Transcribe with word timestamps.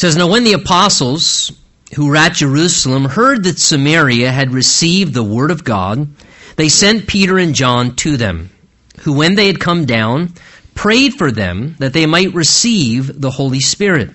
says, 0.00 0.16
Now 0.16 0.28
when 0.28 0.44
the 0.44 0.54
apostles 0.54 1.52
who 1.94 2.06
were 2.06 2.16
at 2.16 2.32
Jerusalem 2.32 3.04
heard 3.04 3.44
that 3.44 3.58
Samaria 3.58 4.32
had 4.32 4.50
received 4.50 5.12
the 5.12 5.22
word 5.22 5.50
of 5.50 5.62
God, 5.62 6.08
they 6.56 6.70
sent 6.70 7.06
Peter 7.06 7.38
and 7.38 7.54
John 7.54 7.96
to 7.96 8.16
them, 8.16 8.48
who 9.00 9.12
when 9.12 9.34
they 9.34 9.46
had 9.46 9.60
come 9.60 9.84
down, 9.84 10.32
prayed 10.74 11.12
for 11.12 11.30
them 11.30 11.76
that 11.80 11.92
they 11.92 12.06
might 12.06 12.32
receive 12.32 13.20
the 13.20 13.30
Holy 13.30 13.60
Spirit. 13.60 14.12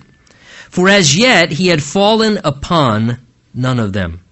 For 0.70 0.88
as 0.88 1.16
yet 1.16 1.52
he 1.52 1.68
had 1.68 1.84
fallen 1.84 2.40
upon 2.42 3.18
none 3.54 3.78
of 3.78 3.92
them. 3.92 4.24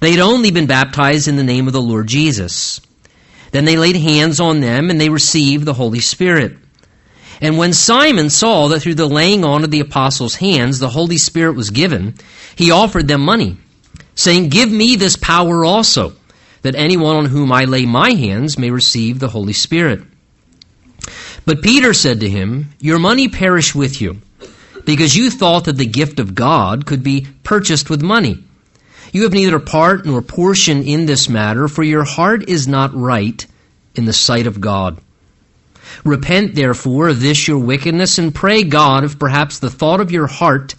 They 0.00 0.10
had 0.10 0.18
only 0.18 0.50
been 0.50 0.66
baptized 0.66 1.28
in 1.28 1.36
the 1.36 1.44
name 1.44 1.68
of 1.68 1.74
the 1.74 1.80
Lord 1.80 2.08
Jesus. 2.08 2.80
Then 3.52 3.66
they 3.66 3.76
laid 3.76 3.94
hands 3.94 4.40
on 4.40 4.58
them 4.58 4.90
and 4.90 5.00
they 5.00 5.10
received 5.10 5.64
the 5.64 5.74
Holy 5.74 6.00
Spirit. 6.00 6.56
And 7.42 7.58
when 7.58 7.72
Simon 7.72 8.30
saw 8.30 8.68
that 8.68 8.80
through 8.80 8.94
the 8.94 9.08
laying 9.08 9.44
on 9.44 9.64
of 9.64 9.72
the 9.72 9.80
apostles' 9.80 10.36
hands 10.36 10.78
the 10.78 10.88
Holy 10.88 11.18
Spirit 11.18 11.56
was 11.56 11.70
given, 11.70 12.14
he 12.54 12.70
offered 12.70 13.08
them 13.08 13.20
money, 13.20 13.56
saying, 14.14 14.48
Give 14.48 14.70
me 14.70 14.94
this 14.94 15.16
power 15.16 15.64
also, 15.64 16.12
that 16.62 16.76
anyone 16.76 17.16
on 17.16 17.24
whom 17.26 17.50
I 17.50 17.64
lay 17.64 17.84
my 17.84 18.12
hands 18.12 18.56
may 18.56 18.70
receive 18.70 19.18
the 19.18 19.28
Holy 19.28 19.52
Spirit. 19.52 20.02
But 21.44 21.62
Peter 21.62 21.92
said 21.92 22.20
to 22.20 22.30
him, 22.30 22.74
Your 22.78 23.00
money 23.00 23.28
perish 23.28 23.74
with 23.74 24.00
you, 24.00 24.22
because 24.84 25.16
you 25.16 25.28
thought 25.28 25.64
that 25.64 25.76
the 25.76 25.84
gift 25.84 26.20
of 26.20 26.36
God 26.36 26.86
could 26.86 27.02
be 27.02 27.26
purchased 27.42 27.90
with 27.90 28.02
money. 28.02 28.38
You 29.12 29.24
have 29.24 29.32
neither 29.32 29.58
part 29.58 30.06
nor 30.06 30.22
portion 30.22 30.84
in 30.84 31.06
this 31.06 31.28
matter, 31.28 31.66
for 31.66 31.82
your 31.82 32.04
heart 32.04 32.48
is 32.48 32.68
not 32.68 32.94
right 32.94 33.44
in 33.96 34.04
the 34.04 34.12
sight 34.12 34.46
of 34.46 34.60
God. 34.60 35.00
Repent, 36.04 36.54
therefore, 36.54 37.08
of 37.08 37.20
this 37.20 37.46
your 37.46 37.58
wickedness, 37.58 38.18
and 38.18 38.34
pray 38.34 38.62
God 38.64 39.04
if 39.04 39.18
perhaps 39.18 39.58
the 39.58 39.70
thought 39.70 40.00
of 40.00 40.10
your 40.10 40.26
heart 40.26 40.74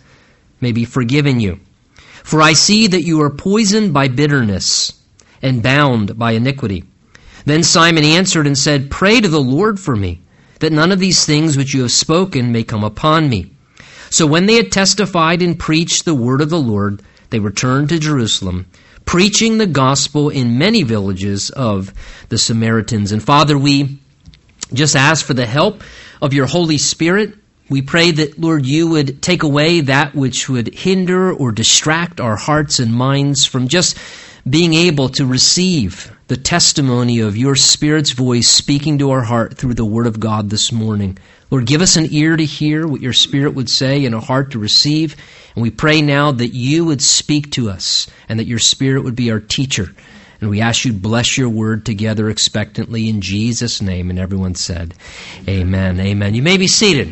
may 0.60 0.72
be 0.72 0.86
forgiven 0.86 1.40
you. 1.40 1.60
For 2.24 2.42
I 2.42 2.54
see 2.54 2.88
that 2.88 3.04
you 3.04 3.22
are 3.22 3.30
poisoned 3.30 3.94
by 3.94 4.08
bitterness 4.08 4.94
and 5.42 5.62
bound 5.62 6.18
by 6.18 6.32
iniquity. 6.32 6.86
Then 7.46 7.64
Simon 7.64 8.06
answered 8.06 8.48
and 8.48 8.58
said, 8.58 8.90
Pray 8.90 9.20
to 9.20 9.28
the 9.28 9.42
Lord 9.42 9.80
for 9.80 9.96
me, 9.96 10.22
that 10.60 10.72
none 10.72 10.92
of 10.92 11.00
these 11.00 11.26
things 11.26 11.58
which 11.58 11.74
you 11.74 11.82
have 11.82 11.92
spoken 11.92 12.52
may 12.52 12.64
come 12.64 12.84
upon 12.84 13.30
me. 13.30 13.52
So 14.10 14.26
when 14.26 14.46
they 14.46 14.56
had 14.56 14.72
testified 14.72 15.42
and 15.42 15.60
preached 15.60 16.06
the 16.06 16.16
word 16.16 16.40
of 16.40 16.50
the 16.50 16.60
Lord, 16.60 17.02
they 17.30 17.40
returned 17.40 17.90
to 17.90 18.00
Jerusalem, 18.00 18.68
preaching 19.06 19.58
the 19.58 19.68
gospel 19.68 20.30
in 20.30 20.58
many 20.58 20.84
villages 20.84 21.50
of 21.50 21.94
the 22.30 22.38
Samaritans. 22.38 23.12
And 23.12 23.22
Father, 23.22 23.58
we 23.58 24.00
just 24.74 24.96
ask 24.96 25.26
for 25.26 25.34
the 25.34 25.46
help 25.46 25.84
of 26.22 26.34
your 26.34 26.48
Holy 26.48 26.78
Spirit. 26.78 27.36
We 27.70 27.82
pray 27.82 28.12
that, 28.12 28.40
Lord, 28.40 28.66
you 28.66 28.90
would 28.90 29.22
take 29.22 29.44
away 29.44 29.82
that 29.82 30.16
which 30.16 30.50
would 30.50 30.74
hinder 30.74 31.32
or 31.32 31.52
distract 31.52 32.20
our 32.20 32.36
hearts 32.36 32.80
and 32.80 32.94
minds 32.94 33.46
from 33.46 33.68
just 33.68 33.98
being 34.50 34.74
able 34.74 35.08
to 35.10 35.26
receive 35.26 36.12
the 36.28 36.36
testimony 36.36 37.20
of 37.20 37.38
your 37.38 37.56
Spirit's 37.56 38.12
voice 38.12 38.48
speaking 38.48 38.98
to 38.98 39.12
our 39.12 39.22
heart 39.22 39.58
through 39.58 39.74
the 39.76 39.86
Word 39.86 40.08
of 40.08 40.20
God 40.20 40.50
this 40.50 40.72
morning. 40.72 41.18
Lord, 41.50 41.66
give 41.66 41.82
us 41.82 41.96
an 41.96 42.08
ear 42.12 42.36
to 42.36 42.44
hear 42.44 42.88
what 42.88 43.02
your 43.02 43.14
Spirit 43.14 43.54
would 43.54 43.70
say 43.70 44.06
and 44.06 44.16
a 44.16 44.20
heart 44.20 44.52
to 44.52 44.60
receive. 44.60 45.16
And 45.56 45.62
we 45.62 45.70
pray 45.70 46.02
now 46.02 46.32
that 46.32 46.54
you 46.54 46.86
would 46.86 47.02
speak 47.02 47.52
to 47.52 47.70
us 47.70 48.08
and 48.28 48.40
that 48.40 48.48
your 48.48 48.60
Spirit 48.60 49.04
would 49.04 49.16
be 49.16 49.32
our 49.32 49.40
teacher. 49.40 49.94
And 50.44 50.50
we 50.50 50.60
ask 50.60 50.84
you 50.84 50.92
to 50.92 51.00
bless 51.00 51.38
your 51.38 51.48
word 51.48 51.86
together 51.86 52.30
expectantly 52.30 53.08
in 53.08 53.22
Jesus' 53.22 53.82
name. 53.82 54.10
And 54.10 54.20
everyone 54.20 54.56
said, 54.56 54.94
Amen. 55.48 56.02
Amen. 56.02 56.36
You 56.36 56.44
may 56.44 56.58
be 56.58 56.68
seated. 56.68 57.08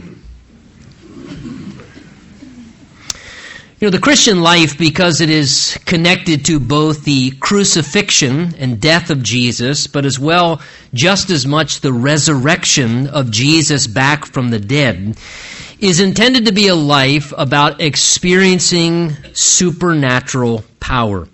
You 3.80 3.88
know, 3.88 3.90
the 3.90 4.00
Christian 4.00 4.42
life, 4.42 4.78
because 4.78 5.22
it 5.22 5.30
is 5.30 5.80
connected 5.86 6.44
to 6.48 6.60
both 6.60 7.06
the 7.06 7.32
crucifixion 7.40 8.54
and 8.56 8.82
death 8.82 9.10
of 9.10 9.24
Jesus, 9.24 9.88
but 9.88 10.04
as 10.04 10.20
well, 10.20 10.62
just 10.94 11.30
as 11.30 11.46
much 11.46 11.80
the 11.80 11.94
resurrection 11.94 13.08
of 13.08 13.32
Jesus 13.32 13.88
back 13.88 14.26
from 14.26 14.50
the 14.50 14.60
dead, 14.60 15.18
is 15.80 16.02
intended 16.02 16.48
to 16.48 16.52
be 16.52 16.68
a 16.68 16.76
life 16.76 17.34
about 17.38 17.80
experiencing 17.80 19.16
supernatural 19.32 20.66
power 20.82 21.30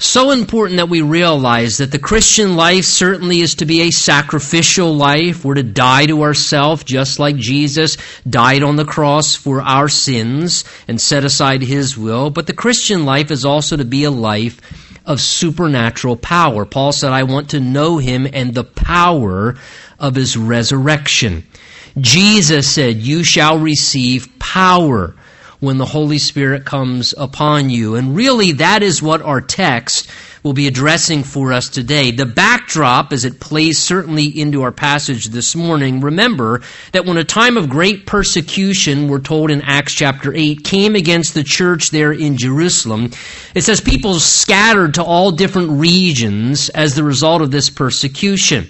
so 0.00 0.30
important 0.30 0.78
that 0.78 0.88
we 0.88 1.02
realize 1.02 1.76
that 1.76 1.92
the 1.92 1.98
Christian 1.98 2.56
life 2.56 2.84
certainly 2.84 3.40
is 3.40 3.56
to 3.56 3.66
be 3.66 3.82
a 3.82 3.90
sacrificial 3.90 4.94
life. 4.96 5.44
We're 5.44 5.54
to 5.54 5.62
die 5.62 6.06
to 6.06 6.22
ourselves 6.22 6.84
just 6.84 7.18
like 7.18 7.36
Jesus 7.36 7.98
died 8.28 8.62
on 8.62 8.76
the 8.76 8.86
cross 8.86 9.36
for 9.36 9.60
our 9.60 9.90
sins 9.90 10.64
and 10.88 10.98
set 10.98 11.24
aside 11.24 11.62
his 11.62 11.98
will. 11.98 12.30
But 12.30 12.46
the 12.46 12.54
Christian 12.54 13.04
life 13.04 13.30
is 13.30 13.44
also 13.44 13.76
to 13.76 13.84
be 13.84 14.04
a 14.04 14.10
life 14.10 14.60
of 15.04 15.20
supernatural 15.20 16.16
power. 16.16 16.64
Paul 16.64 16.92
said, 16.92 17.12
I 17.12 17.24
want 17.24 17.50
to 17.50 17.60
know 17.60 17.98
him 17.98 18.26
and 18.32 18.54
the 18.54 18.64
power 18.64 19.56
of 19.98 20.14
his 20.14 20.36
resurrection. 20.36 21.46
Jesus 21.98 22.70
said, 22.70 22.96
You 22.96 23.22
shall 23.22 23.58
receive 23.58 24.38
power 24.38 25.14
when 25.60 25.78
the 25.78 25.86
Holy 25.86 26.18
Spirit 26.18 26.64
comes 26.64 27.14
upon 27.16 27.70
you. 27.70 27.94
And 27.94 28.16
really, 28.16 28.52
that 28.52 28.82
is 28.82 29.02
what 29.02 29.22
our 29.22 29.40
text 29.40 30.10
will 30.42 30.52
be 30.54 30.66
addressing 30.66 31.22
for 31.22 31.52
us 31.52 31.68
today. 31.68 32.10
The 32.10 32.24
backdrop, 32.24 33.12
as 33.12 33.26
it 33.26 33.40
plays 33.40 33.78
certainly 33.78 34.26
into 34.26 34.62
our 34.62 34.72
passage 34.72 35.26
this 35.26 35.54
morning, 35.54 36.00
remember 36.00 36.62
that 36.92 37.04
when 37.04 37.18
a 37.18 37.24
time 37.24 37.58
of 37.58 37.68
great 37.68 38.06
persecution, 38.06 39.08
we're 39.08 39.20
told 39.20 39.50
in 39.50 39.60
Acts 39.60 39.92
chapter 39.92 40.34
8, 40.34 40.64
came 40.64 40.96
against 40.96 41.34
the 41.34 41.44
church 41.44 41.90
there 41.90 42.12
in 42.12 42.38
Jerusalem, 42.38 43.10
it 43.54 43.62
says 43.62 43.82
people 43.82 44.14
scattered 44.14 44.94
to 44.94 45.04
all 45.04 45.30
different 45.30 45.72
regions 45.72 46.70
as 46.70 46.94
the 46.94 47.04
result 47.04 47.42
of 47.42 47.50
this 47.50 47.68
persecution. 47.68 48.66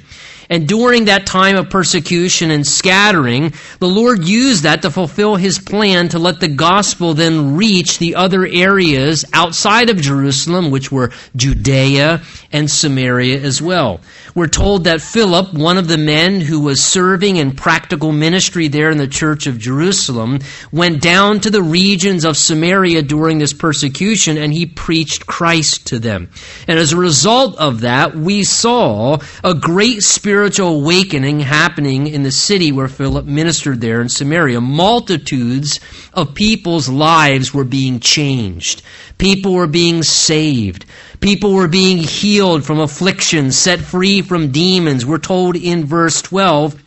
And 0.50 0.66
during 0.66 1.04
that 1.04 1.26
time 1.26 1.56
of 1.56 1.70
persecution 1.70 2.50
and 2.50 2.66
scattering, 2.66 3.54
the 3.78 3.86
Lord 3.88 4.24
used 4.24 4.64
that 4.64 4.82
to 4.82 4.90
fulfill 4.90 5.36
his 5.36 5.60
plan 5.60 6.08
to 6.08 6.18
let 6.18 6.40
the 6.40 6.48
gospel 6.48 7.14
then 7.14 7.56
reach 7.56 7.98
the 7.98 8.16
other 8.16 8.44
areas 8.44 9.24
outside 9.32 9.90
of 9.90 10.00
Jerusalem, 10.00 10.72
which 10.72 10.90
were 10.90 11.12
Judea 11.36 12.22
and 12.50 12.68
Samaria 12.68 13.40
as 13.40 13.62
well. 13.62 14.00
We're 14.34 14.46
told 14.46 14.84
that 14.84 15.00
Philip, 15.00 15.54
one 15.54 15.78
of 15.78 15.88
the 15.88 15.98
men 15.98 16.40
who 16.40 16.60
was 16.60 16.80
serving 16.80 17.36
in 17.36 17.56
practical 17.56 18.12
ministry 18.12 18.68
there 18.68 18.90
in 18.90 18.98
the 18.98 19.08
church 19.08 19.46
of 19.46 19.58
Jerusalem, 19.58 20.40
went 20.70 21.02
down 21.02 21.40
to 21.40 21.50
the 21.50 21.62
regions 21.62 22.24
of 22.24 22.36
Samaria 22.36 23.02
during 23.02 23.38
this 23.38 23.52
persecution 23.52 24.36
and 24.36 24.52
he 24.52 24.66
preached 24.66 25.26
Christ 25.26 25.88
to 25.88 25.98
them. 25.98 26.30
And 26.68 26.78
as 26.78 26.92
a 26.92 26.96
result 26.96 27.56
of 27.58 27.80
that, 27.80 28.14
we 28.14 28.44
saw 28.44 29.18
a 29.42 29.54
great 29.54 30.02
spiritual 30.02 30.80
awakening 30.80 31.40
happening 31.40 32.06
in 32.06 32.22
the 32.22 32.30
city 32.30 32.72
where 32.72 32.88
Philip 32.88 33.26
ministered 33.26 33.80
there 33.80 34.00
in 34.00 34.08
Samaria. 34.08 34.60
Multitudes 34.60 35.80
of 36.12 36.34
people's 36.34 36.88
lives 36.88 37.52
were 37.52 37.64
being 37.64 38.00
changed. 38.00 38.82
People 39.18 39.54
were 39.54 39.66
being 39.66 40.02
saved. 40.02 40.86
People 41.20 41.52
were 41.52 41.68
being 41.68 41.98
healed 41.98 42.64
from 42.64 42.80
affliction, 42.80 43.52
set 43.52 43.80
free 43.80 44.22
from 44.22 44.52
demons. 44.52 45.04
We're 45.04 45.18
told 45.18 45.54
in 45.54 45.84
verse 45.84 46.22
12 46.22 46.82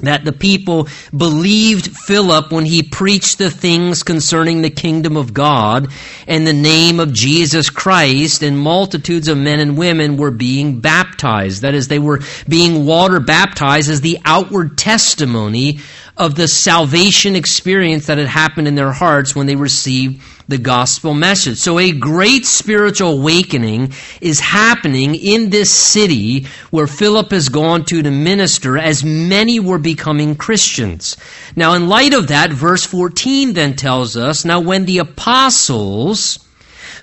that 0.00 0.24
the 0.24 0.32
people 0.32 0.88
believed 1.16 1.96
Philip 1.96 2.52
when 2.52 2.64
he 2.64 2.82
preached 2.82 3.38
the 3.38 3.50
things 3.50 4.02
concerning 4.02 4.62
the 4.62 4.70
kingdom 4.70 5.16
of 5.16 5.34
God 5.34 5.88
and 6.26 6.46
the 6.46 6.52
name 6.52 7.00
of 7.00 7.12
Jesus 7.12 7.70
Christ, 7.70 8.42
and 8.42 8.58
multitudes 8.58 9.28
of 9.28 9.38
men 9.38 9.60
and 9.60 9.76
women 9.76 10.16
were 10.16 10.30
being 10.30 10.80
baptized. 10.80 11.62
That 11.62 11.74
is, 11.74 11.88
they 11.88 11.98
were 11.98 12.20
being 12.48 12.86
water 12.86 13.20
baptized 13.20 13.90
as 13.90 14.00
the 14.00 14.18
outward 14.24 14.78
testimony 14.78 15.80
of 16.18 16.34
the 16.34 16.48
salvation 16.48 17.36
experience 17.36 18.06
that 18.06 18.18
had 18.18 18.26
happened 18.26 18.66
in 18.66 18.74
their 18.74 18.92
hearts 18.92 19.36
when 19.36 19.46
they 19.46 19.54
received 19.54 20.20
the 20.48 20.58
gospel 20.58 21.14
message. 21.14 21.58
So 21.58 21.78
a 21.78 21.92
great 21.92 22.44
spiritual 22.44 23.12
awakening 23.20 23.92
is 24.20 24.40
happening 24.40 25.14
in 25.14 25.50
this 25.50 25.70
city 25.70 26.46
where 26.70 26.86
Philip 26.86 27.30
has 27.30 27.48
gone 27.48 27.84
to 27.84 28.02
to 28.02 28.10
minister 28.10 28.76
as 28.76 29.04
many 29.04 29.60
were 29.60 29.78
becoming 29.78 30.34
Christians. 30.34 31.16
Now 31.54 31.74
in 31.74 31.88
light 31.88 32.14
of 32.14 32.28
that, 32.28 32.50
verse 32.50 32.84
14 32.84 33.52
then 33.52 33.76
tells 33.76 34.16
us, 34.16 34.44
now 34.44 34.60
when 34.60 34.86
the 34.86 34.98
apostles 34.98 36.44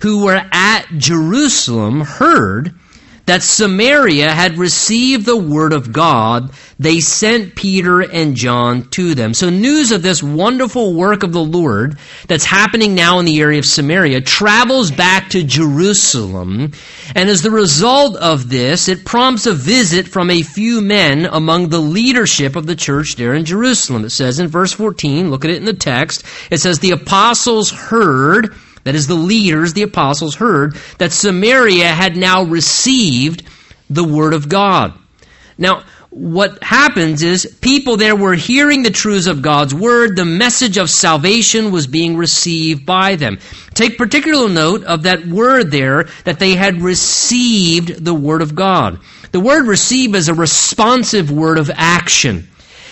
who 0.01 0.25
were 0.25 0.41
at 0.51 0.88
Jerusalem 0.97 2.01
heard 2.01 2.77
that 3.25 3.44
Samaria 3.44 4.31
had 4.31 4.57
received 4.57 5.25
the 5.25 5.38
word 5.38 5.74
of 5.74 5.92
God, 5.92 6.51
they 6.77 7.00
sent 7.00 7.56
Peter 7.56 8.01
and 8.01 8.36
John 8.36 8.89
to 8.92 9.16
them. 9.16 9.33
So 9.33 9.50
news 9.50 9.92
of 9.92 10.01
this 10.01 10.22
wonderful 10.22 10.94
work 10.94 11.24
of 11.24 11.31
the 11.31 11.44
Lord 11.44 11.98
that's 12.27 12.45
happening 12.45 12.95
now 12.95 13.19
in 13.19 13.25
the 13.25 13.39
area 13.42 13.60
of 13.60 13.66
Samaria 13.66 14.22
travels 14.22 14.92
back 14.92 15.30
to 15.30 15.44
Jerusalem. 15.44 16.74
And 17.16 17.30
as 17.30 17.42
the 17.42 17.51
result 17.51 18.16
of 18.18 18.50
this, 18.50 18.88
it 18.89 19.06
prompts 19.06 19.48
a 19.48 19.54
visit 19.54 20.07
from 20.07 20.30
a 20.30 20.42
few 20.42 20.81
men 20.81 21.25
among 21.25 21.69
the 21.69 21.80
leadership 21.80 22.56
of 22.56 22.66
the 22.66 22.75
church 22.75 23.16
there 23.16 23.33
in 23.33 23.45
Jerusalem. 23.45 24.06
It 24.06 24.12
says 24.12 24.39
in 24.39 24.48
verse 24.48 24.74
14, 24.74 25.31
look 25.31 25.45
at 25.45 25.51
it 25.51 25.57
in 25.57 25.66
the 25.66 25.74
text, 25.74 26.24
it 26.51 26.60
says, 26.60 26.80
the 26.80 26.92
apostles 26.92 27.71
heard 27.71 28.54
that 28.85 28.95
is, 28.95 29.07
the 29.07 29.15
leaders, 29.15 29.73
the 29.73 29.81
apostles, 29.81 30.35
heard 30.35 30.77
that 30.99 31.11
Samaria 31.11 31.87
had 31.87 32.15
now 32.15 32.43
received 32.43 33.43
the 33.89 34.03
Word 34.03 34.33
of 34.33 34.47
God. 34.47 34.93
Now, 35.57 35.83
what 36.11 36.63
happens 36.63 37.23
is 37.23 37.57
people 37.59 37.97
there 37.97 38.15
were 38.15 38.35
hearing 38.35 38.83
the 38.83 38.89
truths 38.89 39.27
of 39.27 39.41
God's 39.41 39.75
Word. 39.75 40.15
The 40.15 40.23
message 40.23 40.77
of 40.77 40.89
salvation 40.89 41.71
was 41.71 41.87
being 41.87 42.15
received 42.15 42.85
by 42.85 43.17
them. 43.17 43.39
Take 43.73 43.97
particular 43.97 44.47
note 44.47 44.85
of 44.85 45.03
that 45.03 45.25
word 45.25 45.71
there 45.71 46.05
that 46.23 46.39
they 46.39 46.55
had 46.55 46.81
received 46.81 48.05
the 48.05 48.13
Word 48.13 48.41
of 48.41 48.55
God. 48.55 49.01
The 49.33 49.41
word 49.41 49.67
receive 49.67 50.15
is 50.15 50.29
a 50.29 50.33
responsive 50.33 51.29
word 51.31 51.57
of 51.57 51.69
action. 51.73 52.47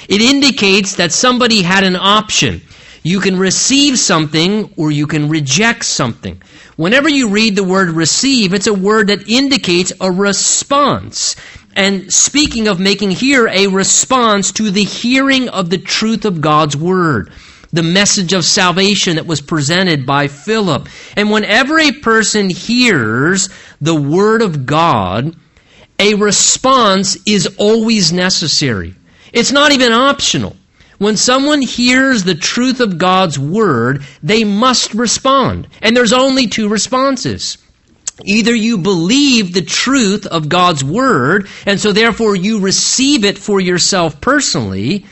It 0.10 0.22
indicates 0.22 0.96
that 0.96 1.14
somebody 1.14 1.62
had 1.62 1.86
an 1.86 1.96
option. 1.96 2.62
You 3.04 3.20
can 3.20 3.38
receive 3.38 4.00
something 4.00 4.74
or 4.78 4.90
you 4.90 5.08
can 5.08 5.30
reject 5.30 5.84
something. 5.84 6.42
Whenever 6.78 7.10
you 7.10 7.30
read 7.30 7.56
the 7.56 7.64
word 7.64 7.90
receive, 7.90 8.54
it's 8.54 8.68
a 8.68 8.74
word 8.74 9.08
that 9.08 9.30
indicates 9.30 9.92
a 10.00 10.10
response. 10.10 11.36
And 11.76 12.12
speaking 12.14 12.68
of 12.68 12.80
making 12.80 13.12
here 13.12 13.48
a 13.48 13.68
response 13.68 14.54
to 14.54 14.72
the 14.72 14.84
hearing 14.84 15.50
of 15.50 15.70
the 15.70 15.78
truth 15.78 16.24
of 16.24 16.40
God's 16.40 16.78
word, 16.78 17.32
the 17.74 17.84
message 17.84 18.32
of 18.32 18.46
salvation 18.46 19.18
that 19.18 19.26
was 19.26 19.42
presented 19.42 20.06
by 20.06 20.28
Philip. 20.28 20.88
And 21.18 21.30
whenever 21.30 21.80
a 21.80 21.92
person 21.92 22.50
hears 22.50 23.50
the 23.82 24.00
word 24.00 24.42
of 24.42 24.66
God, 24.66 25.36
a 26.00 26.14
response 26.14 27.18
is 27.26 27.56
always 27.58 28.14
necessary. 28.14 28.96
It's 29.34 29.52
not 29.52 29.72
even 29.72 29.92
optional. 29.92 30.56
When 30.98 31.18
someone 31.18 31.62
hears 31.62 32.24
the 32.24 32.36
truth 32.36 32.80
of 32.80 32.98
God's 32.98 33.38
word, 33.38 34.04
they 34.22 34.44
must 34.44 34.94
respond. 34.94 35.68
And 35.82 35.96
there's 35.96 36.14
only 36.14 36.48
two 36.48 36.70
responses. 36.70 37.58
Either 38.24 38.54
you 38.54 38.78
believe 38.78 39.54
the 39.54 39.64
truth 39.64 40.28
of 40.28 40.50
God's 40.50 40.84
word, 40.84 41.48
and 41.66 41.80
so 41.80 41.92
therefore 41.92 42.36
you 42.36 42.60
receive 42.60 43.26
it 43.26 43.38
for 43.38 43.60
yourself 43.60 44.22
personally, 44.22 45.06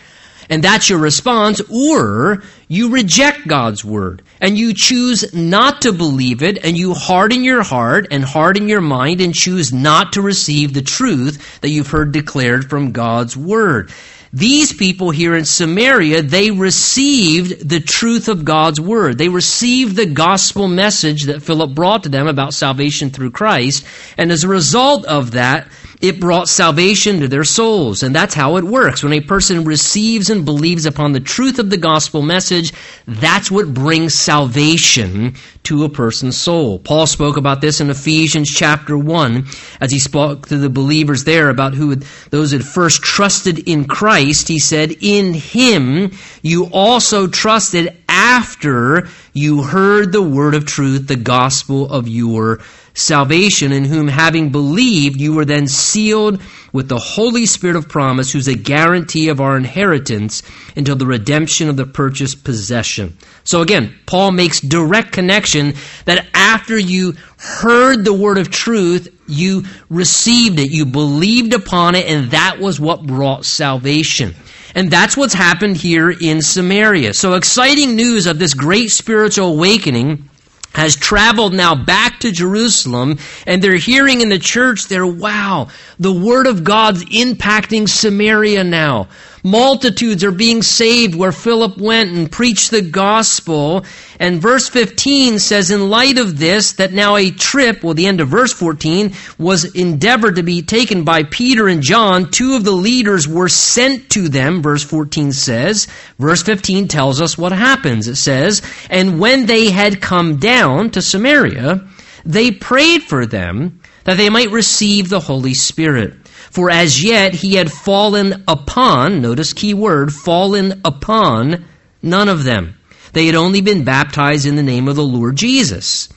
and 0.50 0.64
that's 0.64 0.90
your 0.90 1.00
response, 1.00 1.62
or 1.70 2.44
you 2.68 2.90
reject 2.90 3.48
God's 3.48 3.84
word 3.84 4.22
and 4.42 4.58
you 4.58 4.74
choose 4.74 5.34
not 5.34 5.82
to 5.84 5.94
believe 5.94 6.42
it 6.42 6.66
and 6.66 6.78
you 6.78 6.94
harden 6.94 7.44
your 7.44 7.64
heart 7.64 8.08
and 8.12 8.24
harden 8.24 8.68
your 8.68 8.82
mind 8.82 9.22
and 9.22 9.36
choose 9.36 9.72
not 9.72 10.14
to 10.14 10.22
receive 10.22 10.74
the 10.74 10.82
truth 10.82 11.62
that 11.62 11.70
you've 11.70 11.92
heard 11.92 12.12
declared 12.12 12.70
from 12.70 12.92
God's 12.92 13.38
word. 13.38 13.92
These 14.34 14.72
people 14.72 15.12
here 15.12 15.36
in 15.36 15.44
Samaria, 15.44 16.22
they 16.22 16.52
received 16.52 17.68
the 17.68 17.82
truth 17.82 18.30
of 18.30 18.46
God's 18.46 18.80
word. 18.80 19.18
They 19.18 19.28
received 19.28 19.98
the 19.98 20.06
gospel 20.06 20.70
message 20.70 21.24
that 21.24 21.44
Philip 21.44 21.76
brought 21.76 22.04
to 22.04 22.10
them 22.10 22.28
about 22.28 22.54
salvation 22.54 23.10
through 23.10 23.32
Christ. 23.32 23.86
And 24.18 24.32
as 24.32 24.46
a 24.46 24.48
result 24.48 25.04
of 25.06 25.32
that, 25.32 25.68
it 26.02 26.20
brought 26.20 26.50
salvation 26.50 27.20
to 27.20 27.28
their 27.28 27.44
souls. 27.44 28.04
And 28.04 28.14
that's 28.14 28.34
how 28.34 28.58
it 28.58 28.64
works. 28.64 29.04
When 29.04 29.14
a 29.14 29.22
person 29.22 29.64
receives 29.64 30.30
and 30.30 30.46
believes 30.46 30.86
upon 30.86 31.12
the 31.12 31.20
truth 31.20 31.60
of 31.60 31.70
the 31.70 31.78
gospel 31.78 32.22
message, 32.22 32.74
that's 33.06 33.52
what 33.52 33.74
brings 33.74 34.16
salvation 34.16 35.36
to 35.64 35.84
a 35.84 35.90
person's 35.90 36.38
soul. 36.38 36.80
Paul 36.80 37.06
spoke 37.06 37.38
about 37.38 37.62
this 37.62 37.80
in 37.80 37.90
Ephesians 37.90 38.50
chapter 38.50 38.98
1 38.98 39.46
as 39.80 39.92
he 39.92 40.00
spoke 40.00 40.48
to 40.48 40.58
the 40.58 40.70
believers 40.70 41.24
there 41.24 41.50
about 41.50 41.76
who 41.76 41.96
those 42.32 42.52
had 42.52 42.66
first 42.66 43.04
trusted 43.04 43.60
in 43.70 43.86
Christ. 43.86 44.48
He 44.48 44.60
said, 44.60 44.96
In 45.02 45.34
him 45.34 46.12
you 46.42 46.66
also 46.72 47.28
trusted 47.28 47.96
after 48.08 49.08
you 49.34 49.64
heard 49.64 50.12
the 50.12 50.22
word 50.22 50.56
of 50.56 50.66
truth, 50.66 51.08
the 51.08 51.16
gospel 51.16 51.90
of 51.90 52.08
your 52.08 52.60
salvation, 52.60 52.81
in 52.94 53.86
whom 53.86 54.08
having 54.08 54.52
believed, 54.52 55.20
you 55.20 55.34
were 55.34 55.46
then 55.46 55.68
sealed 55.68 56.42
with 56.74 56.88
the 56.88 57.00
Holy 57.00 57.46
Spirit 57.46 57.76
of 57.76 57.90
promise, 57.90 58.32
who's 58.32 58.48
a 58.48 58.56
guarantee 58.56 59.30
of 59.30 59.42
our 59.42 59.58
inheritance 59.58 60.44
until 60.76 60.96
the 60.96 61.06
redemption 61.06 61.70
of 61.70 61.78
the 61.78 61.86
purchased 61.86 62.44
possession. 62.44 63.18
So 63.44 63.62
again, 63.62 63.96
Paul 64.06 64.32
makes 64.32 64.62
direct 64.62 65.12
connection 65.12 65.74
that 66.06 66.28
after 66.34 66.78
you 66.78 67.16
heard 67.38 68.06
the 68.06 68.14
word 68.14 68.38
of 68.38 68.50
truth, 68.50 69.08
you 69.28 69.64
received 69.90 70.60
it, 70.60 70.72
you 70.72 70.86
believed 70.86 71.54
upon 71.54 71.96
it, 71.96 72.08
and 72.08 72.32
that 72.32 72.60
was 72.60 72.80
what 72.80 73.06
brought 73.06 73.46
salvation. 73.46 74.36
And 74.74 74.90
that's 74.90 75.18
what's 75.18 75.34
happened 75.34 75.78
here 75.78 76.10
in 76.10 76.42
Samaria. 76.42 77.14
So 77.14 77.34
exciting 77.34 77.96
news 77.96 78.26
of 78.26 78.40
this 78.40 78.54
great 78.54 78.92
spiritual 78.92 79.48
awakening 79.48 80.30
has 80.74 80.96
traveled 80.96 81.54
now 81.54 81.76
back 81.76 82.20
to 82.22 82.32
Jerusalem 82.32 83.18
and 83.46 83.62
they're 83.62 83.76
hearing 83.76 84.22
in 84.22 84.30
the 84.30 84.40
church 84.40 84.88
there, 84.88 85.06
wow, 85.06 85.68
the 86.00 86.14
Word 86.14 86.48
of 86.48 86.64
God's 86.64 87.04
impacting 87.06 87.90
Samaria 87.90 88.64
now. 88.64 89.08
Multitudes 89.44 90.24
are 90.24 90.32
being 90.32 90.62
saved 90.62 91.16
where 91.16 91.32
Philip 91.32 91.78
went 91.78 92.12
and 92.12 92.32
preached 92.32 92.72
the 92.72 92.82
gospel. 92.82 93.86
And 94.20 94.42
verse 94.42 94.70
15 94.70 95.40
says, 95.40 95.72
in 95.72 95.90
light 95.90 96.20
of 96.20 96.38
this, 96.38 96.74
that 96.74 96.94
now 96.94 97.16
a 97.16 97.32
trip, 97.32 97.84
well, 97.84 97.96
the 97.96 98.06
end 98.06 98.22
of 98.22 98.28
verse 98.28 98.54
14, 98.54 99.14
was 99.40 99.66
endeavored 99.76 100.36
to 100.36 100.44
be 100.44 100.62
taken 100.62 101.04
by 101.04 101.24
Peter 101.24 101.68
and 101.68 101.82
John. 101.82 102.30
Two 102.30 102.56
of 102.56 102.64
the 102.64 102.72
leaders 102.72 103.28
were 103.28 103.50
sent 103.50 104.12
to 104.12 104.30
them, 104.30 104.62
verse 104.62 104.84
14 104.84 105.32
says. 105.32 105.88
Verse 106.20 106.44
15 106.44 106.88
tells 106.88 107.20
us 107.20 107.38
what 107.38 107.52
happens. 107.52 108.08
It 108.08 108.18
says, 108.18 108.62
and 108.90 109.20
when 109.20 109.48
they 109.48 109.72
had 109.72 110.02
come 110.02 110.38
down 110.38 110.92
to 110.92 111.02
Samaria, 111.02 111.88
they 112.24 112.52
prayed 112.52 113.04
for 113.04 113.26
them 113.26 113.82
that 114.04 114.18
they 114.18 114.30
might 114.30 114.52
receive 114.52 115.10
the 115.10 115.20
Holy 115.20 115.54
Spirit. 115.54 116.21
For 116.52 116.70
as 116.70 117.02
yet 117.02 117.34
he 117.34 117.56
had 117.56 117.72
fallen 117.72 118.44
upon, 118.46 119.22
notice 119.22 119.54
key 119.54 119.74
word, 119.74 120.14
fallen 120.14 120.82
upon 120.84 121.66
none 122.02 122.28
of 122.28 122.44
them. 122.44 122.78
They 123.14 123.26
had 123.26 123.36
only 123.36 123.62
been 123.62 123.86
baptized 123.86 124.46
in 124.46 124.58
the 124.58 124.64
name 124.64 124.90
of 124.90 124.98
the 124.98 125.04
Lord 125.04 125.38
Jesus. 125.38 126.10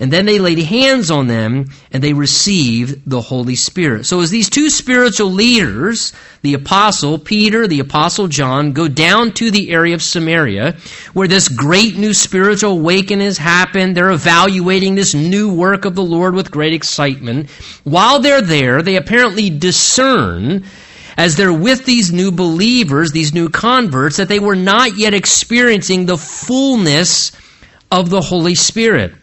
And 0.00 0.12
then 0.12 0.26
they 0.26 0.38
laid 0.38 0.58
hands 0.58 1.10
on 1.10 1.26
them 1.26 1.66
and 1.90 2.02
they 2.02 2.12
received 2.12 3.02
the 3.08 3.20
Holy 3.20 3.56
Spirit. 3.56 4.06
So 4.06 4.20
as 4.20 4.30
these 4.30 4.50
two 4.50 4.70
spiritual 4.70 5.30
leaders, 5.30 6.12
the 6.42 6.54
apostle 6.54 7.18
Peter, 7.18 7.66
the 7.66 7.80
apostle 7.80 8.26
John, 8.26 8.72
go 8.72 8.88
down 8.88 9.32
to 9.34 9.50
the 9.50 9.70
area 9.70 9.94
of 9.94 10.02
Samaria 10.02 10.76
where 11.12 11.28
this 11.28 11.48
great 11.48 11.96
new 11.96 12.14
spiritual 12.14 12.72
awakening 12.72 13.26
has 13.26 13.38
happened, 13.38 13.96
they're 13.96 14.10
evaluating 14.10 14.94
this 14.94 15.14
new 15.14 15.52
work 15.54 15.84
of 15.84 15.94
the 15.94 16.02
Lord 16.02 16.34
with 16.34 16.50
great 16.50 16.72
excitement. 16.72 17.50
While 17.84 18.20
they're 18.20 18.42
there, 18.42 18.82
they 18.82 18.96
apparently 18.96 19.50
discern 19.50 20.64
as 21.16 21.36
they're 21.36 21.52
with 21.52 21.84
these 21.84 22.12
new 22.12 22.32
believers, 22.32 23.12
these 23.12 23.34
new 23.34 23.48
converts, 23.48 24.16
that 24.16 24.28
they 24.28 24.38
were 24.38 24.56
not 24.56 24.96
yet 24.96 25.14
experiencing 25.14 26.06
the 26.06 26.16
fullness 26.16 27.32
of 27.90 28.10
the 28.10 28.20
Holy 28.20 28.54
Spirit. 28.54 29.14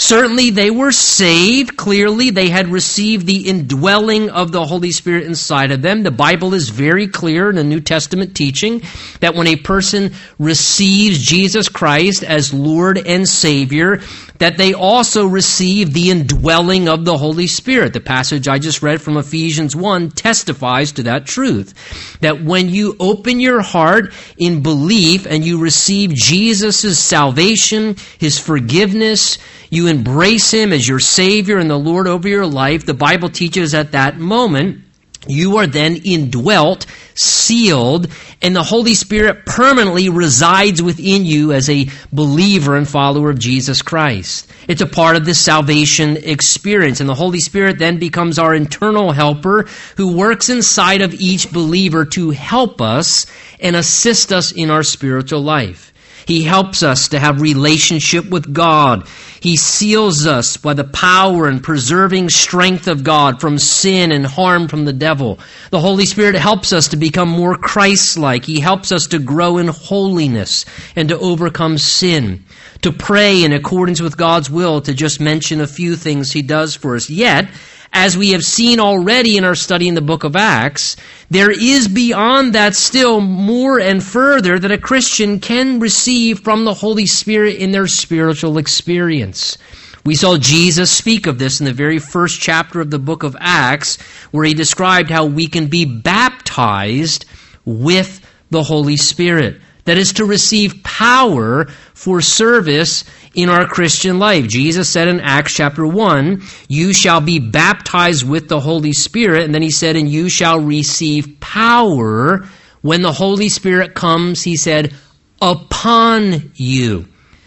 Certainly 0.00 0.50
they 0.50 0.70
were 0.70 0.92
saved. 0.92 1.76
Clearly 1.76 2.30
they 2.30 2.48
had 2.48 2.68
received 2.68 3.26
the 3.26 3.48
indwelling 3.48 4.30
of 4.30 4.52
the 4.52 4.64
Holy 4.64 4.92
Spirit 4.92 5.24
inside 5.24 5.72
of 5.72 5.82
them. 5.82 6.04
The 6.04 6.12
Bible 6.12 6.54
is 6.54 6.68
very 6.68 7.08
clear 7.08 7.50
in 7.50 7.56
the 7.56 7.64
New 7.64 7.80
Testament 7.80 8.36
teaching 8.36 8.82
that 9.18 9.34
when 9.34 9.48
a 9.48 9.56
person 9.56 10.12
receives 10.38 11.18
Jesus 11.18 11.68
Christ 11.68 12.22
as 12.22 12.54
Lord 12.54 12.96
and 12.96 13.28
Savior, 13.28 14.00
that 14.38 14.56
they 14.56 14.72
also 14.72 15.26
receive 15.26 15.92
the 15.92 16.10
indwelling 16.10 16.88
of 16.88 17.04
the 17.04 17.18
Holy 17.18 17.48
Spirit. 17.48 17.92
The 17.92 18.00
passage 18.00 18.46
I 18.46 18.60
just 18.60 18.82
read 18.82 19.02
from 19.02 19.16
Ephesians 19.16 19.74
1 19.74 20.10
testifies 20.10 20.92
to 20.92 21.02
that 21.04 21.26
truth. 21.26 21.74
That 22.20 22.44
when 22.44 22.68
you 22.68 22.96
open 23.00 23.40
your 23.40 23.62
heart 23.62 24.12
in 24.36 24.62
belief 24.62 25.26
and 25.26 25.44
you 25.44 25.58
receive 25.58 26.14
Jesus' 26.14 26.98
salvation, 27.00 27.96
His 28.18 28.38
forgiveness, 28.38 29.38
you 29.70 29.86
embrace 29.86 30.50
Him 30.52 30.72
as 30.72 30.86
your 30.86 31.00
Savior 31.00 31.58
and 31.58 31.70
the 31.70 31.78
Lord 31.78 32.06
over 32.06 32.28
your 32.28 32.46
life, 32.46 32.86
the 32.86 32.94
Bible 32.94 33.28
teaches 33.28 33.74
at 33.74 33.92
that 33.92 34.18
moment 34.18 34.84
you 35.26 35.58
are 35.58 35.66
then 35.66 35.96
indwelt, 35.96 36.86
sealed, 37.14 38.08
and 38.40 38.54
the 38.56 38.62
Holy 38.62 38.94
Spirit 38.94 39.44
permanently 39.44 40.08
resides 40.08 40.80
within 40.80 41.26
you 41.26 41.52
as 41.52 41.68
a 41.68 41.88
believer 42.12 42.76
and 42.76 42.88
follower 42.88 43.30
of 43.30 43.38
Jesus 43.38 43.82
Christ. 43.82 44.50
It's 44.68 44.80
a 44.80 44.86
part 44.86 45.16
of 45.16 45.24
this 45.24 45.40
salvation 45.40 46.16
experience, 46.16 47.00
and 47.00 47.08
the 47.08 47.14
Holy 47.14 47.40
Spirit 47.40 47.78
then 47.78 47.98
becomes 47.98 48.38
our 48.38 48.54
internal 48.54 49.12
helper 49.12 49.66
who 49.96 50.16
works 50.16 50.48
inside 50.48 51.02
of 51.02 51.14
each 51.14 51.52
believer 51.52 52.04
to 52.06 52.30
help 52.30 52.80
us 52.80 53.26
and 53.60 53.74
assist 53.74 54.32
us 54.32 54.52
in 54.52 54.70
our 54.70 54.84
spiritual 54.84 55.42
life. 55.42 55.87
He 56.28 56.42
helps 56.42 56.82
us 56.82 57.08
to 57.08 57.18
have 57.18 57.40
relationship 57.40 58.28
with 58.28 58.52
God. 58.52 59.08
He 59.40 59.56
seals 59.56 60.26
us 60.26 60.58
by 60.58 60.74
the 60.74 60.84
power 60.84 61.48
and 61.48 61.62
preserving 61.62 62.28
strength 62.28 62.86
of 62.86 63.02
God 63.02 63.40
from 63.40 63.56
sin 63.56 64.12
and 64.12 64.26
harm 64.26 64.68
from 64.68 64.84
the 64.84 64.92
devil. 64.92 65.38
The 65.70 65.80
Holy 65.80 66.04
Spirit 66.04 66.34
helps 66.34 66.74
us 66.74 66.88
to 66.88 66.98
become 66.98 67.30
more 67.30 67.56
Christ-like. 67.56 68.44
He 68.44 68.60
helps 68.60 68.92
us 68.92 69.06
to 69.06 69.18
grow 69.18 69.56
in 69.56 69.68
holiness 69.68 70.66
and 70.94 71.08
to 71.08 71.18
overcome 71.18 71.78
sin. 71.78 72.44
To 72.82 72.92
pray 72.92 73.42
in 73.42 73.54
accordance 73.54 74.02
with 74.02 74.18
God's 74.18 74.50
will, 74.50 74.82
to 74.82 74.92
just 74.92 75.20
mention 75.20 75.62
a 75.62 75.66
few 75.66 75.96
things 75.96 76.30
He 76.30 76.42
does 76.42 76.74
for 76.74 76.94
us. 76.94 77.08
Yet, 77.08 77.48
as 77.92 78.16
we 78.16 78.30
have 78.30 78.42
seen 78.42 78.80
already 78.80 79.36
in 79.36 79.44
our 79.44 79.54
study 79.54 79.88
in 79.88 79.94
the 79.94 80.00
book 80.00 80.24
of 80.24 80.36
Acts, 80.36 80.96
there 81.30 81.50
is 81.50 81.88
beyond 81.88 82.54
that 82.54 82.74
still 82.74 83.20
more 83.20 83.80
and 83.80 84.02
further 84.02 84.58
that 84.58 84.70
a 84.70 84.78
Christian 84.78 85.40
can 85.40 85.80
receive 85.80 86.40
from 86.40 86.64
the 86.64 86.74
Holy 86.74 87.06
Spirit 87.06 87.56
in 87.56 87.72
their 87.72 87.86
spiritual 87.86 88.58
experience. 88.58 89.58
We 90.04 90.14
saw 90.14 90.38
Jesus 90.38 90.90
speak 90.90 91.26
of 91.26 91.38
this 91.38 91.60
in 91.60 91.66
the 91.66 91.72
very 91.72 91.98
first 91.98 92.40
chapter 92.40 92.80
of 92.80 92.90
the 92.90 92.98
book 92.98 93.24
of 93.24 93.36
Acts, 93.40 94.00
where 94.30 94.44
he 94.44 94.54
described 94.54 95.10
how 95.10 95.26
we 95.26 95.48
can 95.48 95.66
be 95.66 95.84
baptized 95.84 97.26
with 97.64 98.20
the 98.50 98.62
Holy 98.62 98.96
Spirit. 98.96 99.60
That 99.88 99.96
is 99.96 100.12
to 100.14 100.26
receive 100.26 100.82
power 100.82 101.64
for 101.94 102.20
service 102.20 103.04
in 103.32 103.48
our 103.48 103.66
Christian 103.66 104.18
life. 104.18 104.46
Jesus 104.46 104.86
said 104.86 105.08
in 105.08 105.18
Acts 105.18 105.54
chapter 105.54 105.86
1, 105.86 106.42
You 106.68 106.92
shall 106.92 107.22
be 107.22 107.38
baptized 107.38 108.28
with 108.28 108.48
the 108.48 108.60
Holy 108.60 108.92
Spirit. 108.92 109.44
And 109.44 109.54
then 109.54 109.62
he 109.62 109.70
said, 109.70 109.96
And 109.96 110.06
you 110.06 110.28
shall 110.28 110.60
receive 110.60 111.40
power 111.40 112.46
when 112.82 113.00
the 113.00 113.14
Holy 113.14 113.48
Spirit 113.48 113.94
comes, 113.94 114.42
he 114.42 114.56
said, 114.56 114.92
upon 115.40 116.52
you. 116.56 117.06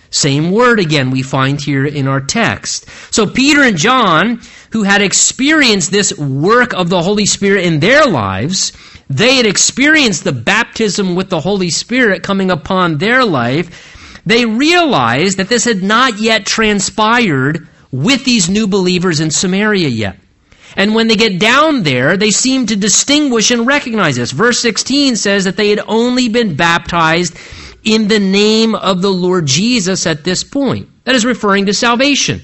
Same 0.10 0.50
word 0.50 0.80
again 0.80 1.12
we 1.12 1.22
find 1.22 1.62
here 1.62 1.86
in 1.86 2.08
our 2.08 2.22
text. 2.22 2.90
So 3.14 3.28
Peter 3.28 3.62
and 3.62 3.78
John, 3.78 4.42
who 4.72 4.82
had 4.82 5.04
experienced 5.04 5.92
this 5.92 6.18
work 6.18 6.74
of 6.74 6.90
the 6.90 7.04
Holy 7.04 7.28
Spirit 7.28 7.66
in 7.66 7.80
their 7.80 8.08
lives, 8.08 8.74
they 9.16 9.36
had 9.36 9.46
experienced 9.46 10.24
the 10.24 10.32
baptism 10.32 11.16
with 11.16 11.30
the 11.30 11.40
Holy 11.40 11.70
Spirit 11.70 12.24
coming 12.24 12.52
upon 12.52 12.98
their 12.98 13.24
life 13.26 13.92
they 14.26 14.46
realized 14.46 15.38
that 15.38 15.50
this 15.50 15.66
had 15.66 15.82
not 15.82 16.20
yet 16.20 16.46
transpired 16.46 17.68
with 17.92 18.24
these 18.24 18.50
new 18.50 18.68
believers 18.68 19.20
in 19.20 19.32
Samaria 19.32 19.88
yet. 19.88 20.18
And 20.76 20.96
when 20.96 21.08
they 21.08 21.16
get 21.16 21.40
down 21.40 21.84
there, 21.84 22.16
they 22.16 22.32
seem 22.32 22.68
to 22.68 22.76
distinguish 22.76 23.52
and 23.52 23.68
recognize 23.68 24.16
this. 24.16 24.32
Verse 24.32 24.60
16 24.60 25.18
says 25.18 25.44
that 25.44 25.58
they 25.58 25.70
had 25.70 25.82
only 25.88 26.30
been 26.30 26.56
baptized 26.56 27.38
in 27.84 28.08
the 28.08 28.20
name 28.20 28.76
of 28.76 29.02
the 29.02 29.12
Lord 29.12 29.48
Jesus 29.48 30.08
at 30.08 30.24
this 30.24 30.44
point. 30.44 30.88
That 31.04 31.16
is 31.16 31.26
referring 31.26 31.66
to 31.66 31.74
salvation. 31.74 32.42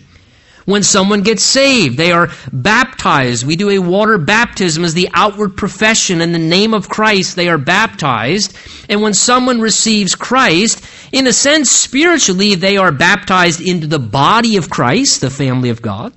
When 0.68 0.84
someone 0.84 1.22
gets 1.22 1.44
saved, 1.44 1.96
they 1.96 2.12
are 2.12 2.28
baptized. 2.52 3.48
We 3.48 3.56
do 3.56 3.70
a 3.70 3.80
water 3.80 4.18
baptism 4.18 4.84
as 4.84 4.94
the 4.94 5.08
outward 5.14 5.56
profession. 5.56 6.20
In 6.20 6.34
the 6.34 6.40
name 6.40 6.74
of 6.74 6.90
Christ, 6.90 7.38
they 7.38 7.48
are 7.48 7.58
baptized. 7.58 8.54
And 8.90 9.02
when 9.02 9.14
someone 9.14 9.62
receives 9.62 10.14
Christ, 10.14 10.86
in 11.14 11.26
a 11.26 11.32
sense, 11.32 11.72
spiritually, 11.72 12.56
they 12.56 12.76
are 12.76 12.92
baptized 12.92 13.62
into 13.62 13.88
the 13.88 13.98
body 13.98 14.58
of 14.58 14.70
Christ, 14.70 15.22
the 15.22 15.30
family 15.30 15.70
of 15.70 15.82
God. 15.82 16.14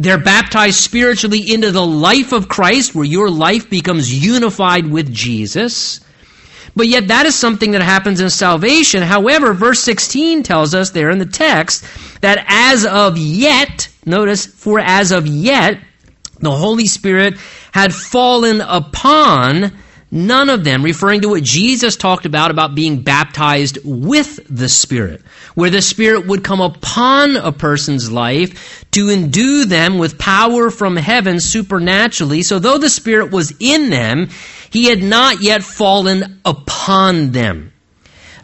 They're 0.00 0.18
baptized 0.18 0.80
spiritually 0.80 1.52
into 1.52 1.70
the 1.70 1.86
life 1.86 2.32
of 2.32 2.48
Christ, 2.48 2.96
where 2.96 3.04
your 3.04 3.30
life 3.30 3.70
becomes 3.70 4.12
unified 4.12 4.88
with 4.88 5.14
Jesus. 5.14 6.00
But 6.74 6.88
yet, 6.88 7.06
that 7.06 7.26
is 7.26 7.36
something 7.36 7.70
that 7.70 7.82
happens 7.82 8.20
in 8.20 8.30
salvation. 8.30 9.04
However, 9.04 9.52
verse 9.52 9.78
16 9.78 10.42
tells 10.42 10.74
us 10.74 10.90
there 10.90 11.10
in 11.10 11.20
the 11.20 11.26
text 11.26 11.84
that 12.20 12.44
as 12.48 12.84
of 12.84 13.16
yet, 13.16 13.90
Notice, 14.04 14.46
for 14.46 14.80
as 14.80 15.12
of 15.12 15.26
yet, 15.26 15.78
the 16.40 16.50
Holy 16.50 16.86
Spirit 16.86 17.36
had 17.72 17.94
fallen 17.94 18.60
upon 18.60 19.72
none 20.10 20.50
of 20.50 20.62
them, 20.62 20.82
referring 20.82 21.22
to 21.22 21.30
what 21.30 21.42
Jesus 21.42 21.96
talked 21.96 22.26
about, 22.26 22.50
about 22.50 22.74
being 22.74 23.02
baptized 23.02 23.78
with 23.84 24.40
the 24.48 24.68
Spirit, 24.68 25.22
where 25.54 25.70
the 25.70 25.80
Spirit 25.80 26.26
would 26.26 26.44
come 26.44 26.60
upon 26.60 27.36
a 27.36 27.50
person's 27.50 28.12
life 28.12 28.84
to 28.90 29.08
endue 29.08 29.64
them 29.64 29.98
with 29.98 30.18
power 30.18 30.70
from 30.70 30.96
heaven 30.96 31.40
supernaturally. 31.40 32.42
So 32.42 32.58
though 32.58 32.78
the 32.78 32.90
Spirit 32.90 33.30
was 33.30 33.54
in 33.58 33.88
them, 33.88 34.28
he 34.70 34.86
had 34.86 35.02
not 35.02 35.40
yet 35.40 35.62
fallen 35.62 36.40
upon 36.44 37.30
them. 37.30 37.72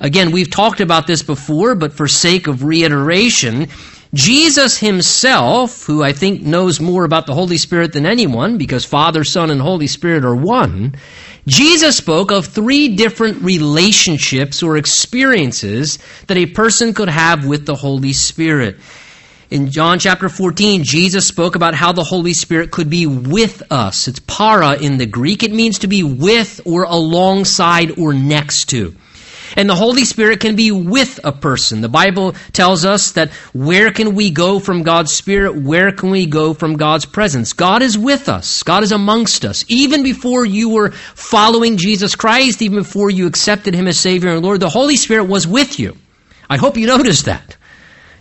Again, 0.00 0.31
we've 0.31 0.50
talked 0.50 0.81
about 0.81 1.07
this 1.07 1.23
before, 1.23 1.75
but 1.75 1.93
for 1.93 2.07
sake 2.07 2.47
of 2.47 2.62
reiteration, 2.62 3.69
Jesus 4.15 4.79
himself, 4.79 5.85
who 5.85 6.03
I 6.03 6.12
think 6.12 6.43
knows 6.43 6.81
more 6.81 7.05
about 7.05 7.27
the 7.27 7.35
Holy 7.35 7.59
Spirit 7.59 7.93
than 7.93 8.07
anyone 8.07 8.57
because 8.57 8.85
Father, 8.85 9.23
Son, 9.23 9.50
and 9.50 9.61
Holy 9.61 9.87
Spirit 9.87 10.25
are 10.25 10.35
one, 10.35 10.95
Jesus 11.47 11.97
spoke 11.97 12.31
of 12.31 12.47
three 12.47 12.95
different 12.97 13.43
relationships 13.43 14.62
or 14.62 14.77
experiences 14.77 15.99
that 16.27 16.37
a 16.37 16.47
person 16.47 16.95
could 16.95 17.09
have 17.09 17.47
with 17.47 17.67
the 17.67 17.75
Holy 17.75 18.12
Spirit. 18.12 18.77
In 19.50 19.71
John 19.71 19.99
chapter 19.99 20.29
14, 20.29 20.85
Jesus 20.85 21.27
spoke 21.27 21.57
about 21.57 21.75
how 21.75 21.93
the 21.93 22.05
Holy 22.05 22.35
Spirit 22.35 22.71
could 22.71 22.91
be 22.91 23.07
with 23.07 23.62
us. 23.73 24.07
It's 24.07 24.21
para 24.21 24.77
in 24.77 24.99
the 24.99 25.07
Greek. 25.07 25.43
It 25.43 25.53
means 25.53 25.79
to 25.79 25.87
be 25.87 26.03
with 26.03 26.61
or 26.67 26.83
alongside 26.85 27.99
or 27.99 28.12
next 28.12 28.67
to. 28.71 28.95
And 29.57 29.69
the 29.69 29.75
Holy 29.75 30.05
Spirit 30.05 30.40
can 30.40 30.57
be 30.57 30.71
with 30.71 31.21
a 31.25 31.33
person. 31.33 31.81
The 31.81 31.88
Bible 31.88 32.33
tells 32.52 32.85
us 32.85 33.12
that 33.12 33.31
where 33.52 33.90
can 33.90 34.14
we 34.14 34.31
go 34.31 34.59
from 34.59 34.83
God's 34.83 35.12
Spirit? 35.12 35.57
Where 35.57 35.93
can 35.93 36.11
we 36.11 36.26
go 36.26 36.55
from 36.55 36.76
God's 36.76 37.07
presence? 37.07 37.52
God 37.52 37.83
is 37.83 37.97
with 37.97 38.28
us. 38.28 38.62
God 38.62 38.83
is 38.83 38.93
amongst 38.93 39.45
us. 39.45 39.64
Even 39.69 40.02
before 40.02 40.45
you 40.45 40.71
were 40.71 40.90
following 40.90 41.76
Jesus 41.76 42.14
Christ, 42.14 42.62
even 42.62 42.78
before 42.78 43.11
you 43.11 43.26
accepted 43.26 43.75
Him 43.75 43.88
as 43.88 43.99
Savior 43.99 44.31
and 44.31 44.43
Lord, 44.43 44.61
the 44.61 44.69
Holy 44.69 44.97
Spirit 44.97 45.25
was 45.25 45.47
with 45.47 45.78
you. 45.78 45.97
I 46.49 46.57
hope 46.57 46.76
you 46.76 46.87
noticed 46.99 47.26
that. 47.26 47.57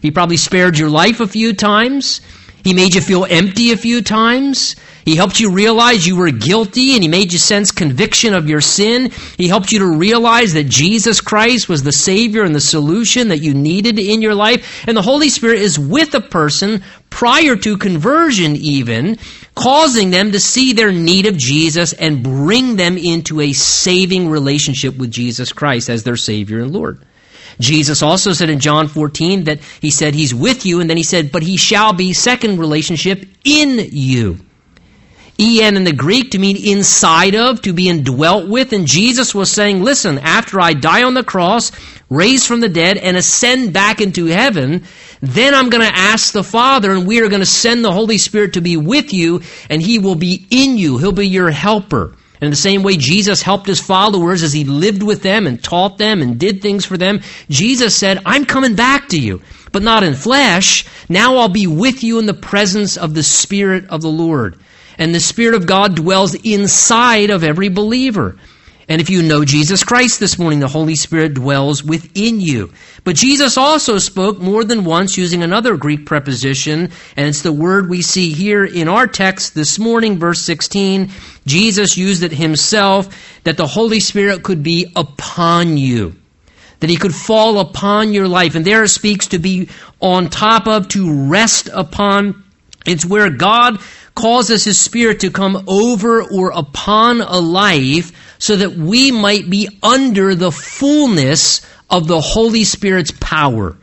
He 0.01 0.11
probably 0.11 0.37
spared 0.37 0.77
your 0.77 0.89
life 0.89 1.19
a 1.19 1.27
few 1.27 1.53
times. 1.53 2.21
He 2.63 2.73
made 2.73 2.95
you 2.95 3.01
feel 3.01 3.25
empty 3.25 3.71
a 3.71 3.77
few 3.77 4.01
times. 4.01 4.75
He 5.07 5.15
helped 5.15 5.39
you 5.39 5.51
realize 5.51 6.05
you 6.05 6.17
were 6.17 6.31
guilty 6.31 6.95
and 6.95 7.01
He 7.01 7.07
made 7.07 7.31
you 7.31 7.39
sense 7.39 7.71
conviction 7.71 8.33
of 8.33 8.49
your 8.49 8.59
sin. 8.59 9.09
He 9.37 9.47
helped 9.47 9.71
you 9.71 9.79
to 9.79 9.97
realize 9.97 10.51
that 10.51 10.67
Jesus 10.67 11.21
Christ 11.21 11.69
was 11.69 11.81
the 11.81 11.93
Savior 11.93 12.43
and 12.43 12.53
the 12.53 12.59
solution 12.59 13.29
that 13.29 13.37
you 13.37 13.53
needed 13.53 13.99
in 13.99 14.21
your 14.21 14.35
life. 14.35 14.85
And 14.85 14.97
the 14.97 15.01
Holy 15.01 15.29
Spirit 15.29 15.61
is 15.61 15.79
with 15.79 16.13
a 16.13 16.19
person 16.19 16.83
prior 17.09 17.55
to 17.55 17.77
conversion 17.77 18.57
even, 18.57 19.17
causing 19.55 20.09
them 20.09 20.33
to 20.33 20.41
see 20.41 20.73
their 20.73 20.91
need 20.91 21.25
of 21.25 21.37
Jesus 21.37 21.93
and 21.93 22.21
bring 22.21 22.75
them 22.75 22.97
into 22.97 23.39
a 23.39 23.53
saving 23.53 24.29
relationship 24.29 24.97
with 24.97 25.09
Jesus 25.09 25.53
Christ 25.53 25.89
as 25.89 26.03
their 26.03 26.17
Savior 26.17 26.59
and 26.59 26.73
Lord. 26.73 27.01
Jesus 27.61 28.03
also 28.03 28.33
said 28.33 28.49
in 28.49 28.59
John 28.59 28.89
14 28.89 29.45
that 29.45 29.61
he 29.79 29.89
said 29.89 30.15
he's 30.15 30.35
with 30.35 30.65
you, 30.65 30.81
and 30.81 30.89
then 30.89 30.97
he 30.97 31.03
said, 31.03 31.31
but 31.31 31.43
he 31.43 31.55
shall 31.55 31.93
be, 31.93 32.11
second 32.11 32.59
relationship, 32.59 33.25
in 33.45 33.87
you. 33.93 34.41
En 35.39 35.77
in 35.77 35.83
the 35.83 35.93
Greek 35.93 36.31
to 36.31 36.39
mean 36.39 36.57
inside 36.57 37.35
of, 37.35 37.61
to 37.61 37.73
be 37.73 37.89
indwelt 37.89 38.49
with. 38.49 38.73
And 38.73 38.87
Jesus 38.87 39.35
was 39.35 39.51
saying, 39.51 39.83
listen, 39.83 40.17
after 40.19 40.59
I 40.59 40.73
die 40.73 41.03
on 41.03 41.13
the 41.13 41.23
cross, 41.23 41.71
raise 42.09 42.45
from 42.45 42.59
the 42.59 42.69
dead, 42.69 42.97
and 42.97 43.15
ascend 43.15 43.71
back 43.71 44.01
into 44.01 44.25
heaven, 44.25 44.83
then 45.21 45.53
I'm 45.53 45.69
going 45.69 45.87
to 45.87 45.97
ask 45.97 46.33
the 46.33 46.43
Father, 46.43 46.91
and 46.91 47.05
we 47.05 47.21
are 47.21 47.29
going 47.29 47.41
to 47.41 47.45
send 47.45 47.85
the 47.85 47.91
Holy 47.91 48.17
Spirit 48.17 48.53
to 48.53 48.61
be 48.61 48.77
with 48.77 49.13
you, 49.13 49.41
and 49.69 49.81
He 49.81 49.99
will 49.99 50.15
be 50.15 50.47
in 50.49 50.77
you. 50.77 50.97
He'll 50.97 51.11
be 51.11 51.27
your 51.27 51.51
helper. 51.51 52.15
And 52.39 52.45
in 52.47 52.49
the 52.51 52.55
same 52.55 52.83
way 52.83 52.97
Jesus 52.97 53.41
helped 53.41 53.67
His 53.67 53.79
followers 53.79 54.41
as 54.43 54.53
He 54.53 54.63
lived 54.63 55.03
with 55.03 55.21
them 55.21 55.45
and 55.45 55.63
taught 55.63 55.97
them 55.97 56.21
and 56.21 56.39
did 56.39 56.61
things 56.61 56.85
for 56.85 56.97
them, 56.97 57.21
Jesus 57.49 57.95
said, 57.95 58.21
I'm 58.25 58.45
coming 58.45 58.75
back 58.75 59.09
to 59.09 59.19
you, 59.19 59.41
but 59.71 59.83
not 59.83 60.03
in 60.03 60.15
flesh. 60.15 60.85
Now 61.09 61.37
I'll 61.37 61.49
be 61.49 61.67
with 61.67 62.03
you 62.03 62.19
in 62.19 62.25
the 62.25 62.33
presence 62.33 62.97
of 62.97 63.13
the 63.13 63.23
Spirit 63.23 63.85
of 63.89 64.01
the 64.01 64.09
Lord 64.09 64.57
and 64.97 65.13
the 65.13 65.19
Spirit 65.19 65.55
of 65.55 65.65
God 65.65 65.95
dwells 65.95 66.33
inside 66.33 67.29
of 67.29 67.43
every 67.43 67.69
believer. 67.69 68.37
And 68.89 69.01
if 69.01 69.09
you 69.09 69.21
know 69.21 69.43
Jesus 69.43 69.83
Christ 69.83 70.21
this 70.21 70.39
morning, 70.39 70.61
the 70.61 70.67
Holy 70.69 70.95
Spirit 70.95 71.33
dwells 71.33 71.83
within 71.83 72.39
you. 72.39 72.71
But 73.03 73.17
Jesus 73.17 73.57
also 73.57 73.97
spoke 73.97 74.39
more 74.39 74.63
than 74.63 74.85
once 74.85 75.17
using 75.17 75.43
another 75.43 75.75
Greek 75.75 76.05
preposition, 76.05 76.91
and 77.17 77.27
it's 77.27 77.41
the 77.41 77.51
word 77.51 77.89
we 77.89 78.01
see 78.01 78.31
here 78.31 78.63
in 78.63 78.87
our 78.87 79.05
text 79.05 79.53
this 79.53 79.77
morning, 79.77 80.19
verse 80.19 80.41
16. 80.41 81.11
Jesus 81.45 81.97
used 81.97 82.23
it 82.23 82.31
himself 82.31 83.09
that 83.43 83.57
the 83.57 83.67
Holy 83.67 83.99
Spirit 83.99 84.43
could 84.43 84.63
be 84.63 84.89
upon 84.95 85.75
you, 85.75 86.15
that 86.79 86.89
he 86.89 86.95
could 86.95 87.13
fall 87.13 87.59
upon 87.59 88.13
your 88.13 88.29
life. 88.29 88.55
And 88.55 88.63
there 88.63 88.83
it 88.83 88.89
speaks 88.89 89.27
to 89.27 89.39
be 89.39 89.67
on 89.99 90.29
top 90.29 90.65
of, 90.65 90.87
to 90.89 91.27
rest 91.27 91.69
upon. 91.73 92.41
It's 92.85 93.05
where 93.05 93.29
God 93.29 93.81
causes 94.17 94.63
his 94.63 94.79
Spirit 94.79 95.19
to 95.19 95.29
come 95.29 95.63
over 95.67 96.23
or 96.23 96.49
upon 96.49 97.21
a 97.21 97.39
life 97.39 98.11
so 98.39 98.55
that 98.55 98.73
we 98.73 99.11
might 99.11 99.47
be 99.49 99.69
under 99.83 100.33
the 100.33 100.51
fullness 100.51 101.61
of 101.89 102.07
the 102.07 102.19
Holy 102.19 102.63
Spirit's 102.63 103.13
power. 103.19 103.77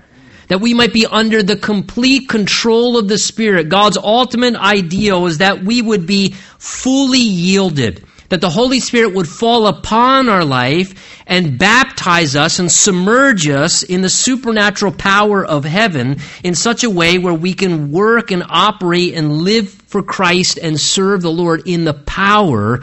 That 0.49 0.61
we 0.61 0.75
might 0.75 0.93
be 0.93 1.07
under 1.07 1.43
the 1.43 1.57
complete 1.57 2.29
control 2.29 2.99
of 2.99 3.09
the 3.09 3.17
Spirit. 3.17 3.69
God's 3.69 3.97
ultimate 3.97 4.57
ideal 4.57 5.27
is 5.27 5.39
that 5.39 5.63
we 5.63 5.81
would 5.81 6.07
be 6.07 6.33
fully 6.59 7.21
yielded. 7.21 8.05
That 8.35 8.41
the 8.41 8.51
Holy 8.51 8.81
Spirit 8.81 9.15
would 9.15 9.29
fall 9.29 9.69
upon 9.69 10.29
our 10.29 10.45
life 10.45 11.23
and 11.25 11.57
baptize 11.57 12.35
us 12.35 12.59
and 12.59 12.69
submerge 12.69 13.49
us 13.49 13.85
in 13.85 14.01
the 14.01 14.09
supernatural 14.09 14.91
power 14.91 15.45
of 15.45 15.65
heaven 15.65 16.17
in 16.43 16.57
such 16.57 16.83
a 16.83 16.91
way 16.91 17.19
where 17.19 17.33
we 17.33 17.55
can 17.55 17.93
work 17.93 18.33
and 18.33 18.43
operate 18.49 19.15
and 19.15 19.31
live 19.31 19.71
for 19.71 20.03
Christ 20.03 20.59
and 20.61 20.81
serve 20.81 21.23
the 21.23 21.31
Lord 21.31 21.63
in 21.65 21.85
the 21.85 21.95
power 21.95 22.81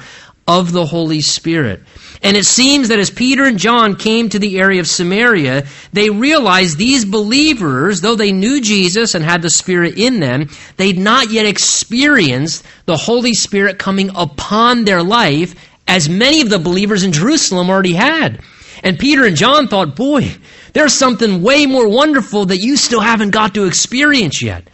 of 0.60 0.74
the 0.74 0.86
Holy 0.86 1.22
Spirit. 1.22 1.82
And 2.22 2.36
it 2.36 2.46
seems 2.46 2.90
that 2.90 3.00
as 3.00 3.10
Peter 3.10 3.46
and 3.46 3.58
John 3.58 3.96
came 3.96 4.28
to 4.30 4.38
the 4.38 4.60
area 4.60 4.82
of 4.82 4.88
Samaria, 4.88 5.66
they 5.94 6.10
realized 6.10 6.78
these 6.78 7.06
believers, 7.06 8.02
though 8.02 8.16
they 8.16 8.34
knew 8.34 8.60
Jesus 8.60 9.16
and 9.16 9.24
had 9.24 9.42
the 9.42 9.50
Spirit 9.50 9.98
in 9.98 10.20
them, 10.20 10.50
they'd 10.76 11.00
not 11.00 11.32
yet 11.32 11.46
experienced 11.46 12.66
the 12.86 12.98
Holy 12.98 13.34
Spirit 13.34 13.80
coming 13.80 14.12
upon 14.14 14.84
their 14.84 15.02
life 15.02 15.56
as 15.88 16.10
many 16.10 16.42
of 16.42 16.50
the 16.50 16.60
believers 16.60 17.04
in 17.04 17.14
Jerusalem 17.14 17.70
already 17.70 17.94
had. 17.94 18.42
And 18.84 19.00
Peter 19.00 19.26
and 19.26 19.38
John 19.38 19.70
thought, 19.70 19.96
boy, 19.96 20.36
there's 20.74 20.94
something 20.94 21.42
way 21.42 21.66
more 21.66 21.88
wonderful 21.88 22.46
that 22.48 22.58
you 22.58 22.76
still 22.76 23.02
haven't 23.02 23.32
got 23.32 23.54
to 23.54 23.66
experience 23.66 24.42
yet. 24.42 24.68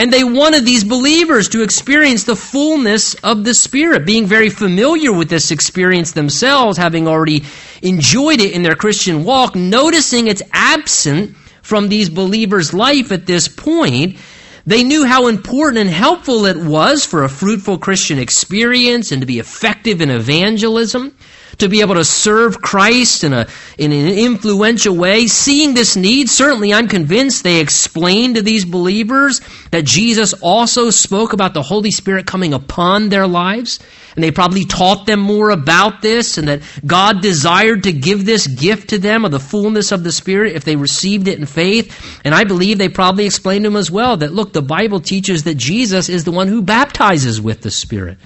And 0.00 0.10
they 0.10 0.24
wanted 0.24 0.64
these 0.64 0.82
believers 0.82 1.50
to 1.50 1.62
experience 1.62 2.24
the 2.24 2.34
fullness 2.34 3.12
of 3.16 3.44
the 3.44 3.52
Spirit, 3.52 4.06
being 4.06 4.24
very 4.24 4.48
familiar 4.48 5.12
with 5.12 5.28
this 5.28 5.50
experience 5.50 6.12
themselves, 6.12 6.78
having 6.78 7.06
already 7.06 7.44
enjoyed 7.82 8.40
it 8.40 8.52
in 8.52 8.62
their 8.62 8.76
Christian 8.76 9.24
walk, 9.24 9.54
noticing 9.54 10.26
it's 10.26 10.40
absent 10.54 11.36
from 11.60 11.90
these 11.90 12.08
believers' 12.08 12.72
life 12.72 13.12
at 13.12 13.26
this 13.26 13.46
point. 13.46 14.16
They 14.64 14.84
knew 14.84 15.04
how 15.04 15.26
important 15.26 15.80
and 15.80 15.90
helpful 15.90 16.46
it 16.46 16.56
was 16.56 17.04
for 17.04 17.22
a 17.22 17.28
fruitful 17.28 17.76
Christian 17.76 18.18
experience 18.18 19.12
and 19.12 19.20
to 19.20 19.26
be 19.26 19.38
effective 19.38 20.00
in 20.00 20.08
evangelism 20.08 21.14
to 21.60 21.68
be 21.68 21.80
able 21.80 21.94
to 21.94 22.04
serve 22.04 22.60
Christ 22.60 23.24
in, 23.24 23.32
a, 23.32 23.46
in 23.78 23.92
an 23.92 24.08
influential 24.08 24.96
way. 24.96 25.26
Seeing 25.26 25.74
this 25.74 25.96
need, 25.96 26.28
certainly 26.28 26.72
I'm 26.72 26.88
convinced 26.88 27.42
they 27.42 27.60
explained 27.60 28.36
to 28.36 28.42
these 28.42 28.64
believers 28.64 29.40
that 29.70 29.84
Jesus 29.84 30.32
also 30.34 30.90
spoke 30.90 31.32
about 31.32 31.54
the 31.54 31.62
Holy 31.62 31.90
Spirit 31.90 32.26
coming 32.26 32.52
upon 32.52 33.08
their 33.08 33.26
lives. 33.26 33.78
And 34.16 34.24
they 34.24 34.32
probably 34.32 34.64
taught 34.64 35.06
them 35.06 35.20
more 35.20 35.50
about 35.50 36.02
this 36.02 36.36
and 36.36 36.48
that 36.48 36.62
God 36.84 37.22
desired 37.22 37.84
to 37.84 37.92
give 37.92 38.26
this 38.26 38.46
gift 38.46 38.90
to 38.90 38.98
them 38.98 39.24
of 39.24 39.30
the 39.30 39.38
fullness 39.38 39.92
of 39.92 40.02
the 40.02 40.12
Spirit 40.12 40.56
if 40.56 40.64
they 40.64 40.76
received 40.76 41.28
it 41.28 41.38
in 41.38 41.46
faith. 41.46 42.20
And 42.24 42.34
I 42.34 42.44
believe 42.44 42.78
they 42.78 42.88
probably 42.88 43.26
explained 43.26 43.64
to 43.64 43.70
them 43.70 43.76
as 43.76 43.90
well 43.90 44.16
that, 44.16 44.32
look, 44.32 44.52
the 44.52 44.62
Bible 44.62 45.00
teaches 45.00 45.44
that 45.44 45.56
Jesus 45.56 46.08
is 46.08 46.24
the 46.24 46.32
one 46.32 46.48
who 46.48 46.60
baptizes 46.60 47.40
with 47.40 47.60
the 47.60 47.70
Spirit 47.70 48.18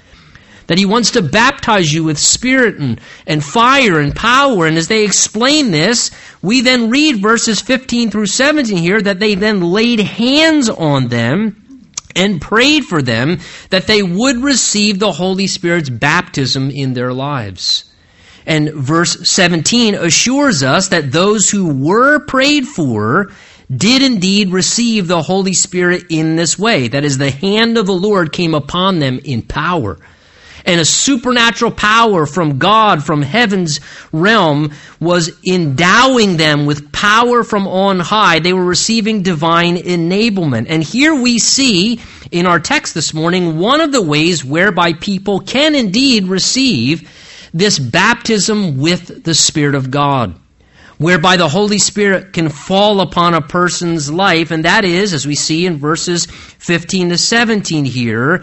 that 0.67 0.79
he 0.79 0.87
wants 0.87 1.13
to 1.13 1.23
baptize 1.23 1.93
you 1.93 2.05
with 2.05 2.19
spirit 2.19 2.77
and, 2.77 3.01
and 3.27 3.45
fire 3.45 4.01
and 4.01 4.15
power. 4.15 4.67
And 4.67 4.77
as 4.77 4.89
they 4.89 5.05
explain 5.05 5.71
this, 5.71 6.11
we 6.43 6.61
then 6.61 6.91
read 6.91 7.21
verses 7.21 7.61
15 7.61 8.11
through 8.11 8.27
17 8.27 8.77
here 8.77 9.01
that 9.01 9.19
they 9.19 9.35
then 9.35 9.61
laid 9.61 10.01
hands 10.01 10.69
on 10.69 11.09
them 11.09 11.61
and 12.17 12.41
prayed 12.41 12.85
for 12.85 13.03
them 13.03 13.41
that 13.71 13.87
they 13.87 14.03
would 14.03 14.39
receive 14.39 14.99
the 14.99 15.13
Holy 15.13 15.47
Spirit's 15.47 15.91
baptism 15.91 16.71
in 16.71 16.95
their 16.95 17.13
lives. 17.13 17.91
And 18.47 18.73
verse 18.73 19.29
17 19.29 19.95
assures 19.95 20.63
us 20.63 20.89
that 20.89 21.13
those 21.13 21.51
who 21.51 21.75
were 21.75 22.21
prayed 22.21 22.67
for 22.67 23.33
did 23.75 24.03
indeed 24.03 24.53
receive 24.53 25.09
the 25.09 25.23
Holy 25.23 25.55
Spirit 25.55 26.05
in 26.11 26.37
this 26.37 26.59
way. 26.59 26.89
That 26.89 27.05
is, 27.05 27.17
the 27.17 27.31
hand 27.31 27.79
of 27.79 27.87
the 27.87 27.95
Lord 27.95 28.33
came 28.33 28.55
upon 28.55 28.99
them 28.99 29.19
in 29.25 29.41
power 29.43 29.99
and 30.65 30.81
a 30.81 30.85
supernatural 30.85 31.71
power 31.71 32.27
from 32.27 32.59
God, 32.59 33.05
from 33.05 33.23
heaven's 33.23 33.81
realm, 34.13 34.73
was 35.01 35.31
endowing 35.45 36.37
them 36.37 36.67
with 36.67 36.93
power 36.93 37.45
from 37.45 37.67
on 37.67 38.01
high. 38.01 38.39
They 38.39 38.53
were 38.53 38.65
receiving 38.65 39.23
divine 39.23 39.77
enablement. 39.77 40.67
And 40.69 40.83
here 40.83 41.15
we 41.15 41.39
see 41.39 42.01
in 42.31 42.47
our 42.47 42.61
text 42.61 42.95
this 42.95 43.13
morning 43.13 43.59
one 43.59 43.81
of 43.81 43.93
the 43.93 44.03
ways 44.03 44.45
whereby 44.45 44.95
people 44.95 45.41
can 45.41 45.75
indeed 45.75 46.27
receive 46.27 47.11
this 47.53 47.79
baptism 47.79 48.79
with 48.79 49.25
the 49.25 49.35
Spirit 49.35 49.75
of 49.75 49.91
God 49.91 50.39
whereby 51.05 51.37
the 51.37 51.51
Holy 51.51 51.79
Spirit 51.79 52.33
can 52.33 52.49
fall 52.49 53.03
upon 53.03 53.35
a 53.35 53.43
person's 53.43 54.11
life, 54.11 54.51
and 54.51 54.65
that 54.65 54.87
is, 54.87 55.13
as 55.13 55.27
we 55.27 55.35
see 55.35 55.67
in 55.67 55.77
verses 55.77 56.25
15 56.25 57.11
to 57.11 57.19
17 57.19 57.85
here, 57.85 58.43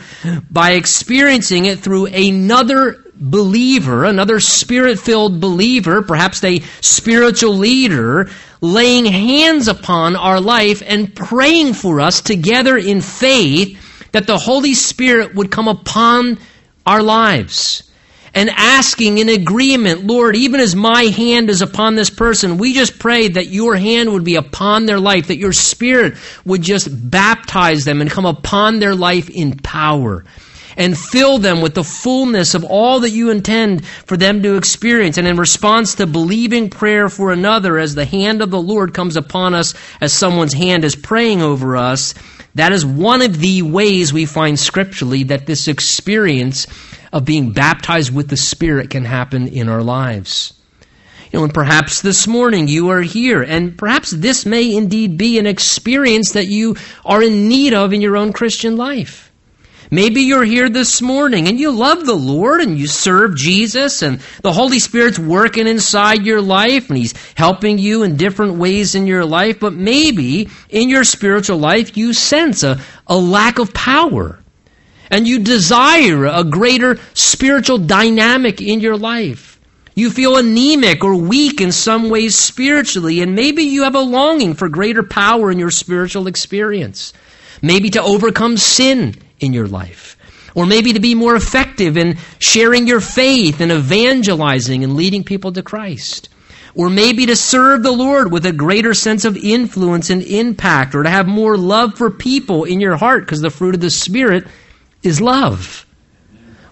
by 0.51 0.73
experiencing 0.73 1.65
it 1.65 1.79
through 1.79 2.05
another 2.05 3.03
believer, 3.15 4.05
another 4.05 4.39
spirit 4.39 4.99
filled 4.99 5.41
believer, 5.41 6.03
perhaps 6.03 6.43
a 6.43 6.59
spiritual 6.81 7.55
leader, 7.55 8.29
laying 8.61 9.05
hands 9.07 9.67
upon 9.67 10.15
our 10.15 10.39
life 10.39 10.83
and 10.85 11.15
praying 11.15 11.73
for 11.73 11.99
us 11.99 12.21
together 12.21 12.77
in 12.77 13.01
faith 13.01 13.75
that 14.11 14.27
the 14.27 14.37
Holy 14.37 14.75
Spirit 14.75 15.33
would 15.33 15.49
come 15.49 15.67
upon 15.67 16.37
our 16.85 17.01
lives 17.01 17.90
and 18.33 18.49
asking 18.49 19.17
in 19.17 19.29
agreement, 19.29 20.05
Lord, 20.05 20.35
even 20.35 20.61
as 20.61 20.75
my 20.75 21.03
hand 21.03 21.49
is 21.49 21.61
upon 21.61 21.95
this 21.95 22.09
person, 22.09 22.57
we 22.57 22.73
just 22.73 22.97
pray 22.97 23.27
that 23.27 23.47
your 23.47 23.75
hand 23.75 24.13
would 24.13 24.23
be 24.23 24.35
upon 24.35 24.85
their 24.85 24.99
life, 24.99 25.27
that 25.27 25.37
your 25.37 25.53
spirit 25.53 26.15
would 26.45 26.61
just 26.61 26.87
baptize 27.11 27.83
them 27.83 27.99
and 27.99 28.09
come 28.09 28.25
upon 28.25 28.79
their 28.79 28.95
life 28.95 29.29
in 29.29 29.57
power 29.57 30.23
and 30.77 30.97
fill 30.97 31.37
them 31.37 31.61
with 31.61 31.75
the 31.75 31.83
fullness 31.83 32.53
of 32.53 32.63
all 32.63 33.01
that 33.01 33.09
you 33.09 33.29
intend 33.29 33.85
for 33.85 34.17
them 34.17 34.41
to 34.41 34.55
experience. 34.55 35.17
And 35.17 35.27
in 35.27 35.35
response 35.37 35.95
to 35.95 36.07
believing 36.07 36.69
prayer 36.69 37.09
for 37.09 37.31
another, 37.31 37.77
as 37.77 37.95
the 37.95 38.05
hand 38.05 38.41
of 38.41 38.51
the 38.51 38.61
Lord 38.61 38.93
comes 38.93 39.17
upon 39.17 39.53
us, 39.53 39.73
as 39.99 40.13
someone's 40.13 40.53
hand 40.53 40.83
is 40.83 40.95
praying 40.95 41.41
over 41.41 41.75
us, 41.75 42.13
that 42.55 42.71
is 42.73 42.85
one 42.85 43.21
of 43.21 43.39
the 43.39 43.61
ways 43.61 44.11
we 44.11 44.25
find 44.25 44.59
scripturally 44.59 45.23
that 45.23 45.45
this 45.45 45.67
experience 45.67 46.67
of 47.11 47.25
being 47.25 47.51
baptized 47.51 48.13
with 48.13 48.29
the 48.29 48.37
Spirit 48.37 48.89
can 48.89 49.05
happen 49.05 49.47
in 49.47 49.69
our 49.69 49.83
lives. 49.83 50.53
You 51.31 51.39
know, 51.39 51.45
and 51.45 51.53
perhaps 51.53 52.01
this 52.01 52.27
morning 52.27 52.67
you 52.67 52.89
are 52.89 53.01
here, 53.01 53.41
and 53.41 53.77
perhaps 53.77 54.11
this 54.11 54.45
may 54.45 54.75
indeed 54.75 55.17
be 55.17 55.39
an 55.39 55.47
experience 55.47 56.33
that 56.33 56.47
you 56.47 56.75
are 57.05 57.23
in 57.23 57.47
need 57.47 57.73
of 57.73 57.93
in 57.93 58.01
your 58.01 58.17
own 58.17 58.33
Christian 58.33 58.75
life. 58.75 59.31
Maybe 59.93 60.21
you're 60.21 60.45
here 60.45 60.69
this 60.69 61.01
morning 61.01 61.49
and 61.49 61.59
you 61.59 61.69
love 61.69 62.05
the 62.05 62.15
Lord 62.15 62.61
and 62.61 62.79
you 62.79 62.87
serve 62.87 63.35
Jesus 63.35 64.01
and 64.01 64.21
the 64.41 64.53
Holy 64.53 64.79
Spirit's 64.79 65.19
working 65.19 65.67
inside 65.67 66.25
your 66.25 66.41
life 66.41 66.87
and 66.87 66.97
He's 66.97 67.13
helping 67.35 67.77
you 67.77 68.03
in 68.03 68.15
different 68.15 68.55
ways 68.55 68.95
in 68.95 69.05
your 69.05 69.25
life, 69.25 69.59
but 69.59 69.73
maybe 69.73 70.49
in 70.69 70.87
your 70.87 71.03
spiritual 71.03 71.57
life 71.57 71.97
you 71.97 72.13
sense 72.13 72.63
a, 72.63 72.79
a 73.05 73.17
lack 73.17 73.59
of 73.59 73.73
power 73.73 74.40
and 75.11 75.27
you 75.27 75.39
desire 75.39 76.25
a 76.25 76.43
greater 76.43 76.97
spiritual 77.13 77.77
dynamic 77.77 78.61
in 78.61 78.79
your 78.79 78.97
life. 78.97 79.59
You 79.93 80.09
feel 80.09 80.37
anemic 80.37 81.03
or 81.03 81.15
weak 81.15 81.59
in 81.59 81.73
some 81.73 82.09
ways 82.09 82.33
spiritually, 82.33 83.19
and 83.19 83.35
maybe 83.35 83.63
you 83.63 83.83
have 83.83 83.93
a 83.93 83.99
longing 83.99 84.53
for 84.53 84.69
greater 84.69 85.03
power 85.03 85.51
in 85.51 85.59
your 85.59 85.69
spiritual 85.69 86.27
experience. 86.27 87.11
Maybe 87.61 87.89
to 87.91 88.01
overcome 88.01 88.55
sin 88.55 89.15
in 89.41 89.51
your 89.51 89.67
life. 89.67 90.17
Or 90.55 90.65
maybe 90.65 90.93
to 90.93 90.99
be 90.99 91.13
more 91.13 91.35
effective 91.35 91.97
in 91.97 92.17
sharing 92.39 92.87
your 92.87 93.01
faith 93.01 93.59
and 93.59 93.71
evangelizing 93.71 94.83
and 94.83 94.95
leading 94.95 95.23
people 95.23 95.51
to 95.53 95.61
Christ. 95.61 96.29
Or 96.73 96.89
maybe 96.89 97.25
to 97.25 97.35
serve 97.35 97.83
the 97.83 97.91
Lord 97.91 98.31
with 98.31 98.45
a 98.45 98.53
greater 98.53 98.93
sense 98.93 99.25
of 99.25 99.35
influence 99.35 100.09
and 100.09 100.23
impact, 100.23 100.95
or 100.95 101.03
to 101.03 101.09
have 101.09 101.27
more 101.27 101.57
love 101.57 101.97
for 101.97 102.09
people 102.09 102.63
in 102.63 102.79
your 102.79 102.95
heart 102.95 103.25
because 103.25 103.41
the 103.41 103.49
fruit 103.49 103.75
of 103.75 103.81
the 103.81 103.89
Spirit 103.89 104.47
is 105.03 105.21
love. 105.21 105.85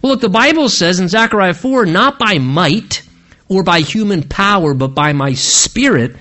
Well, 0.01 0.13
look, 0.13 0.21
the 0.21 0.29
Bible 0.29 0.69
says 0.69 0.99
in 0.99 1.07
Zechariah 1.07 1.53
4, 1.53 1.85
not 1.85 2.19
by 2.19 2.37
might 2.37 3.03
or 3.47 3.63
by 3.63 3.81
human 3.81 4.23
power, 4.23 4.73
but 4.73 4.89
by 4.89 5.13
my 5.13 5.33
Spirit, 5.33 6.15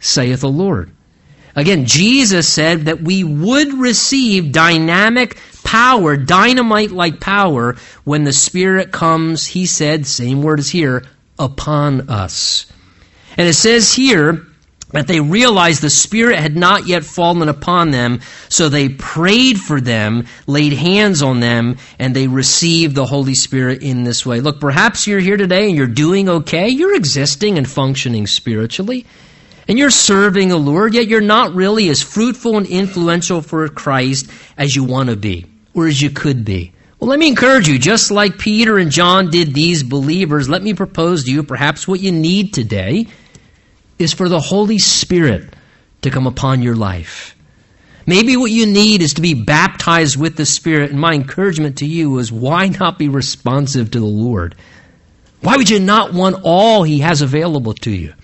saith 0.00 0.40
the 0.40 0.48
Lord. 0.48 0.90
Again, 1.54 1.86
Jesus 1.86 2.48
said 2.48 2.86
that 2.86 3.00
we 3.00 3.22
would 3.22 3.74
receive 3.74 4.50
dynamic 4.50 5.38
power, 5.62 6.16
dynamite 6.16 6.90
like 6.90 7.20
power, 7.20 7.76
when 8.02 8.24
the 8.24 8.32
Spirit 8.32 8.90
comes, 8.90 9.46
he 9.46 9.66
said, 9.66 10.06
same 10.06 10.42
word 10.42 10.58
as 10.58 10.70
here, 10.70 11.04
upon 11.38 12.08
us. 12.10 12.66
And 13.36 13.48
it 13.48 13.54
says 13.54 13.92
here 13.92 14.46
that 14.94 15.08
they 15.08 15.20
realized 15.20 15.82
the 15.82 15.90
Spirit 15.90 16.38
had 16.38 16.56
not 16.56 16.86
yet 16.86 17.04
fallen 17.04 17.48
upon 17.48 17.90
them, 17.90 18.20
so 18.48 18.68
they 18.68 18.88
prayed 18.88 19.58
for 19.58 19.80
them, 19.80 20.26
laid 20.46 20.72
hands 20.72 21.20
on 21.20 21.40
them, 21.40 21.76
and 21.98 22.14
they 22.14 22.28
received 22.28 22.94
the 22.94 23.04
Holy 23.04 23.34
Spirit 23.34 23.82
in 23.82 24.04
this 24.04 24.24
way. 24.24 24.40
Look, 24.40 24.60
perhaps 24.60 25.08
you're 25.08 25.18
here 25.18 25.36
today 25.36 25.66
and 25.66 25.76
you're 25.76 25.88
doing 25.88 26.28
okay. 26.28 26.68
You're 26.68 26.94
existing 26.94 27.58
and 27.58 27.68
functioning 27.68 28.28
spiritually. 28.28 29.04
And 29.66 29.78
you're 29.78 29.90
serving 29.90 30.48
the 30.48 30.58
Lord, 30.58 30.94
yet 30.94 31.08
you're 31.08 31.20
not 31.20 31.54
really 31.54 31.88
as 31.88 32.00
fruitful 32.00 32.56
and 32.56 32.66
influential 32.66 33.42
for 33.42 33.68
Christ 33.68 34.30
as 34.56 34.76
you 34.76 34.84
want 34.84 35.08
to 35.08 35.16
be, 35.16 35.46
or 35.74 35.88
as 35.88 36.00
you 36.00 36.10
could 36.10 36.44
be. 36.44 36.72
Well, 37.00 37.10
let 37.10 37.18
me 37.18 37.26
encourage 37.26 37.66
you, 37.66 37.80
just 37.80 38.12
like 38.12 38.38
Peter 38.38 38.78
and 38.78 38.92
John 38.92 39.28
did 39.28 39.54
these 39.54 39.82
believers, 39.82 40.48
let 40.48 40.62
me 40.62 40.72
propose 40.72 41.24
to 41.24 41.32
you 41.32 41.42
perhaps 41.42 41.88
what 41.88 41.98
you 41.98 42.12
need 42.12 42.54
today 42.54 43.08
is 44.04 44.12
for 44.12 44.28
the 44.28 44.40
Holy 44.40 44.78
Spirit 44.78 45.52
to 46.02 46.10
come 46.10 46.28
upon 46.28 46.62
your 46.62 46.76
life. 46.76 47.34
Maybe 48.06 48.36
what 48.36 48.50
you 48.50 48.66
need 48.66 49.02
is 49.02 49.14
to 49.14 49.22
be 49.22 49.34
baptized 49.34 50.16
with 50.16 50.36
the 50.36 50.46
Spirit. 50.46 50.90
And 50.90 51.00
my 51.00 51.14
encouragement 51.14 51.78
to 51.78 51.86
you 51.86 52.18
is 52.18 52.30
why 52.30 52.68
not 52.68 52.98
be 52.98 53.08
responsive 53.08 53.90
to 53.90 54.00
the 54.00 54.06
Lord? 54.06 54.54
Why 55.40 55.56
would 55.56 55.70
you 55.70 55.80
not 55.80 56.12
want 56.12 56.42
all 56.44 56.82
He 56.82 57.00
has 57.00 57.22
available 57.22 57.74
to 57.74 57.90
you? 57.90 58.14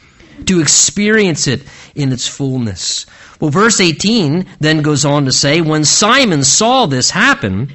To 0.46 0.60
experience 0.60 1.46
it 1.46 1.62
in 1.94 2.12
its 2.12 2.28
fullness. 2.28 3.06
Well, 3.40 3.50
verse 3.50 3.80
18 3.80 4.46
then 4.60 4.82
goes 4.82 5.04
on 5.04 5.24
to 5.24 5.32
say, 5.32 5.60
When 5.60 5.84
Simon 5.84 6.44
saw 6.44 6.86
this 6.86 7.10
happen, 7.10 7.74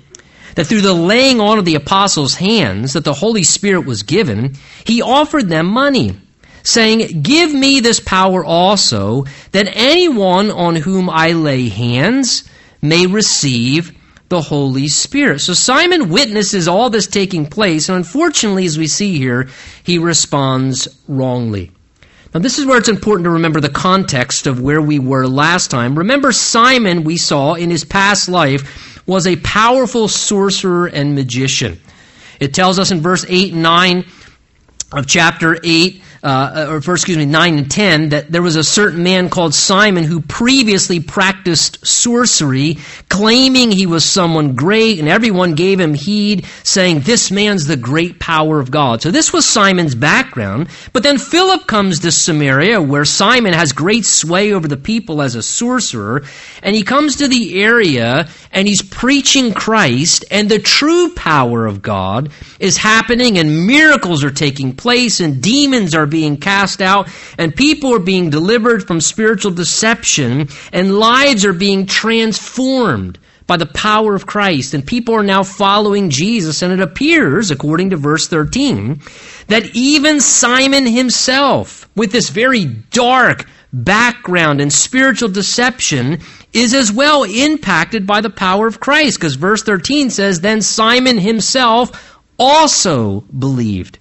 that 0.56 0.66
through 0.66 0.82
the 0.82 0.94
laying 0.94 1.42
on 1.42 1.58
of 1.58 1.66
the 1.66 1.76
apostles' 1.76 2.36
hands 2.36 2.94
that 2.94 3.04
the 3.04 3.14
Holy 3.14 3.44
Spirit 3.44 3.86
was 3.86 4.04
given, 4.04 4.56
he 4.86 5.02
offered 5.02 5.50
them 5.50 5.66
money 5.66 6.16
saying, 6.66 7.22
Give 7.22 7.54
me 7.54 7.80
this 7.80 8.00
power 8.00 8.44
also, 8.44 9.26
that 9.52 9.72
anyone 9.74 10.52
on 10.52 10.76
whom 10.76 11.10
I 11.10 11.32
lay 11.32 11.70
hands 11.70 12.50
may 12.82 13.08
receive 13.08 13.98
the 14.30 14.42
Holy 14.42 14.88
Spirit. 14.88 15.40
So 15.40 15.54
Simon 15.54 16.10
witnesses 16.10 16.68
all 16.68 16.90
this 16.90 17.08
taking 17.08 17.46
place, 17.46 17.90
and 17.90 17.98
unfortunately, 17.98 18.66
as 18.66 18.78
we 18.78 18.88
see 18.88 19.18
here, 19.18 19.50
he 19.84 19.98
responds 19.98 20.88
wrongly. 21.08 21.72
Now, 22.34 22.42
this 22.42 22.60
is 22.60 22.66
where 22.66 22.78
it's 22.78 22.90
important 22.90 23.26
to 23.26 23.32
remember 23.32 23.62
the 23.62 23.70
context 23.70 24.46
of 24.46 24.60
where 24.60 24.82
we 24.82 25.00
were 25.00 25.26
last 25.26 25.72
time. 25.72 25.98
Remember, 25.98 26.34
Simon, 26.34 27.04
we 27.04 27.16
saw 27.16 27.54
in 27.54 27.70
his 27.70 27.86
past 27.86 28.28
life, 28.28 29.08
was 29.08 29.28
a 29.28 29.38
powerful 29.38 30.08
sorcerer 30.08 30.88
and 30.88 31.16
magician. 31.16 31.80
It 32.40 32.54
tells 32.54 32.80
us 32.80 32.92
in 32.92 33.00
verse 33.00 33.26
8 33.30 33.54
and 33.54 33.64
9 33.64 34.06
of 34.92 35.08
chapter 35.08 35.58
8 35.64 36.02
uh, 36.26 36.66
or 36.72 36.82
first, 36.82 37.04
excuse 37.04 37.20
me, 37.20 37.26
9 37.26 37.58
and 37.60 37.70
10, 37.70 38.10
that 38.10 38.32
there 38.32 38.42
was 38.42 38.56
a 38.56 38.64
certain 38.64 39.04
man 39.04 39.30
called 39.30 39.54
Simon 39.54 40.04
who 40.04 40.22
previously 40.22 41.00
practiced 41.00 41.86
sorcery, 41.86 42.80
claiming 43.10 43.72
he 43.72 43.86
was 43.86 44.04
someone 44.04 44.56
great, 44.56 44.98
and 44.98 45.08
everyone 45.08 45.54
gave 45.54 45.80
him 45.80 45.94
heed, 45.94 46.48
saying, 46.64 47.02
This 47.02 47.30
man's 47.30 47.68
the 47.68 47.78
great 47.78 48.20
power 48.20 48.60
of 48.60 48.72
God. 48.72 49.04
So 49.04 49.12
this 49.12 49.32
was 49.32 49.46
Simon's 49.46 49.94
background. 49.94 50.70
But 50.94 51.04
then 51.04 51.20
Philip 51.20 51.68
comes 51.68 52.00
to 52.00 52.12
Samaria, 52.12 52.82
where 52.82 53.06
Simon 53.06 53.54
has 53.54 53.72
great 53.72 54.04
sway 54.04 54.52
over 54.52 54.68
the 54.68 54.78
people 54.78 55.22
as 55.22 55.36
a 55.36 55.44
sorcerer, 55.44 56.24
and 56.64 56.76
he 56.76 56.82
comes 56.82 57.18
to 57.18 57.28
the 57.28 57.62
area 57.62 58.28
and 58.52 58.68
he's 58.68 58.82
preaching 58.82 59.54
Christ, 59.54 60.26
and 60.32 60.50
the 60.50 60.60
true 60.60 61.14
power 61.14 61.66
of 61.68 61.82
God 61.82 62.32
is 62.60 62.78
happening, 62.78 63.38
and 63.38 63.68
miracles 63.68 64.24
are 64.24 64.32
taking 64.32 64.76
place, 64.76 65.20
and 65.20 65.44
demons 65.44 65.94
are 65.94 66.06
being 66.06 66.15
cast 66.38 66.82
out, 66.82 67.10
and 67.38 67.56
people 67.56 67.94
are 67.94 68.00
being 68.00 68.30
delivered 68.30 68.86
from 68.86 69.02
spiritual 69.02 69.52
deception, 69.52 70.50
and 70.72 70.98
lives 70.98 71.46
are 71.46 71.54
being 71.54 71.86
transformed 71.86 73.20
by 73.48 73.58
the 73.58 73.66
power 73.66 74.16
of 74.16 74.26
Christ. 74.26 74.74
And 74.74 74.86
people 74.86 75.16
are 75.16 75.24
now 75.24 75.44
following 75.44 76.10
Jesus. 76.10 76.62
And 76.62 76.74
it 76.74 76.82
appears, 76.82 77.52
according 77.52 77.92
to 77.92 77.98
verse 77.98 78.28
13, 78.28 79.02
that 79.48 79.76
even 79.76 80.20
Simon 80.20 80.86
himself, 80.86 81.90
with 81.96 82.12
this 82.12 82.30
very 82.30 82.66
dark 82.66 83.46
background 83.72 84.62
and 84.62 84.72
spiritual 84.72 85.30
deception, 85.30 86.20
is 86.54 86.74
as 86.74 86.92
well 86.92 87.24
impacted 87.24 88.08
by 88.08 88.22
the 88.22 88.30
power 88.30 88.68
of 88.68 88.80
Christ. 88.80 89.20
Because 89.20 89.36
verse 89.36 89.62
13 89.64 90.10
says, 90.10 90.42
Then 90.42 90.62
Simon 90.62 91.18
himself 91.18 92.18
also 92.40 93.22
believed. 93.22 94.00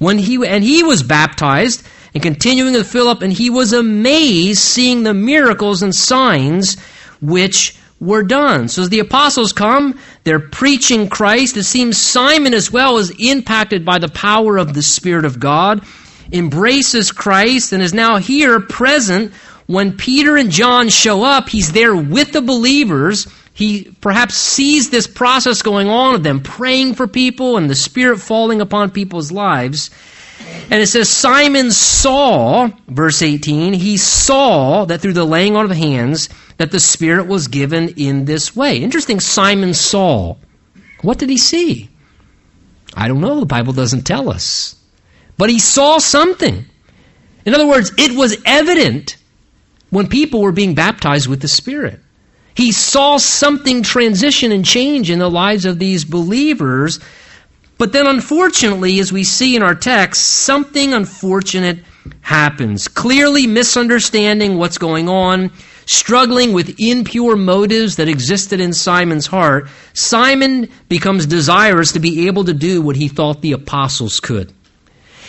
When 0.00 0.18
he, 0.18 0.44
and 0.44 0.64
he 0.64 0.82
was 0.82 1.02
baptized, 1.02 1.86
and 2.14 2.22
continuing 2.22 2.72
with 2.74 2.90
Philip, 2.90 3.22
and 3.22 3.32
he 3.32 3.50
was 3.50 3.72
amazed 3.72 4.58
seeing 4.58 5.02
the 5.02 5.14
miracles 5.14 5.82
and 5.82 5.94
signs 5.94 6.80
which 7.20 7.76
were 8.00 8.22
done. 8.22 8.68
So 8.68 8.82
as 8.82 8.88
the 8.88 9.00
apostles 9.00 9.52
come, 9.52 9.98
they're 10.24 10.40
preaching 10.40 11.08
Christ. 11.08 11.56
It 11.58 11.64
seems 11.64 11.98
Simon 11.98 12.54
as 12.54 12.72
well 12.72 12.96
is 12.96 13.12
impacted 13.18 13.84
by 13.84 13.98
the 13.98 14.08
power 14.08 14.56
of 14.56 14.72
the 14.72 14.82
Spirit 14.82 15.26
of 15.26 15.38
God, 15.38 15.84
embraces 16.32 17.12
Christ, 17.12 17.72
and 17.72 17.82
is 17.82 17.92
now 17.92 18.16
here 18.16 18.58
present 18.58 19.34
when 19.66 19.98
Peter 19.98 20.36
and 20.36 20.50
John 20.50 20.88
show 20.88 21.22
up. 21.22 21.50
He's 21.50 21.72
there 21.72 21.94
with 21.94 22.32
the 22.32 22.40
believers 22.40 23.26
he 23.52 23.94
perhaps 24.00 24.34
sees 24.34 24.90
this 24.90 25.06
process 25.06 25.62
going 25.62 25.88
on 25.88 26.14
of 26.14 26.22
them 26.22 26.40
praying 26.40 26.94
for 26.94 27.06
people 27.06 27.56
and 27.56 27.68
the 27.68 27.74
Spirit 27.74 28.18
falling 28.18 28.60
upon 28.60 28.90
people's 28.90 29.32
lives. 29.32 29.90
And 30.70 30.80
it 30.80 30.86
says, 30.86 31.08
Simon 31.08 31.70
saw, 31.70 32.70
verse 32.88 33.22
18, 33.22 33.72
he 33.72 33.96
saw 33.96 34.84
that 34.86 35.00
through 35.00 35.12
the 35.12 35.24
laying 35.24 35.56
on 35.56 35.66
of 35.66 35.76
hands, 35.76 36.28
that 36.56 36.70
the 36.70 36.80
Spirit 36.80 37.26
was 37.26 37.48
given 37.48 37.90
in 37.90 38.24
this 38.24 38.54
way. 38.54 38.78
Interesting, 38.78 39.20
Simon 39.20 39.74
saw. 39.74 40.36
What 41.02 41.18
did 41.18 41.28
he 41.28 41.38
see? 41.38 41.90
I 42.94 43.08
don't 43.08 43.20
know. 43.20 43.40
The 43.40 43.46
Bible 43.46 43.72
doesn't 43.72 44.04
tell 44.04 44.30
us. 44.30 44.76
But 45.36 45.50
he 45.50 45.58
saw 45.58 45.98
something. 45.98 46.64
In 47.44 47.54
other 47.54 47.66
words, 47.66 47.92
it 47.98 48.16
was 48.16 48.36
evident 48.44 49.16
when 49.90 50.06
people 50.06 50.40
were 50.40 50.52
being 50.52 50.74
baptized 50.74 51.26
with 51.26 51.40
the 51.40 51.48
Spirit. 51.48 52.00
He 52.60 52.72
saw 52.72 53.16
something 53.16 53.82
transition 53.82 54.52
and 54.52 54.66
change 54.66 55.08
in 55.08 55.18
the 55.18 55.30
lives 55.30 55.64
of 55.64 55.78
these 55.78 56.04
believers. 56.04 57.00
But 57.78 57.94
then, 57.94 58.06
unfortunately, 58.06 59.00
as 59.00 59.10
we 59.10 59.24
see 59.24 59.56
in 59.56 59.62
our 59.62 59.74
text, 59.74 60.20
something 60.20 60.92
unfortunate 60.92 61.78
happens. 62.20 62.86
Clearly 62.86 63.46
misunderstanding 63.46 64.58
what's 64.58 64.76
going 64.76 65.08
on, 65.08 65.50
struggling 65.86 66.52
with 66.52 66.78
impure 66.78 67.34
motives 67.34 67.96
that 67.96 68.08
existed 68.08 68.60
in 68.60 68.74
Simon's 68.74 69.26
heart, 69.26 69.66
Simon 69.94 70.68
becomes 70.90 71.24
desirous 71.24 71.92
to 71.92 71.98
be 71.98 72.26
able 72.26 72.44
to 72.44 72.52
do 72.52 72.82
what 72.82 72.96
he 72.96 73.08
thought 73.08 73.40
the 73.40 73.52
apostles 73.52 74.20
could. 74.20 74.52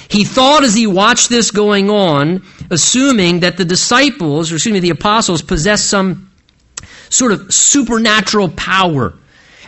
He 0.10 0.26
thought 0.26 0.66
as 0.66 0.74
he 0.74 0.86
watched 0.86 1.30
this 1.30 1.50
going 1.50 1.90
on, 1.90 2.44
assuming 2.70 3.40
that 3.40 3.56
the 3.56 3.64
disciples, 3.64 4.52
or 4.52 4.56
excuse 4.56 4.74
me, 4.74 4.82
the 4.82 4.90
apostles, 4.90 5.42
possessed 5.42 5.90
some 5.90 6.31
sort 7.12 7.32
of 7.32 7.54
supernatural 7.54 8.50
power. 8.50 9.14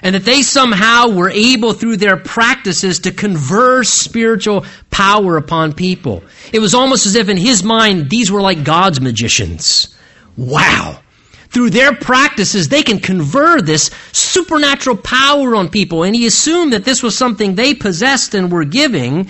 And 0.02 0.16
that 0.16 0.26
they 0.26 0.42
somehow 0.42 1.12
were 1.12 1.30
able 1.30 1.72
through 1.72 1.96
their 1.96 2.18
practices 2.18 3.00
to 3.02 3.12
confer 3.12 3.86
spiritual 3.86 4.66
power 4.90 5.38
upon 5.38 5.72
people. 5.72 6.24
It 6.52 6.60
was 6.60 6.74
almost 6.74 7.06
as 7.06 7.16
if 7.16 7.30
in 7.30 7.38
his 7.38 7.64
mind 7.64 8.10
these 8.10 8.30
were 8.30 8.42
like 8.42 8.66
God's 8.66 9.00
magicians. 9.00 9.96
Wow. 10.36 11.00
Through 11.52 11.70
their 11.70 11.96
practices, 11.96 12.68
they 12.68 12.84
can 12.84 13.00
confer 13.00 13.62
this 13.62 13.92
supernatural 14.12 14.98
power 14.98 15.56
on 15.56 15.70
people. 15.70 16.04
And 16.04 16.16
he 16.16 16.26
assumed 16.26 16.74
that 16.74 16.84
this 16.84 17.02
was 17.02 17.18
something 17.18 17.56
they 17.56 17.74
possessed 17.74 18.34
and 18.34 18.52
were 18.52 18.66
giving 18.66 19.30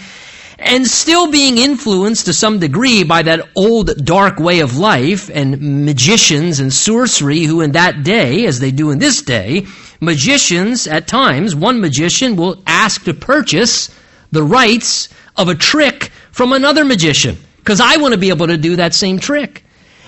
and 0.64 0.88
still 0.88 1.30
being 1.30 1.58
influenced 1.58 2.26
to 2.26 2.34
some 2.34 2.60
degree 2.60 3.04
by 3.04 3.22
that 3.24 3.50
old 3.56 4.06
dark 4.06 4.40
way 4.40 4.62
of 4.62 4.78
life 4.78 5.30
and 5.34 5.86
magicians 5.86 6.60
and 6.60 6.74
sorcery 6.74 7.44
who 7.44 7.62
in 7.62 7.74
that 7.74 8.04
day, 8.04 8.46
as 8.46 8.60
they 8.60 8.72
do 8.72 8.90
in 8.92 9.00
this 9.00 9.22
day, 9.22 9.66
magicians 10.00 10.88
at 10.88 11.08
times, 11.08 11.56
one 11.56 11.82
magician 11.82 12.36
will 12.36 12.64
ask 12.66 13.04
to 13.04 13.14
purchase 13.14 13.94
the 14.32 14.44
rights 14.44 15.10
of 15.36 15.50
a 15.50 15.56
trick 15.56 16.12
from 16.32 16.54
another 16.54 16.86
magician 16.86 17.38
because 17.58 17.80
I 17.80 17.98
want 17.98 18.14
to 18.14 18.20
be 18.20 18.30
able 18.30 18.48
to 18.48 18.58
do 18.58 18.78
that 18.78 18.94
same 18.94 19.20
trick. 19.20 19.63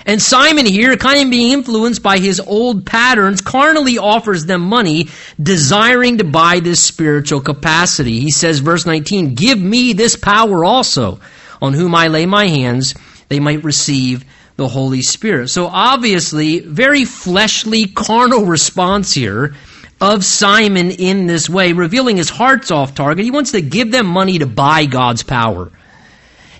And 0.06 0.22
Simon 0.22 0.66
here, 0.66 0.96
kind 0.96 1.24
of 1.24 1.30
being 1.30 1.52
influenced 1.52 2.00
by 2.00 2.18
his 2.18 2.38
old 2.38 2.86
patterns, 2.86 3.40
carnally 3.40 3.98
offers 3.98 4.46
them 4.46 4.60
money, 4.62 5.08
desiring 5.42 6.18
to 6.18 6.24
buy 6.24 6.60
this 6.60 6.80
spiritual 6.80 7.40
capacity. 7.40 8.20
He 8.20 8.30
says, 8.30 8.60
verse 8.60 8.86
19, 8.86 9.34
Give 9.34 9.58
me 9.58 9.92
this 9.92 10.14
power 10.14 10.64
also. 10.64 11.18
on 11.60 11.72
whom 11.72 11.94
I 11.94 12.08
lay 12.08 12.26
my 12.26 12.46
hands, 12.46 12.94
they 13.28 13.40
might 13.40 13.64
receive 13.64 14.24
the 14.56 14.68
Holy 14.68 15.02
Spirit. 15.02 15.48
So 15.48 15.66
obviously, 15.66 16.60
very 16.60 17.04
fleshly, 17.04 17.86
carnal 17.86 18.46
response 18.46 19.12
here 19.12 19.54
of 20.00 20.24
Simon 20.24 20.90
in 20.90 21.26
this 21.26 21.48
way, 21.48 21.72
revealing 21.72 22.16
his 22.16 22.30
heart's 22.30 22.70
off 22.70 22.94
target. 22.94 23.24
He 23.24 23.30
wants 23.30 23.52
to 23.52 23.62
give 23.62 23.90
them 23.90 24.06
money 24.06 24.38
to 24.38 24.46
buy 24.46 24.86
God's 24.86 25.22
power. 25.22 25.70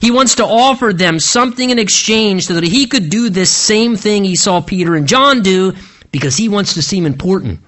He 0.00 0.10
wants 0.10 0.36
to 0.36 0.44
offer 0.44 0.92
them 0.92 1.18
something 1.18 1.70
in 1.70 1.78
exchange 1.78 2.46
so 2.46 2.54
that 2.54 2.64
he 2.64 2.86
could 2.86 3.10
do 3.10 3.30
this 3.30 3.50
same 3.50 3.96
thing 3.96 4.24
he 4.24 4.36
saw 4.36 4.60
Peter 4.60 4.94
and 4.94 5.08
John 5.08 5.42
do 5.42 5.74
because 6.12 6.36
he 6.36 6.48
wants 6.48 6.74
to 6.74 6.82
seem 6.82 7.06
important 7.06 7.60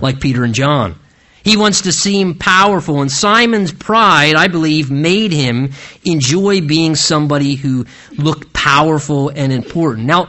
like 0.00 0.20
Peter 0.20 0.44
and 0.44 0.54
John. 0.54 0.96
He 1.42 1.56
wants 1.56 1.82
to 1.82 1.92
seem 1.92 2.34
powerful. 2.34 3.00
And 3.00 3.10
Simon's 3.10 3.72
pride, 3.72 4.34
I 4.34 4.48
believe, 4.48 4.90
made 4.90 5.32
him 5.32 5.72
enjoy 6.04 6.60
being 6.60 6.96
somebody 6.96 7.54
who 7.54 7.86
looked 8.16 8.52
powerful 8.52 9.30
and 9.30 9.52
important. 9.52 10.06
Now, 10.06 10.28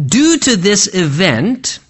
due 0.00 0.38
to 0.38 0.56
this 0.56 0.92
event, 0.94 1.80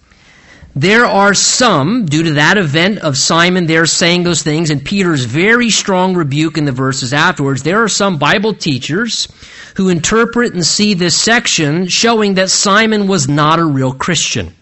there 0.77 1.05
are 1.05 1.35
some, 1.35 2.07
due 2.07 2.25
to 2.25 2.33
that 2.33 2.59
event 2.59 2.99
of 2.99 3.17
Simon 3.17 3.67
there 3.67 3.87
saying 3.87 4.25
those 4.25 4.43
things 4.43 4.71
and 4.71 4.85
Peter's 4.85 5.25
very 5.25 5.71
strong 5.71 6.17
rebuke 6.17 6.59
in 6.59 6.65
the 6.65 6.73
verses 6.73 7.13
afterwards, 7.13 7.63
there 7.63 7.85
are 7.85 7.89
some 7.89 8.19
Bible 8.19 8.55
teachers 8.55 9.29
who 9.77 9.89
interpret 9.89 10.53
and 10.53 10.67
see 10.67 10.95
this 10.95 11.17
section 11.17 11.87
showing 11.87 12.35
that 12.35 12.51
Simon 12.51 13.07
was 13.07 13.29
not 13.29 13.61
a 13.61 13.65
real 13.65 13.93
Christian. 13.93 14.53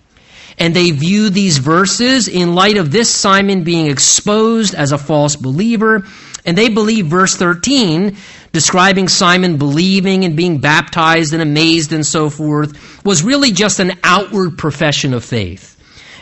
And 0.59 0.77
they 0.77 0.91
view 0.91 1.31
these 1.31 1.57
verses 1.57 2.29
in 2.29 2.55
light 2.55 2.77
of 2.77 2.93
this 2.93 3.09
Simon 3.09 3.65
being 3.65 3.87
exposed 3.87 4.75
as 4.75 4.93
a 4.93 4.99
false 4.99 5.35
believer. 5.35 6.05
And 6.45 6.59
they 6.59 6.69
believe 6.69 7.07
verse 7.07 7.37
13, 7.37 8.19
describing 8.53 9.09
Simon 9.09 9.57
believing 9.57 10.27
and 10.27 10.37
being 10.37 10.59
baptized 10.59 11.33
and 11.33 11.43
amazed 11.43 11.95
and 11.95 12.05
so 12.05 12.29
forth, 12.29 13.03
was 13.03 13.23
really 13.23 13.51
just 13.51 13.81
an 13.81 13.93
outward 14.05 14.59
profession 14.59 15.15
of 15.15 15.25
faith. 15.25 15.72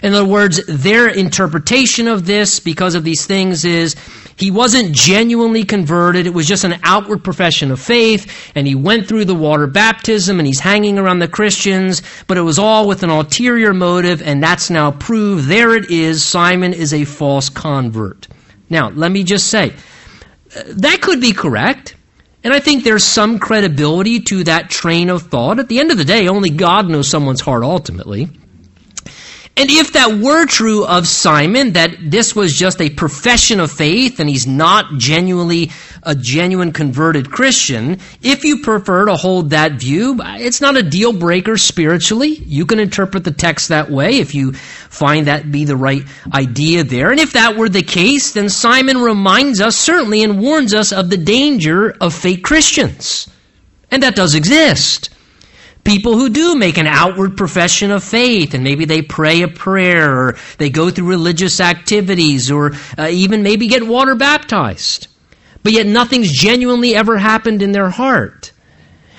In 0.03 0.15
other 0.15 0.25
words, 0.25 0.65
their 0.67 1.09
interpretation 1.09 2.09
of 2.09 2.27
this 2.27 2.61
because 2.61 2.95
of 2.95 3.05
these 3.05 3.27
things 3.27 3.65
is 3.65 3.97
he 4.37 4.51
wasn't 4.51 4.95
genuinely 4.95 5.65
converted. 5.65 6.27
It 6.27 6.33
was 6.33 6.49
just 6.49 6.65
an 6.65 6.81
outward 6.83 7.23
profession 7.23 7.71
of 7.71 7.81
faith, 7.81 8.51
and 8.55 8.67
he 8.67 8.75
went 8.75 9.07
through 9.07 9.27
the 9.27 9.35
water 9.35 9.67
baptism 9.67 10.39
and 10.39 10.47
he's 10.47 10.61
hanging 10.61 10.99
around 10.99 11.19
the 11.19 11.29
Christians, 11.29 12.03
but 12.27 12.39
it 12.39 12.43
was 12.43 12.59
all 12.59 12.89
with 12.89 13.03
an 13.03 13.11
ulterior 13.11 13.75
motive, 13.75 14.23
and 14.23 14.43
that's 14.43 14.71
now 14.71 14.91
proved. 14.91 15.47
There 15.47 15.77
it 15.77 15.91
is. 15.91 16.25
Simon 16.25 16.73
is 16.73 16.95
a 16.95 17.05
false 17.05 17.51
convert. 17.51 18.29
Now, 18.71 18.89
let 18.89 19.13
me 19.13 19.25
just 19.25 19.49
say, 19.49 19.75
that 20.67 21.01
could 21.03 21.21
be 21.21 21.33
correct. 21.33 21.97
And 22.43 22.55
I 22.55 22.61
think 22.61 22.85
there's 22.85 23.05
some 23.05 23.39
credibility 23.39 24.21
to 24.21 24.45
that 24.45 24.71
train 24.71 25.11
of 25.11 25.25
thought. 25.25 25.59
At 25.59 25.69
the 25.69 25.79
end 25.79 25.91
of 25.91 25.99
the 25.99 26.05
day, 26.07 26.27
only 26.29 26.49
God 26.49 26.89
knows 26.89 27.07
someone's 27.09 27.43
heart 27.43 27.63
ultimately. 27.63 28.31
And 29.57 29.69
if 29.69 29.93
that 29.93 30.19
were 30.19 30.47
true 30.47 30.87
of 30.87 31.07
Simon, 31.07 31.73
that 31.73 31.95
this 32.01 32.35
was 32.35 32.55
just 32.57 32.81
a 32.81 32.89
profession 32.89 33.61
of 33.61 33.71
faith 33.71 34.21
and 34.21 34.29
he's 34.29 34.47
not 34.47 34.97
genuinely 34.97 35.71
a 36.03 36.15
genuine 36.15 36.73
converted 36.73 37.31
Christian, 37.31 37.99
if 38.23 38.45
you 38.45 38.63
prefer 38.63 39.07
to 39.07 39.17
hold 39.17 39.51
that 39.51 39.73
view, 39.73 40.19
it's 40.23 40.61
not 40.61 40.77
a 40.77 40.83
deal 40.83 41.13
breaker 41.13 41.59
spiritually. 41.59 42.29
You 42.29 42.65
can 42.65 42.79
interpret 42.79 43.25
the 43.25 43.33
text 43.33 43.69
that 43.69 43.91
way 43.91 44.19
if 44.19 44.35
you 44.35 44.53
find 44.53 45.27
that 45.27 45.51
be 45.51 45.65
the 45.65 45.77
right 45.77 46.05
idea 46.33 46.85
there. 46.85 47.11
And 47.11 47.21
if 47.21 47.33
that 47.35 47.57
were 47.57 47.69
the 47.69 47.83
case, 47.83 48.33
then 48.33 48.49
Simon 48.49 48.99
reminds 48.99 49.61
us 49.61 49.77
certainly 49.77 50.23
and 50.23 50.41
warns 50.41 50.73
us 50.73 50.93
of 50.93 51.11
the 51.11 51.19
danger 51.19 51.91
of 52.01 52.15
fake 52.15 52.45
Christians. 52.45 53.29
And 53.91 54.03
that 54.05 54.17
does 54.17 54.35
exist 54.35 55.11
people 55.91 56.17
who 56.17 56.29
do 56.29 56.55
make 56.55 56.79
an 56.79 56.87
outward 56.87 57.37
profession 57.37 57.91
of 57.91 58.05
faith 58.05 58.55
and 58.55 58.63
maybe 58.63 58.85
they 58.85 59.03
pray 59.03 59.43
a 59.43 59.49
prayer 59.49 60.17
or 60.17 60.37
they 60.59 60.71
go 60.71 60.89
through 60.89 61.09
religious 61.09 61.61
activities 61.61 62.49
or 62.49 62.73
uh, 62.97 63.09
even 63.11 63.43
maybe 63.43 63.67
get 63.67 63.85
water 63.85 64.15
baptized. 64.15 65.09
But 65.65 65.73
yet 65.73 65.87
nothing's 65.87 66.31
genuinely 66.31 66.95
ever 66.95 67.19
happened 67.19 67.61
in 67.61 67.73
their 67.73 67.91
heart. 67.91 68.53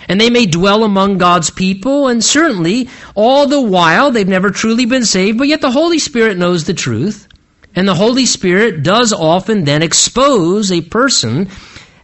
And 0.07 0.19
they 0.19 0.29
may 0.29 0.45
dwell 0.45 0.83
among 0.83 1.17
God's 1.17 1.49
people, 1.49 2.07
and 2.07 2.23
certainly 2.23 2.89
all 3.15 3.47
the 3.47 3.61
while 3.61 4.09
they've 4.11 4.27
never 4.27 4.49
truly 4.49 4.85
been 4.85 5.05
saved, 5.05 5.37
but 5.37 5.47
yet 5.47 5.61
the 5.61 5.71
Holy 5.71 5.99
Spirit 5.99 6.37
knows 6.37 6.63
the 6.63 6.73
truth. 6.73 7.27
And 7.75 7.87
the 7.87 7.95
Holy 7.95 8.25
Spirit 8.25 8.81
does 8.81 9.13
often 9.13 9.65
then 9.65 9.83
expose 9.83 10.71
a 10.71 10.81
person 10.81 11.49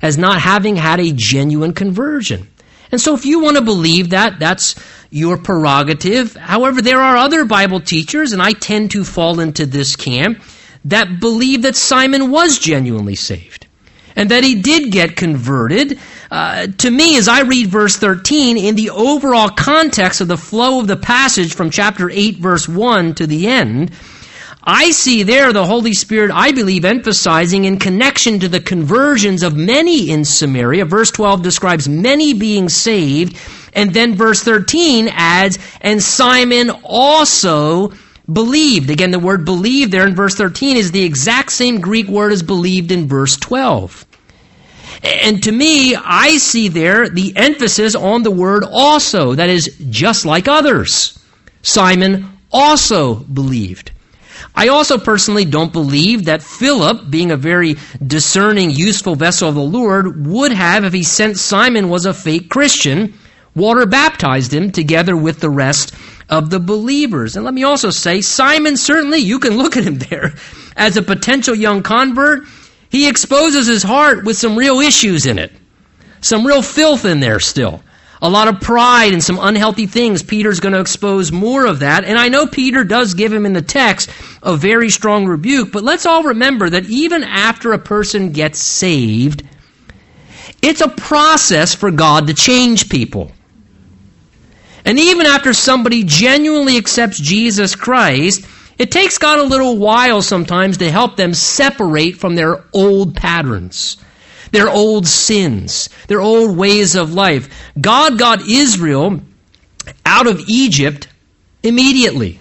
as 0.01 0.17
not 0.17 0.41
having 0.41 0.75
had 0.75 0.99
a 0.99 1.11
genuine 1.13 1.73
conversion. 1.73 2.47
And 2.91 3.01
so 3.01 3.13
if 3.13 3.25
you 3.25 3.39
want 3.39 3.57
to 3.57 3.63
believe 3.63 4.11
that, 4.11 4.39
that's 4.39 4.75
your 5.09 5.37
prerogative. 5.37 6.35
However, 6.35 6.81
there 6.81 7.01
are 7.01 7.17
other 7.17 7.45
Bible 7.45 7.79
teachers, 7.79 8.33
and 8.33 8.41
I 8.41 8.51
tend 8.51 8.91
to 8.91 9.03
fall 9.03 9.39
into 9.39 9.65
this 9.65 9.95
camp, 9.95 10.41
that 10.85 11.19
believe 11.19 11.63
that 11.63 11.75
Simon 11.75 12.31
was 12.31 12.59
genuinely 12.59 13.15
saved 13.15 13.67
and 14.17 14.31
that 14.31 14.43
he 14.43 14.61
did 14.61 14.91
get 14.91 15.15
converted. 15.15 15.99
Uh, 16.31 16.67
to 16.79 16.89
me, 16.89 17.17
as 17.17 17.27
I 17.27 17.41
read 17.41 17.67
verse 17.67 17.95
13, 17.97 18.57
in 18.57 18.75
the 18.75 18.89
overall 18.89 19.49
context 19.49 20.21
of 20.21 20.27
the 20.27 20.37
flow 20.37 20.79
of 20.79 20.87
the 20.87 20.97
passage 20.97 21.53
from 21.53 21.69
chapter 21.69 22.09
8, 22.09 22.37
verse 22.37 22.67
1 22.67 23.13
to 23.15 23.27
the 23.27 23.47
end, 23.47 23.91
I 24.69 24.91
see 24.91 25.23
there 25.23 25.53
the 25.53 25.65
Holy 25.65 25.93
Spirit, 25.93 26.29
I 26.29 26.51
believe, 26.51 26.83
emphasizing 26.83 27.63
in 27.63 27.79
connection 27.79 28.41
to 28.41 28.49
the 28.49 28.59
conversions 28.59 29.41
of 29.41 29.55
many 29.55 30.09
in 30.09 30.25
Samaria. 30.25 30.83
Verse 30.83 31.09
12 31.09 31.41
describes 31.41 31.87
many 31.87 32.33
being 32.33 32.67
saved. 32.67 33.37
And 33.71 33.93
then 33.93 34.15
verse 34.15 34.43
13 34.43 35.07
adds, 35.07 35.57
and 35.79 36.03
Simon 36.03 36.69
also 36.83 37.93
believed. 38.29 38.89
Again, 38.89 39.11
the 39.11 39.19
word 39.19 39.45
believed 39.45 39.93
there 39.93 40.05
in 40.05 40.15
verse 40.15 40.35
13 40.35 40.75
is 40.75 40.91
the 40.91 41.05
exact 41.05 41.53
same 41.53 41.79
Greek 41.79 42.07
word 42.07 42.33
as 42.33 42.43
believed 42.43 42.91
in 42.91 43.07
verse 43.07 43.37
12. 43.37 44.05
And 45.01 45.41
to 45.43 45.51
me, 45.53 45.95
I 45.95 46.39
see 46.39 46.67
there 46.67 47.07
the 47.07 47.31
emphasis 47.37 47.95
on 47.95 48.23
the 48.23 48.31
word 48.31 48.65
also, 48.69 49.33
that 49.35 49.49
is, 49.49 49.77
just 49.89 50.25
like 50.25 50.49
others. 50.49 51.17
Simon 51.61 52.37
also 52.51 53.15
believed. 53.15 53.91
I 54.57 54.69
also 54.69 54.97
personally 54.97 55.45
don't 55.45 55.71
believe 55.71 56.25
that 56.25 56.41
Philip, 56.41 57.11
being 57.11 57.29
a 57.29 57.37
very 57.37 57.75
discerning, 58.05 58.71
useful 58.71 59.13
vessel 59.15 59.49
of 59.49 59.55
the 59.55 59.61
Lord, 59.61 60.25
would 60.25 60.51
have, 60.51 60.83
if 60.83 60.93
he 60.93 61.03
sent 61.03 61.37
Simon 61.37 61.89
was 61.89 62.07
a 62.07 62.13
fake 62.13 62.49
Christian, 62.49 63.13
water 63.53 63.85
baptized 63.85 64.51
him 64.51 64.71
together 64.71 65.15
with 65.15 65.41
the 65.41 65.49
rest 65.51 65.93
of 66.27 66.49
the 66.49 66.59
believers. 66.59 67.35
And 67.35 67.45
let 67.45 67.53
me 67.53 67.65
also 67.65 67.91
say, 67.91 68.21
Simon 68.21 68.77
certainly, 68.77 69.19
you 69.19 69.37
can 69.37 69.59
look 69.59 69.77
at 69.77 69.83
him 69.83 69.99
there 69.99 70.33
as 70.75 70.97
a 70.97 71.03
potential 71.03 71.53
young 71.53 71.83
convert. 71.83 72.45
He 72.89 73.07
exposes 73.07 73.67
his 73.67 73.83
heart 73.83 74.25
with 74.25 74.37
some 74.37 74.57
real 74.57 74.79
issues 74.79 75.27
in 75.27 75.37
it, 75.37 75.51
some 76.21 76.47
real 76.47 76.63
filth 76.63 77.05
in 77.05 77.19
there 77.19 77.39
still 77.39 77.83
a 78.21 78.29
lot 78.29 78.47
of 78.47 78.61
pride 78.61 79.13
and 79.13 79.23
some 79.23 79.39
unhealthy 79.39 79.85
things. 79.85 80.23
Peter's 80.23 80.59
going 80.59 80.73
to 80.73 80.79
expose 80.79 81.31
more 81.31 81.65
of 81.65 81.79
that. 81.79 82.03
And 82.03 82.17
I 82.17 82.29
know 82.29 82.47
Peter 82.47 82.83
does 82.83 83.13
give 83.13 83.31
him 83.31 83.45
in 83.45 83.53
the 83.53 83.61
text 83.61 84.09
a 84.41 84.55
very 84.55 84.89
strong 84.89 85.27
rebuke, 85.27 85.71
but 85.71 85.83
let's 85.83 86.05
all 86.05 86.23
remember 86.23 86.69
that 86.69 86.85
even 86.85 87.23
after 87.23 87.73
a 87.73 87.79
person 87.79 88.31
gets 88.31 88.59
saved, 88.59 89.43
it's 90.61 90.81
a 90.81 90.89
process 90.89 91.75
for 91.75 91.91
God 91.91 92.27
to 92.27 92.33
change 92.33 92.89
people. 92.89 93.31
And 94.85 94.97
even 94.97 95.25
after 95.25 95.53
somebody 95.53 96.03
genuinely 96.03 96.77
accepts 96.77 97.19
Jesus 97.19 97.75
Christ, 97.75 98.45
it 98.77 98.91
takes 98.91 99.17
God 99.17 99.39
a 99.39 99.43
little 99.43 99.77
while 99.77 100.21
sometimes 100.21 100.77
to 100.77 100.89
help 100.89 101.17
them 101.17 101.33
separate 101.33 102.15
from 102.15 102.35
their 102.35 102.63
old 102.73 103.15
patterns 103.15 103.97
their 104.51 104.69
old 104.69 105.07
sins, 105.07 105.89
their 106.07 106.21
old 106.21 106.57
ways 106.57 106.95
of 106.95 107.13
life. 107.13 107.71
God 107.79 108.17
got 108.17 108.47
Israel 108.47 109.21
out 110.05 110.27
of 110.27 110.43
Egypt 110.47 111.07
immediately. 111.63 112.39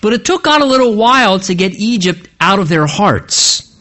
But 0.00 0.12
it 0.12 0.24
took 0.24 0.44
God 0.44 0.60
a 0.60 0.66
little 0.66 0.94
while 0.94 1.40
to 1.40 1.54
get 1.54 1.72
Egypt 1.74 2.28
out 2.40 2.58
of 2.58 2.68
their 2.68 2.86
hearts. 2.86 3.74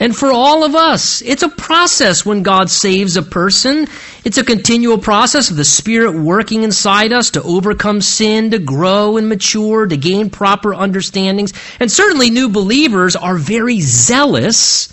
And 0.00 0.14
for 0.14 0.32
all 0.32 0.64
of 0.64 0.74
us, 0.74 1.22
it's 1.22 1.44
a 1.44 1.48
process 1.48 2.26
when 2.26 2.42
God 2.42 2.68
saves 2.68 3.16
a 3.16 3.22
person. 3.22 3.86
It's 4.24 4.38
a 4.38 4.44
continual 4.44 4.98
process 4.98 5.50
of 5.50 5.56
the 5.56 5.64
Spirit 5.64 6.16
working 6.16 6.64
inside 6.64 7.12
us 7.12 7.30
to 7.30 7.42
overcome 7.42 8.00
sin, 8.00 8.50
to 8.50 8.58
grow 8.58 9.16
and 9.16 9.28
mature, 9.28 9.86
to 9.86 9.96
gain 9.96 10.30
proper 10.30 10.74
understandings. 10.74 11.52
And 11.78 11.92
certainly 11.92 12.30
new 12.30 12.48
believers 12.48 13.14
are 13.14 13.36
very 13.36 13.80
zealous 13.80 14.88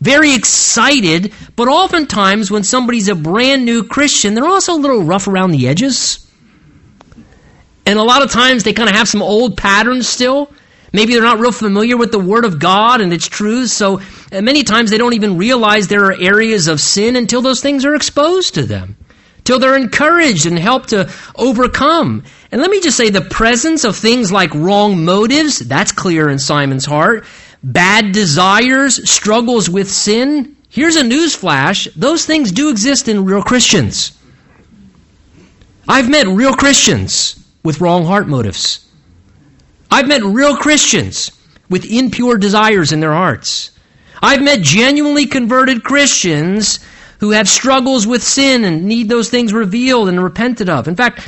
very 0.00 0.34
excited, 0.34 1.32
but 1.56 1.68
oftentimes 1.68 2.50
when 2.50 2.62
somebody's 2.62 3.08
a 3.08 3.14
brand 3.14 3.64
new 3.64 3.84
Christian, 3.84 4.34
they're 4.34 4.46
also 4.46 4.74
a 4.74 4.78
little 4.78 5.02
rough 5.02 5.26
around 5.28 5.50
the 5.50 5.68
edges. 5.68 6.24
And 7.84 7.98
a 7.98 8.02
lot 8.02 8.22
of 8.22 8.30
times 8.30 8.64
they 8.64 8.72
kind 8.72 8.88
of 8.88 8.94
have 8.94 9.08
some 9.08 9.22
old 9.22 9.56
patterns 9.56 10.08
still. 10.08 10.52
Maybe 10.92 11.12
they're 11.12 11.22
not 11.22 11.38
real 11.38 11.52
familiar 11.52 11.96
with 11.96 12.12
the 12.12 12.18
Word 12.18 12.44
of 12.44 12.58
God 12.58 13.00
and 13.00 13.12
its 13.12 13.26
truths, 13.26 13.72
so 13.72 14.00
many 14.32 14.62
times 14.62 14.90
they 14.90 14.98
don't 14.98 15.12
even 15.14 15.36
realize 15.36 15.88
there 15.88 16.06
are 16.06 16.18
areas 16.18 16.66
of 16.68 16.80
sin 16.80 17.16
until 17.16 17.42
those 17.42 17.60
things 17.60 17.84
are 17.84 17.94
exposed 17.94 18.54
to 18.54 18.62
them, 18.62 18.96
till 19.44 19.58
they're 19.58 19.76
encouraged 19.76 20.46
and 20.46 20.58
helped 20.58 20.90
to 20.90 21.12
overcome. 21.34 22.24
And 22.50 22.62
let 22.62 22.70
me 22.70 22.80
just 22.80 22.96
say 22.96 23.10
the 23.10 23.20
presence 23.20 23.84
of 23.84 23.96
things 23.96 24.32
like 24.32 24.54
wrong 24.54 25.04
motives, 25.04 25.58
that's 25.58 25.92
clear 25.92 26.30
in 26.30 26.38
Simon's 26.38 26.86
heart, 26.86 27.26
bad 27.62 28.12
desires, 28.12 29.08
struggles 29.08 29.68
with 29.68 29.90
sin. 29.90 30.56
Here's 30.68 30.96
a 30.96 31.02
news 31.02 31.34
flash 31.34 31.88
those 31.96 32.24
things 32.26 32.52
do 32.52 32.70
exist 32.70 33.08
in 33.08 33.24
real 33.24 33.42
Christians. 33.42 34.12
I've 35.88 36.10
met 36.10 36.26
real 36.26 36.54
Christians 36.54 37.42
with 37.64 37.80
wrong 37.80 38.04
heart 38.04 38.28
motives. 38.28 38.84
I've 39.90 40.06
met 40.06 40.22
real 40.22 40.56
Christians 40.56 41.32
with 41.70 41.90
impure 41.90 42.36
desires 42.36 42.92
in 42.92 43.00
their 43.00 43.12
hearts. 43.12 43.70
I've 44.22 44.42
met 44.42 44.60
genuinely 44.60 45.26
converted 45.26 45.84
Christians 45.84 46.80
who 47.20 47.30
have 47.30 47.48
struggles 47.48 48.06
with 48.06 48.22
sin 48.22 48.64
and 48.64 48.84
need 48.84 49.08
those 49.08 49.30
things 49.30 49.52
revealed 49.52 50.08
and 50.08 50.22
repented 50.22 50.68
of. 50.68 50.88
In 50.88 50.96
fact, 50.96 51.26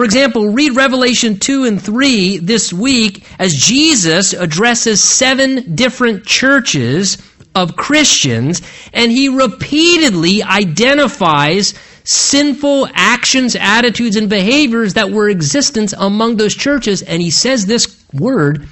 for 0.00 0.04
example, 0.04 0.48
read 0.48 0.76
Revelation 0.76 1.38
2 1.38 1.64
and 1.64 1.82
3 1.82 2.38
this 2.38 2.72
week 2.72 3.22
as 3.38 3.54
Jesus 3.54 4.32
addresses 4.32 5.04
seven 5.04 5.74
different 5.74 6.24
churches 6.24 7.18
of 7.54 7.76
Christians, 7.76 8.62
and 8.94 9.12
he 9.12 9.28
repeatedly 9.28 10.42
identifies 10.42 11.74
sinful 12.04 12.88
actions, 12.94 13.56
attitudes, 13.56 14.16
and 14.16 14.30
behaviors 14.30 14.94
that 14.94 15.10
were 15.10 15.28
existence 15.28 15.92
among 15.92 16.38
those 16.38 16.54
churches, 16.54 17.02
and 17.02 17.20
he 17.20 17.30
says 17.30 17.66
this 17.66 18.02
word, 18.14 18.66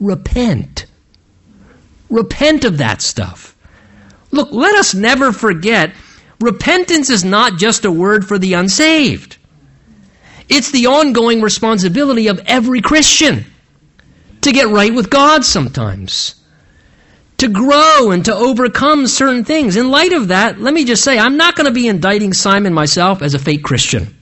repent. 0.00 0.84
Repent 2.10 2.66
of 2.66 2.76
that 2.76 3.00
stuff. 3.00 3.56
Look, 4.32 4.52
let 4.52 4.74
us 4.74 4.92
never 4.92 5.32
forget, 5.32 5.94
repentance 6.42 7.08
is 7.08 7.24
not 7.24 7.56
just 7.56 7.86
a 7.86 7.90
word 7.90 8.28
for 8.28 8.38
the 8.38 8.52
unsaved. 8.52 9.38
It's 10.48 10.70
the 10.70 10.86
ongoing 10.86 11.40
responsibility 11.40 12.28
of 12.28 12.40
every 12.46 12.80
Christian 12.80 13.44
to 14.42 14.52
get 14.52 14.68
right 14.68 14.94
with 14.94 15.08
God 15.08 15.44
sometimes, 15.44 16.34
to 17.38 17.48
grow 17.48 18.10
and 18.10 18.24
to 18.26 18.34
overcome 18.34 19.06
certain 19.06 19.44
things. 19.44 19.76
In 19.76 19.90
light 19.90 20.12
of 20.12 20.28
that, 20.28 20.60
let 20.60 20.74
me 20.74 20.84
just 20.84 21.02
say, 21.02 21.18
I'm 21.18 21.36
not 21.36 21.56
going 21.56 21.66
to 21.66 21.72
be 21.72 21.88
indicting 21.88 22.32
Simon 22.32 22.74
myself 22.74 23.22
as 23.22 23.34
a 23.34 23.38
fake 23.38 23.62
Christian. 23.62 24.14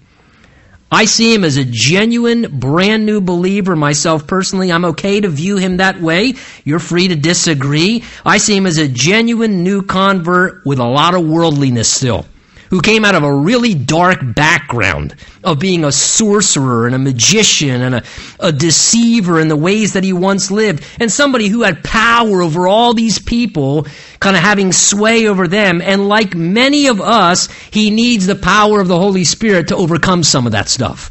I 0.92 1.06
see 1.06 1.34
him 1.34 1.42
as 1.42 1.56
a 1.56 1.64
genuine, 1.64 2.58
brand 2.60 3.06
new 3.06 3.22
believer 3.22 3.74
myself 3.74 4.26
personally. 4.26 4.70
I'm 4.70 4.84
okay 4.84 5.20
to 5.20 5.28
view 5.28 5.56
him 5.56 5.78
that 5.78 6.00
way. 6.00 6.34
You're 6.64 6.78
free 6.78 7.08
to 7.08 7.16
disagree. 7.16 8.04
I 8.26 8.36
see 8.36 8.54
him 8.54 8.66
as 8.66 8.76
a 8.76 8.86
genuine 8.86 9.64
new 9.64 9.82
convert 9.82 10.66
with 10.66 10.78
a 10.78 10.84
lot 10.84 11.14
of 11.14 11.26
worldliness 11.26 11.90
still 11.90 12.26
who 12.72 12.80
came 12.80 13.04
out 13.04 13.14
of 13.14 13.22
a 13.22 13.32
really 13.32 13.74
dark 13.74 14.18
background 14.34 15.14
of 15.44 15.58
being 15.58 15.84
a 15.84 15.92
sorcerer 15.92 16.86
and 16.86 16.94
a 16.94 16.98
magician 16.98 17.82
and 17.82 17.96
a, 17.96 18.02
a 18.40 18.50
deceiver 18.50 19.38
in 19.38 19.48
the 19.48 19.56
ways 19.56 19.92
that 19.92 20.02
he 20.02 20.14
once 20.14 20.50
lived, 20.50 20.82
and 20.98 21.12
somebody 21.12 21.48
who 21.48 21.60
had 21.60 21.84
power 21.84 22.40
over 22.40 22.66
all 22.66 22.94
these 22.94 23.18
people, 23.18 23.86
kind 24.20 24.36
of 24.36 24.42
having 24.42 24.72
sway 24.72 25.26
over 25.26 25.46
them. 25.46 25.82
And 25.82 26.08
like 26.08 26.34
many 26.34 26.86
of 26.86 26.98
us, 27.02 27.48
he 27.70 27.90
needs 27.90 28.26
the 28.26 28.36
power 28.36 28.80
of 28.80 28.88
the 28.88 28.98
Holy 28.98 29.24
Spirit 29.24 29.68
to 29.68 29.76
overcome 29.76 30.22
some 30.22 30.46
of 30.46 30.52
that 30.52 30.70
stuff 30.70 31.10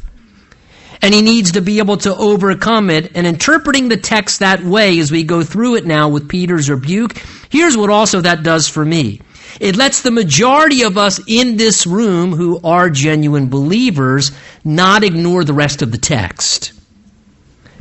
and 1.04 1.12
he 1.12 1.20
needs 1.20 1.52
to 1.52 1.60
be 1.60 1.78
able 1.78 1.96
to 1.96 2.14
overcome 2.14 2.88
it. 2.88 3.10
And 3.16 3.26
interpreting 3.26 3.88
the 3.88 3.96
text 3.96 4.38
that 4.38 4.62
way 4.62 5.00
as 5.00 5.10
we 5.10 5.24
go 5.24 5.42
through 5.42 5.74
it 5.74 5.84
now 5.84 6.08
with 6.08 6.28
Peter's 6.28 6.70
rebuke, 6.70 7.18
here's 7.50 7.76
what 7.76 7.90
also 7.90 8.20
that 8.20 8.44
does 8.44 8.68
for 8.68 8.84
me. 8.84 9.20
It 9.60 9.76
lets 9.76 10.02
the 10.02 10.10
majority 10.10 10.82
of 10.82 10.96
us 10.98 11.20
in 11.26 11.56
this 11.56 11.86
room 11.86 12.32
who 12.32 12.60
are 12.64 12.90
genuine 12.90 13.48
believers 13.48 14.32
not 14.64 15.04
ignore 15.04 15.44
the 15.44 15.52
rest 15.52 15.82
of 15.82 15.92
the 15.92 15.98
text. 15.98 16.72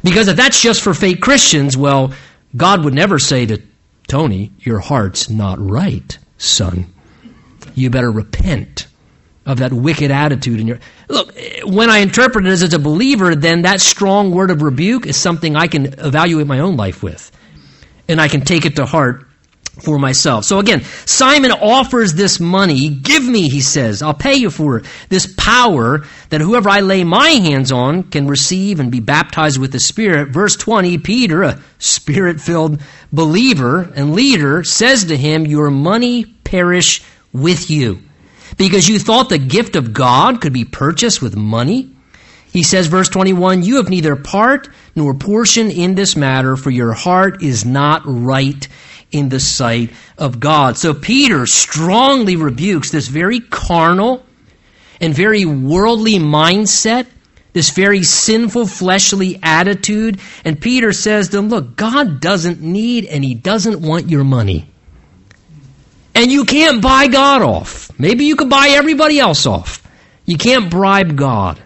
Because 0.03 0.27
if 0.27 0.35
that's 0.35 0.61
just 0.61 0.81
for 0.81 0.93
fake 0.93 1.21
Christians, 1.21 1.77
well, 1.77 2.13
God 2.55 2.83
would 2.83 2.93
never 2.93 3.19
say 3.19 3.45
to 3.45 3.61
Tony, 4.07 4.51
Your 4.59 4.79
heart's 4.79 5.29
not 5.29 5.59
right, 5.59 6.17
son. 6.37 6.91
You 7.75 7.89
better 7.89 8.11
repent 8.11 8.87
of 9.45 9.59
that 9.59 9.73
wicked 9.73 10.11
attitude 10.11 10.59
in 10.59 10.67
your 10.67 10.79
look 11.07 11.35
when 11.65 11.89
i 11.89 11.97
interpret 11.97 12.45
it 12.45 12.49
as, 12.49 12.61
as 12.61 12.73
a 12.73 12.79
believer 12.79 13.33
then 13.33 13.63
that 13.63 13.81
strong 13.81 14.31
word 14.31 14.51
of 14.51 14.61
rebuke 14.61 15.07
is 15.07 15.17
something 15.17 15.55
i 15.55 15.67
can 15.67 15.87
evaluate 15.99 16.45
my 16.45 16.59
own 16.59 16.77
life 16.77 17.01
with 17.01 17.31
and 18.07 18.21
i 18.21 18.27
can 18.27 18.41
take 18.41 18.65
it 18.67 18.75
to 18.75 18.85
heart 18.85 19.27
for 19.79 19.97
myself. 19.97 20.43
So 20.45 20.59
again, 20.59 20.83
Simon 21.05 21.51
offers 21.51 22.13
this 22.13 22.39
money. 22.39 22.89
Give 22.89 23.23
me, 23.23 23.49
he 23.49 23.61
says, 23.61 24.01
I'll 24.01 24.13
pay 24.13 24.35
you 24.35 24.49
for 24.49 24.77
it. 24.77 24.85
This 25.09 25.33
power 25.37 26.05
that 26.29 26.41
whoever 26.41 26.69
I 26.69 26.81
lay 26.81 27.03
my 27.03 27.29
hands 27.29 27.71
on 27.71 28.03
can 28.03 28.27
receive 28.27 28.79
and 28.79 28.91
be 28.91 28.99
baptized 28.99 29.59
with 29.59 29.71
the 29.71 29.79
Spirit. 29.79 30.29
Verse 30.29 30.55
20, 30.55 30.97
Peter, 30.99 31.43
a 31.43 31.59
spirit 31.79 32.41
filled 32.41 32.81
believer 33.11 33.89
and 33.95 34.13
leader, 34.13 34.63
says 34.63 35.05
to 35.05 35.17
him, 35.17 35.47
Your 35.47 35.71
money 35.71 36.25
perish 36.25 37.01
with 37.33 37.71
you. 37.71 38.01
Because 38.57 38.89
you 38.89 38.99
thought 38.99 39.29
the 39.29 39.37
gift 39.37 39.75
of 39.75 39.93
God 39.93 40.41
could 40.41 40.53
be 40.53 40.65
purchased 40.65 41.21
with 41.21 41.35
money. 41.35 41.89
He 42.51 42.63
says, 42.63 42.87
verse 42.87 43.07
21, 43.07 43.63
You 43.63 43.77
have 43.77 43.89
neither 43.89 44.17
part 44.17 44.67
nor 44.93 45.13
portion 45.13 45.71
in 45.71 45.95
this 45.95 46.17
matter, 46.17 46.57
for 46.57 46.69
your 46.69 46.91
heart 46.91 47.41
is 47.41 47.63
not 47.63 48.01
right 48.05 48.67
in 49.11 49.29
the 49.29 49.39
sight 49.39 49.91
of 50.17 50.39
God. 50.39 50.77
So 50.77 50.93
Peter 50.93 51.45
strongly 51.45 52.35
rebukes 52.35 52.91
this 52.91 53.07
very 53.07 53.39
carnal 53.39 54.25
and 54.99 55.13
very 55.13 55.45
worldly 55.45 56.19
mindset, 56.19 57.07
this 57.53 57.71
very 57.71 58.03
sinful 58.03 58.67
fleshly 58.67 59.39
attitude. 59.41 60.19
And 60.45 60.61
Peter 60.61 60.93
says 60.93 61.29
to 61.29 61.37
them, 61.37 61.49
Look, 61.49 61.75
God 61.75 62.21
doesn't 62.21 62.61
need 62.61 63.05
and 63.05 63.23
He 63.23 63.35
doesn't 63.35 63.81
want 63.81 64.09
your 64.09 64.23
money. 64.23 64.69
And 66.13 66.31
you 66.31 66.45
can't 66.45 66.81
buy 66.81 67.07
God 67.07 67.41
off. 67.41 67.97
Maybe 67.97 68.25
you 68.25 68.35
could 68.35 68.49
buy 68.49 68.69
everybody 68.71 69.19
else 69.19 69.45
off. 69.45 69.81
You 70.25 70.37
can't 70.37 70.69
bribe 70.69 71.15
God. 71.15 71.59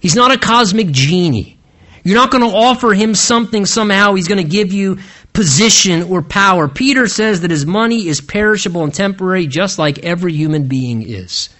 He's 0.00 0.14
not 0.14 0.32
a 0.32 0.38
cosmic 0.38 0.88
genie. 0.90 1.58
You're 2.04 2.16
not 2.16 2.30
going 2.30 2.48
to 2.48 2.54
offer 2.54 2.92
him 2.92 3.14
something 3.14 3.64
somehow. 3.64 4.14
He's 4.14 4.28
going 4.28 4.42
to 4.42 4.48
give 4.48 4.72
you 4.72 4.98
position 5.34 6.04
or 6.04 6.22
power. 6.22 6.68
Peter 6.68 7.06
says 7.06 7.42
that 7.42 7.50
his 7.50 7.66
money 7.66 8.06
is 8.06 8.22
perishable 8.22 8.84
and 8.84 8.94
temporary, 8.94 9.46
just 9.46 9.78
like 9.78 9.98
every 9.98 10.32
human 10.32 10.68
being 10.68 11.02
is. 11.02 11.50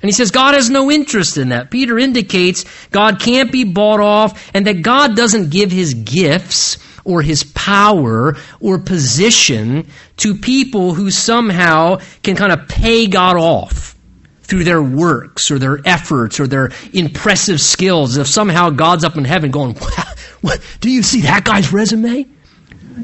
And 0.00 0.08
he 0.08 0.12
says 0.12 0.30
God 0.30 0.54
has 0.54 0.70
no 0.70 0.90
interest 0.90 1.36
in 1.36 1.48
that. 1.48 1.70
Peter 1.70 1.98
indicates 1.98 2.64
God 2.90 3.20
can't 3.20 3.50
be 3.50 3.64
bought 3.64 4.00
off 4.00 4.50
and 4.54 4.66
that 4.66 4.82
God 4.82 5.16
doesn't 5.16 5.50
give 5.50 5.72
his 5.72 5.92
gifts 5.92 6.78
or 7.04 7.20
his 7.20 7.42
power 7.42 8.36
or 8.60 8.78
position 8.78 9.88
to 10.18 10.34
people 10.36 10.94
who 10.94 11.10
somehow 11.10 11.98
can 12.22 12.36
kind 12.36 12.52
of 12.52 12.68
pay 12.68 13.08
God 13.08 13.36
off 13.36 13.96
through 14.42 14.62
their 14.62 14.82
works 14.82 15.50
or 15.50 15.58
their 15.58 15.80
efforts 15.84 16.38
or 16.38 16.46
their 16.46 16.70
impressive 16.92 17.60
skills. 17.60 18.16
If 18.16 18.28
somehow 18.28 18.70
God's 18.70 19.04
up 19.04 19.16
in 19.16 19.24
heaven 19.24 19.50
going, 19.50 19.74
what, 20.40 20.60
do 20.80 20.90
you 20.90 21.02
see 21.02 21.22
that 21.22 21.44
guy's 21.44 21.72
resume? 21.72 22.26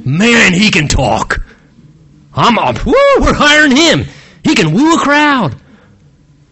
Man, 0.04 0.52
he 0.52 0.70
can 0.70 0.88
talk. 0.88 1.44
I'm 2.34 2.58
up. 2.58 2.84
Woo, 2.84 2.94
we're 3.20 3.34
hiring 3.34 3.76
him. 3.76 4.04
He 4.42 4.54
can 4.54 4.74
woo 4.74 4.94
a 4.94 4.98
crowd. 4.98 5.56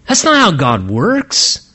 That's 0.09 0.25
not 0.25 0.37
how 0.37 0.53
God 0.53 0.91
works. 0.91 1.69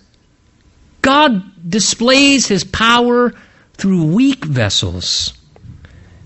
God 1.02 1.70
displays 1.70 2.48
his 2.48 2.64
power 2.64 3.34
through 3.74 4.14
weak 4.14 4.44
vessels. 4.44 5.34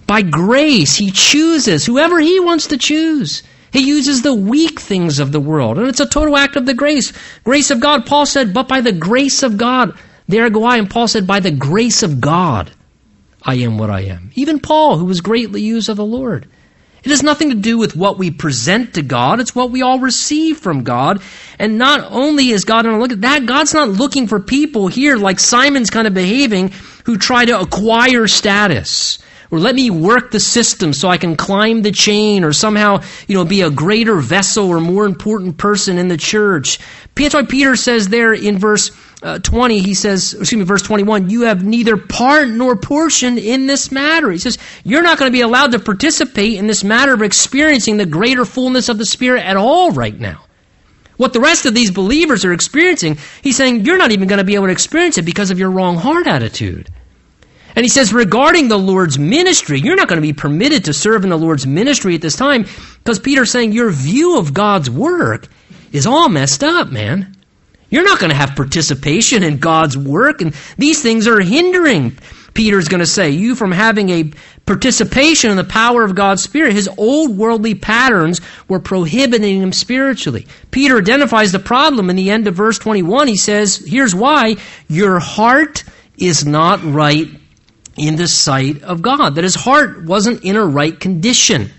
By 0.07 0.21
grace, 0.21 0.95
he 0.95 1.11
chooses 1.11 1.85
whoever 1.85 2.19
he 2.19 2.39
wants 2.39 2.67
to 2.67 2.77
choose. 2.77 3.43
He 3.71 3.87
uses 3.87 4.21
the 4.21 4.33
weak 4.33 4.79
things 4.79 5.19
of 5.19 5.31
the 5.31 5.39
world. 5.39 5.77
And 5.77 5.87
it's 5.87 5.99
a 5.99 6.05
total 6.05 6.37
act 6.37 6.55
of 6.55 6.65
the 6.65 6.73
grace. 6.73 7.13
Grace 7.43 7.71
of 7.71 7.79
God. 7.79 8.05
Paul 8.05 8.25
said, 8.25 8.53
but 8.53 8.67
by 8.67 8.81
the 8.81 8.91
grace 8.91 9.43
of 9.43 9.57
God, 9.57 9.97
there 10.27 10.49
go 10.49 10.63
I. 10.65 10.77
And 10.77 10.89
Paul 10.89 11.07
said, 11.07 11.25
by 11.25 11.39
the 11.39 11.51
grace 11.51 12.03
of 12.03 12.19
God. 12.19 12.71
I 13.41 13.55
am 13.55 13.77
what 13.77 13.89
I 13.89 14.01
am. 14.01 14.31
Even 14.35 14.59
Paul, 14.59 14.97
who 14.97 15.05
was 15.05 15.21
greatly 15.21 15.61
used 15.61 15.89
of 15.89 15.97
the 15.97 16.05
Lord. 16.05 16.47
It 17.03 17.09
has 17.09 17.23
nothing 17.23 17.49
to 17.49 17.55
do 17.55 17.79
with 17.79 17.95
what 17.95 18.19
we 18.19 18.29
present 18.29 18.93
to 18.93 19.01
God. 19.01 19.39
It's 19.39 19.55
what 19.55 19.71
we 19.71 19.81
all 19.81 19.99
receive 19.99 20.59
from 20.59 20.83
God. 20.83 21.21
And 21.57 21.79
not 21.79 22.05
only 22.11 22.49
is 22.49 22.63
God 22.63 22.83
going 22.83 22.95
to 22.95 23.01
look 23.01 23.11
at 23.11 23.21
that, 23.21 23.47
God's 23.47 23.73
not 23.73 23.89
looking 23.89 24.27
for 24.27 24.39
people 24.39 24.87
here 24.87 25.17
like 25.17 25.39
Simon's 25.39 25.89
kind 25.89 26.07
of 26.07 26.13
behaving 26.13 26.71
who 27.05 27.17
try 27.17 27.45
to 27.45 27.59
acquire 27.59 28.27
status 28.27 29.17
or 29.51 29.59
let 29.59 29.75
me 29.75 29.89
work 29.89 30.31
the 30.31 30.39
system 30.39 30.93
so 30.93 31.09
I 31.09 31.17
can 31.17 31.35
climb 31.35 31.81
the 31.81 31.91
chain 31.91 32.45
or 32.45 32.53
somehow, 32.53 33.01
you 33.27 33.35
know, 33.35 33.43
be 33.43 33.61
a 33.61 33.69
greater 33.69 34.15
vessel 34.15 34.69
or 34.69 34.79
more 34.79 35.05
important 35.05 35.57
person 35.57 35.97
in 35.97 36.07
the 36.07 36.17
church. 36.17 36.79
That's 37.15 37.33
why 37.33 37.43
Peter 37.43 37.75
says 37.75 38.07
there 38.07 38.33
in 38.33 38.57
verse 38.57 38.91
uh, 39.23 39.39
20, 39.39 39.79
he 39.79 39.93
says, 39.93 40.33
excuse 40.33 40.59
me, 40.59 40.65
verse 40.65 40.81
21, 40.81 41.29
you 41.29 41.41
have 41.41 41.63
neither 41.63 41.95
part 41.95 42.49
nor 42.49 42.75
portion 42.75 43.37
in 43.37 43.67
this 43.67 43.91
matter. 43.91 44.31
He 44.31 44.39
says, 44.39 44.57
you're 44.83 45.03
not 45.03 45.19
going 45.19 45.31
to 45.31 45.35
be 45.35 45.41
allowed 45.41 45.73
to 45.73 45.79
participate 45.79 46.57
in 46.57 46.67
this 46.67 46.83
matter 46.83 47.13
of 47.13 47.21
experiencing 47.21 47.97
the 47.97 48.05
greater 48.05 48.45
fullness 48.45 48.89
of 48.89 48.97
the 48.97 49.05
Spirit 49.05 49.45
at 49.45 49.57
all 49.57 49.91
right 49.91 50.19
now. 50.19 50.43
What 51.17 51.33
the 51.33 51.39
rest 51.39 51.67
of 51.67 51.75
these 51.75 51.91
believers 51.91 52.45
are 52.45 52.53
experiencing, 52.53 53.19
he's 53.43 53.57
saying, 53.57 53.85
you're 53.85 53.99
not 53.99 54.11
even 54.11 54.27
going 54.27 54.39
to 54.39 54.43
be 54.43 54.55
able 54.55 54.65
to 54.65 54.71
experience 54.71 55.19
it 55.19 55.25
because 55.25 55.51
of 55.51 55.59
your 55.59 55.69
wrong 55.69 55.97
heart 55.97 56.25
attitude. 56.25 56.89
And 57.75 57.85
he 57.85 57.89
says, 57.89 58.11
regarding 58.11 58.67
the 58.67 58.77
Lord's 58.77 59.19
ministry, 59.19 59.79
you're 59.79 59.95
not 59.95 60.07
going 60.07 60.17
to 60.17 60.27
be 60.27 60.33
permitted 60.33 60.85
to 60.85 60.93
serve 60.93 61.23
in 61.23 61.29
the 61.29 61.37
Lord's 61.37 61.67
ministry 61.67 62.15
at 62.15 62.21
this 62.21 62.35
time 62.35 62.65
because 62.97 63.19
Peter's 63.19 63.51
saying 63.51 63.71
your 63.71 63.91
view 63.91 64.39
of 64.39 64.53
God's 64.53 64.89
work 64.89 65.47
is 65.91 66.07
all 66.07 66.27
messed 66.27 66.63
up, 66.63 66.91
man. 66.91 67.35
You're 67.91 68.03
not 68.03 68.19
going 68.19 68.31
to 68.31 68.35
have 68.35 68.55
participation 68.55 69.43
in 69.43 69.59
God's 69.59 69.97
work, 69.97 70.41
and 70.41 70.55
these 70.77 71.03
things 71.03 71.27
are 71.27 71.41
hindering, 71.41 72.17
Peter's 72.53 72.87
going 72.87 73.01
to 73.01 73.05
say, 73.05 73.31
you 73.31 73.53
from 73.53 73.71
having 73.71 74.09
a 74.09 74.31
participation 74.65 75.51
in 75.51 75.57
the 75.57 75.63
power 75.63 76.03
of 76.03 76.15
God's 76.15 76.41
Spirit. 76.41 76.73
His 76.73 76.89
old 76.97 77.37
worldly 77.37 77.75
patterns 77.75 78.41
were 78.67 78.79
prohibiting 78.79 79.61
him 79.61 79.73
spiritually. 79.73 80.47
Peter 80.71 80.97
identifies 80.97 81.51
the 81.51 81.59
problem 81.59 82.09
in 82.09 82.15
the 82.15 82.31
end 82.31 82.47
of 82.47 82.55
verse 82.55 82.79
21. 82.79 83.27
He 83.27 83.37
says, 83.37 83.83
Here's 83.85 84.15
why 84.15 84.55
your 84.87 85.19
heart 85.19 85.83
is 86.17 86.45
not 86.45 86.83
right 86.83 87.27
in 87.97 88.15
the 88.15 88.27
sight 88.27 88.83
of 88.83 89.01
God, 89.01 89.35
that 89.35 89.43
his 89.43 89.55
heart 89.55 90.03
wasn't 90.03 90.43
in 90.43 90.55
a 90.55 90.65
right 90.65 90.97
condition. 90.97 91.71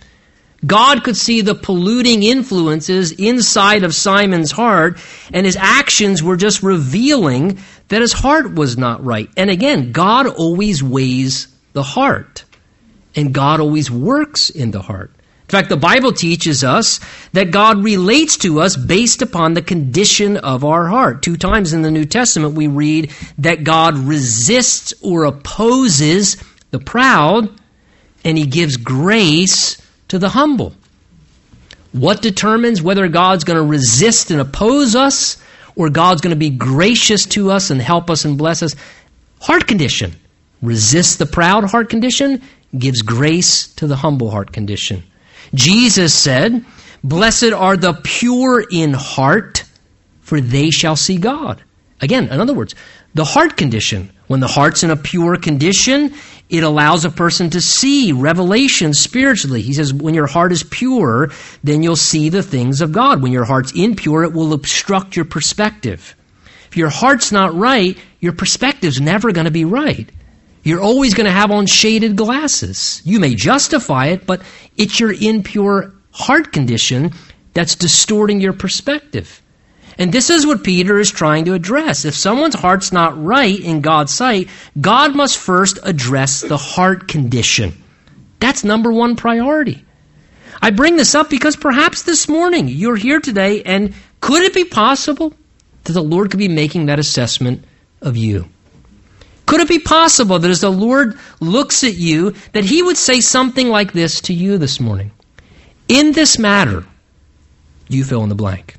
God 0.64 1.02
could 1.02 1.16
see 1.16 1.40
the 1.40 1.54
polluting 1.54 2.22
influences 2.22 3.12
inside 3.12 3.82
of 3.82 3.94
Simon's 3.94 4.52
heart, 4.52 4.98
and 5.32 5.44
his 5.44 5.56
actions 5.56 6.22
were 6.22 6.36
just 6.36 6.62
revealing 6.62 7.58
that 7.88 8.00
his 8.00 8.12
heart 8.12 8.54
was 8.54 8.78
not 8.78 9.04
right. 9.04 9.28
And 9.36 9.50
again, 9.50 9.92
God 9.92 10.26
always 10.26 10.82
weighs 10.82 11.48
the 11.72 11.82
heart, 11.82 12.44
and 13.16 13.34
God 13.34 13.60
always 13.60 13.90
works 13.90 14.50
in 14.50 14.70
the 14.70 14.82
heart. 14.82 15.10
In 15.42 15.58
fact, 15.58 15.68
the 15.68 15.76
Bible 15.76 16.12
teaches 16.12 16.64
us 16.64 17.00
that 17.32 17.50
God 17.50 17.84
relates 17.84 18.38
to 18.38 18.60
us 18.60 18.76
based 18.76 19.20
upon 19.20 19.52
the 19.52 19.60
condition 19.60 20.38
of 20.38 20.64
our 20.64 20.86
heart. 20.86 21.22
Two 21.22 21.36
times 21.36 21.74
in 21.74 21.82
the 21.82 21.90
New 21.90 22.06
Testament, 22.06 22.54
we 22.54 22.68
read 22.68 23.12
that 23.38 23.64
God 23.64 23.98
resists 23.98 24.94
or 25.02 25.24
opposes 25.24 26.42
the 26.70 26.78
proud, 26.78 27.50
and 28.24 28.38
he 28.38 28.46
gives 28.46 28.78
grace 28.78 29.81
to 30.12 30.18
the 30.18 30.28
humble. 30.28 30.74
What 31.92 32.20
determines 32.20 32.82
whether 32.82 33.08
God's 33.08 33.44
going 33.44 33.56
to 33.56 33.64
resist 33.64 34.30
and 34.30 34.42
oppose 34.42 34.94
us 34.94 35.38
or 35.74 35.88
God's 35.88 36.20
going 36.20 36.34
to 36.34 36.38
be 36.38 36.50
gracious 36.50 37.24
to 37.28 37.50
us 37.50 37.70
and 37.70 37.80
help 37.80 38.10
us 38.10 38.26
and 38.26 38.36
bless 38.36 38.62
us? 38.62 38.74
Heart 39.40 39.66
condition. 39.66 40.12
Resist 40.60 41.18
the 41.18 41.24
proud 41.24 41.64
heart 41.64 41.88
condition, 41.88 42.42
gives 42.76 43.00
grace 43.00 43.72
to 43.76 43.86
the 43.86 43.96
humble 43.96 44.30
heart 44.30 44.52
condition. 44.52 45.02
Jesus 45.54 46.12
said, 46.12 46.62
Blessed 47.02 47.54
are 47.54 47.78
the 47.78 47.94
pure 48.04 48.62
in 48.70 48.92
heart, 48.92 49.64
for 50.20 50.42
they 50.42 50.68
shall 50.68 50.94
see 50.94 51.16
God. 51.16 51.62
Again, 52.02 52.28
in 52.28 52.38
other 52.38 52.52
words, 52.52 52.74
the 53.14 53.24
heart 53.24 53.56
condition. 53.56 54.12
When 54.26 54.40
the 54.40 54.46
heart's 54.48 54.82
in 54.82 54.90
a 54.90 54.96
pure 54.96 55.36
condition, 55.36 56.14
it 56.52 56.62
allows 56.62 57.06
a 57.06 57.10
person 57.10 57.48
to 57.48 57.62
see 57.62 58.12
revelation 58.12 58.92
spiritually. 58.92 59.62
He 59.62 59.72
says, 59.72 59.94
when 59.94 60.12
your 60.12 60.26
heart 60.26 60.52
is 60.52 60.62
pure, 60.62 61.30
then 61.64 61.82
you'll 61.82 61.96
see 61.96 62.28
the 62.28 62.42
things 62.42 62.82
of 62.82 62.92
God. 62.92 63.22
When 63.22 63.32
your 63.32 63.46
heart's 63.46 63.72
impure, 63.72 64.22
it 64.22 64.34
will 64.34 64.52
obstruct 64.52 65.16
your 65.16 65.24
perspective. 65.24 66.14
If 66.68 66.76
your 66.76 66.90
heart's 66.90 67.32
not 67.32 67.54
right, 67.54 67.96
your 68.20 68.34
perspective's 68.34 69.00
never 69.00 69.32
going 69.32 69.46
to 69.46 69.50
be 69.50 69.64
right. 69.64 70.08
You're 70.62 70.82
always 70.82 71.14
going 71.14 71.24
to 71.24 71.32
have 71.32 71.50
on 71.50 71.66
shaded 71.66 72.16
glasses. 72.16 73.00
You 73.04 73.18
may 73.18 73.34
justify 73.34 74.08
it, 74.08 74.26
but 74.26 74.42
it's 74.76 75.00
your 75.00 75.12
impure 75.12 75.94
heart 76.12 76.52
condition 76.52 77.12
that's 77.54 77.76
distorting 77.76 78.40
your 78.40 78.52
perspective. 78.52 79.41
And 79.98 80.12
this 80.12 80.30
is 80.30 80.46
what 80.46 80.64
Peter 80.64 80.98
is 80.98 81.10
trying 81.10 81.44
to 81.46 81.54
address. 81.54 82.04
If 82.04 82.14
someone's 82.14 82.54
heart's 82.54 82.92
not 82.92 83.22
right 83.22 83.58
in 83.58 83.80
God's 83.80 84.12
sight, 84.12 84.48
God 84.80 85.14
must 85.14 85.38
first 85.38 85.78
address 85.82 86.40
the 86.40 86.56
heart 86.56 87.08
condition. 87.08 87.82
That's 88.40 88.64
number 88.64 88.92
one 88.92 89.16
priority. 89.16 89.84
I 90.60 90.70
bring 90.70 90.96
this 90.96 91.14
up 91.14 91.28
because 91.28 91.56
perhaps 91.56 92.02
this 92.02 92.28
morning 92.28 92.68
you're 92.68 92.96
here 92.96 93.20
today, 93.20 93.62
and 93.62 93.94
could 94.20 94.42
it 94.42 94.54
be 94.54 94.64
possible 94.64 95.34
that 95.84 95.92
the 95.92 96.02
Lord 96.02 96.30
could 96.30 96.38
be 96.38 96.48
making 96.48 96.86
that 96.86 96.98
assessment 96.98 97.64
of 98.00 98.16
you? 98.16 98.48
Could 99.46 99.60
it 99.60 99.68
be 99.68 99.80
possible 99.80 100.38
that 100.38 100.50
as 100.50 100.60
the 100.60 100.70
Lord 100.70 101.18
looks 101.40 101.84
at 101.84 101.94
you, 101.94 102.34
that 102.52 102.64
He 102.64 102.82
would 102.82 102.96
say 102.96 103.20
something 103.20 103.68
like 103.68 103.92
this 103.92 104.20
to 104.22 104.32
you 104.32 104.56
this 104.56 104.80
morning? 104.80 105.10
In 105.88 106.12
this 106.12 106.38
matter, 106.38 106.86
you 107.88 108.04
fill 108.04 108.22
in 108.22 108.28
the 108.28 108.34
blank 108.34 108.76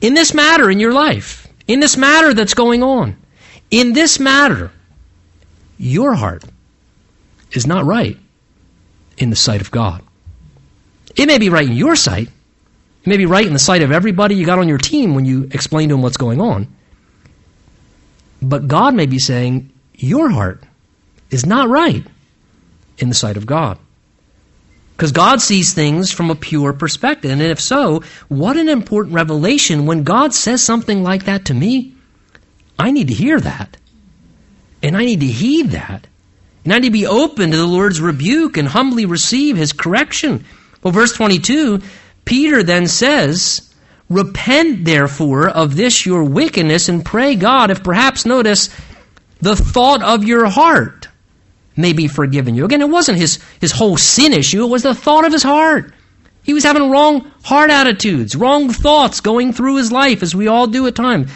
in 0.00 0.14
this 0.14 0.34
matter 0.34 0.70
in 0.70 0.80
your 0.80 0.92
life, 0.92 1.46
in 1.66 1.80
this 1.80 1.96
matter 1.96 2.34
that's 2.34 2.54
going 2.54 2.82
on, 2.82 3.16
in 3.70 3.92
this 3.92 4.18
matter, 4.18 4.70
your 5.78 6.14
heart 6.14 6.44
is 7.52 7.66
not 7.66 7.84
right 7.84 8.16
in 9.16 9.30
the 9.30 9.36
sight 9.36 9.60
of 9.60 9.70
God. 9.70 10.02
It 11.16 11.26
may 11.26 11.38
be 11.38 11.48
right 11.48 11.66
in 11.66 11.76
your 11.76 11.96
sight. 11.96 12.28
It 12.28 13.06
may 13.08 13.16
be 13.16 13.26
right 13.26 13.46
in 13.46 13.52
the 13.52 13.58
sight 13.58 13.82
of 13.82 13.90
everybody 13.90 14.34
you 14.34 14.46
got 14.46 14.58
on 14.58 14.68
your 14.68 14.78
team 14.78 15.14
when 15.14 15.24
you 15.24 15.48
explain 15.52 15.88
to 15.88 15.94
them 15.94 16.02
what's 16.02 16.16
going 16.16 16.40
on. 16.40 16.68
But 18.40 18.68
God 18.68 18.94
may 18.94 19.06
be 19.06 19.18
saying, 19.18 19.72
your 19.94 20.30
heart 20.30 20.62
is 21.30 21.44
not 21.44 21.68
right 21.68 22.06
in 22.98 23.08
the 23.08 23.14
sight 23.14 23.36
of 23.36 23.46
God. 23.46 23.78
Because 24.98 25.12
God 25.12 25.40
sees 25.40 25.74
things 25.74 26.10
from 26.10 26.28
a 26.28 26.34
pure 26.34 26.72
perspective. 26.72 27.30
And 27.30 27.40
if 27.40 27.60
so, 27.60 28.02
what 28.26 28.56
an 28.56 28.68
important 28.68 29.14
revelation 29.14 29.86
when 29.86 30.02
God 30.02 30.34
says 30.34 30.60
something 30.60 31.04
like 31.04 31.26
that 31.26 31.44
to 31.44 31.54
me. 31.54 31.94
I 32.76 32.90
need 32.90 33.06
to 33.06 33.14
hear 33.14 33.38
that. 33.38 33.76
And 34.82 34.96
I 34.96 35.04
need 35.04 35.20
to 35.20 35.26
heed 35.26 35.70
that. 35.70 36.08
And 36.64 36.74
I 36.74 36.80
need 36.80 36.88
to 36.88 36.92
be 36.92 37.06
open 37.06 37.52
to 37.52 37.56
the 37.56 37.64
Lord's 37.64 38.00
rebuke 38.00 38.56
and 38.56 38.66
humbly 38.66 39.06
receive 39.06 39.56
his 39.56 39.72
correction. 39.72 40.44
Well, 40.82 40.90
verse 40.90 41.12
22, 41.12 41.80
Peter 42.24 42.64
then 42.64 42.88
says, 42.88 43.72
Repent 44.10 44.84
therefore 44.84 45.48
of 45.48 45.76
this 45.76 46.06
your 46.06 46.24
wickedness 46.24 46.88
and 46.88 47.04
pray 47.04 47.36
God 47.36 47.70
if 47.70 47.84
perhaps, 47.84 48.26
notice, 48.26 48.68
the 49.40 49.54
thought 49.54 50.02
of 50.02 50.24
your 50.24 50.46
heart 50.46 50.97
may 51.78 51.92
be 51.92 52.08
forgiven 52.08 52.54
you. 52.54 52.64
Again, 52.64 52.82
it 52.82 52.90
wasn't 52.90 53.18
his, 53.18 53.38
his 53.60 53.72
whole 53.72 53.96
sin 53.96 54.32
issue, 54.32 54.64
it 54.64 54.70
was 54.70 54.82
the 54.82 54.94
thought 54.94 55.24
of 55.24 55.32
his 55.32 55.42
heart. 55.42 55.94
He 56.42 56.54
was 56.54 56.64
having 56.64 56.90
wrong 56.90 57.30
heart 57.44 57.70
attitudes, 57.70 58.34
wrong 58.34 58.70
thoughts 58.70 59.20
going 59.20 59.52
through 59.52 59.76
his 59.76 59.92
life, 59.92 60.22
as 60.22 60.34
we 60.34 60.48
all 60.48 60.66
do 60.66 60.86
at 60.86 60.94
times. 60.94 61.30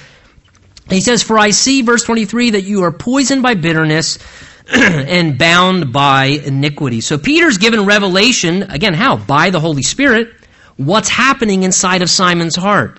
He 0.89 1.01
says, 1.01 1.23
For 1.23 1.39
I 1.39 1.51
see, 1.51 1.83
verse 1.83 2.03
23, 2.05 2.51
that 2.51 2.63
you 2.63 2.83
are 2.85 2.93
poisoned 2.93 3.43
by 3.43 3.55
bitterness 3.55 4.19
and 4.73 5.39
bound 5.39 5.93
by 5.93 6.25
iniquity. 6.25 7.01
So 7.01 7.19
Peter's 7.19 7.59
given 7.59 7.85
revelation, 7.85 8.65
again, 8.65 8.95
how? 8.95 9.17
By 9.17 9.51
the 9.51 9.61
Holy 9.61 9.83
Spirit, 9.83 10.33
what's 10.77 11.09
happening 11.09 11.63
inside 11.63 12.03
of 12.03 12.11
Simon's 12.11 12.57
heart. 12.57 12.99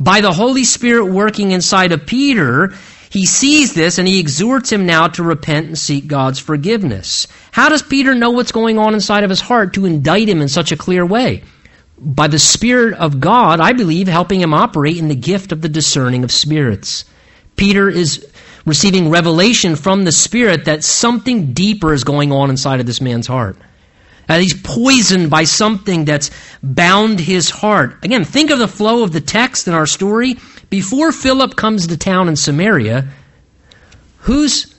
By 0.00 0.22
the 0.22 0.32
Holy 0.32 0.64
Spirit 0.64 1.06
working 1.12 1.50
inside 1.50 1.92
of 1.92 2.06
Peter, 2.06 2.74
he 3.10 3.26
sees 3.26 3.74
this 3.74 3.98
and 3.98 4.06
he 4.06 4.20
exhorts 4.20 4.70
him 4.70 4.86
now 4.86 5.08
to 5.08 5.24
repent 5.24 5.66
and 5.66 5.76
seek 5.76 6.06
God's 6.06 6.38
forgiveness. 6.38 7.26
How 7.50 7.68
does 7.68 7.82
Peter 7.82 8.14
know 8.14 8.30
what's 8.30 8.52
going 8.52 8.78
on 8.78 8.94
inside 8.94 9.24
of 9.24 9.30
his 9.30 9.40
heart 9.40 9.74
to 9.74 9.84
indict 9.84 10.28
him 10.28 10.40
in 10.40 10.48
such 10.48 10.70
a 10.70 10.76
clear 10.76 11.04
way? 11.04 11.42
By 11.98 12.28
the 12.28 12.38
Spirit 12.38 12.94
of 12.94 13.18
God, 13.18 13.60
I 13.60 13.72
believe, 13.72 14.06
helping 14.06 14.40
him 14.40 14.54
operate 14.54 14.96
in 14.96 15.08
the 15.08 15.16
gift 15.16 15.50
of 15.50 15.60
the 15.60 15.68
discerning 15.68 16.22
of 16.22 16.30
spirits. 16.30 17.04
Peter 17.56 17.90
is 17.90 18.24
receiving 18.64 19.10
revelation 19.10 19.74
from 19.74 20.04
the 20.04 20.12
Spirit 20.12 20.66
that 20.66 20.84
something 20.84 21.52
deeper 21.52 21.92
is 21.92 22.04
going 22.04 22.30
on 22.30 22.48
inside 22.48 22.78
of 22.78 22.86
this 22.86 23.00
man's 23.00 23.26
heart. 23.26 23.56
That 24.28 24.40
he's 24.40 24.54
poisoned 24.54 25.30
by 25.30 25.42
something 25.42 26.04
that's 26.04 26.30
bound 26.62 27.18
his 27.18 27.50
heart. 27.50 28.04
Again, 28.04 28.24
think 28.24 28.50
of 28.50 28.60
the 28.60 28.68
flow 28.68 29.02
of 29.02 29.12
the 29.12 29.20
text 29.20 29.66
in 29.66 29.74
our 29.74 29.86
story. 29.88 30.36
Before 30.70 31.10
Philip 31.10 31.56
comes 31.56 31.88
to 31.88 31.96
town 31.96 32.28
in 32.28 32.36
Samaria, 32.36 33.08
who's 34.18 34.74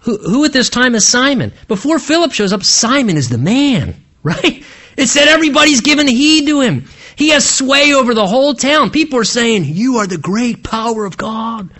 who, 0.00 0.16
who 0.18 0.44
at 0.44 0.52
this 0.52 0.70
time 0.70 0.94
is 0.94 1.06
Simon? 1.06 1.52
Before 1.68 1.98
Philip 1.98 2.32
shows 2.32 2.52
up, 2.52 2.64
Simon 2.64 3.16
is 3.16 3.28
the 3.28 3.38
man, 3.38 4.02
right? 4.22 4.64
It 4.96 5.06
said 5.08 5.28
everybody's 5.28 5.80
giving 5.80 6.06
heed 6.06 6.46
to 6.46 6.60
him. 6.60 6.86
He 7.16 7.30
has 7.30 7.48
sway 7.48 7.92
over 7.92 8.14
the 8.14 8.26
whole 8.26 8.54
town. 8.54 8.90
People 8.90 9.18
are 9.18 9.24
saying, 9.24 9.64
You 9.64 9.98
are 9.98 10.06
the 10.06 10.18
great 10.18 10.64
power 10.64 11.04
of 11.04 11.16
God. 11.16 11.70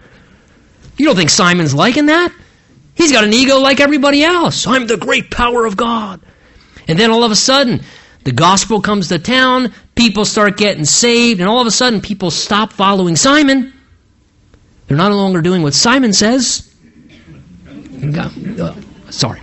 You 0.96 1.06
don't 1.06 1.16
think 1.16 1.30
Simon's 1.30 1.74
liking 1.74 2.06
that? 2.06 2.32
He's 2.94 3.12
got 3.12 3.24
an 3.24 3.32
ego 3.32 3.58
like 3.58 3.80
everybody 3.80 4.22
else. 4.22 4.66
I'm 4.66 4.86
the 4.86 4.98
great 4.98 5.30
power 5.30 5.64
of 5.64 5.76
God. 5.76 6.20
And 6.86 6.98
then 6.98 7.10
all 7.10 7.24
of 7.24 7.30
a 7.30 7.36
sudden, 7.36 7.82
the 8.24 8.32
gospel 8.32 8.80
comes 8.80 9.08
to 9.08 9.18
town, 9.18 9.72
people 9.94 10.24
start 10.24 10.56
getting 10.56 10.84
saved, 10.84 11.40
and 11.40 11.48
all 11.48 11.60
of 11.60 11.66
a 11.66 11.70
sudden 11.70 12.00
people 12.00 12.30
stop 12.30 12.72
following 12.72 13.16
Simon 13.16 13.72
They're 14.86 14.96
not 14.96 15.12
longer 15.12 15.40
doing 15.42 15.62
what 15.62 15.74
Simon 15.74 16.12
says. 16.12 16.72
Uh, 18.02 18.74
sorry. 19.10 19.40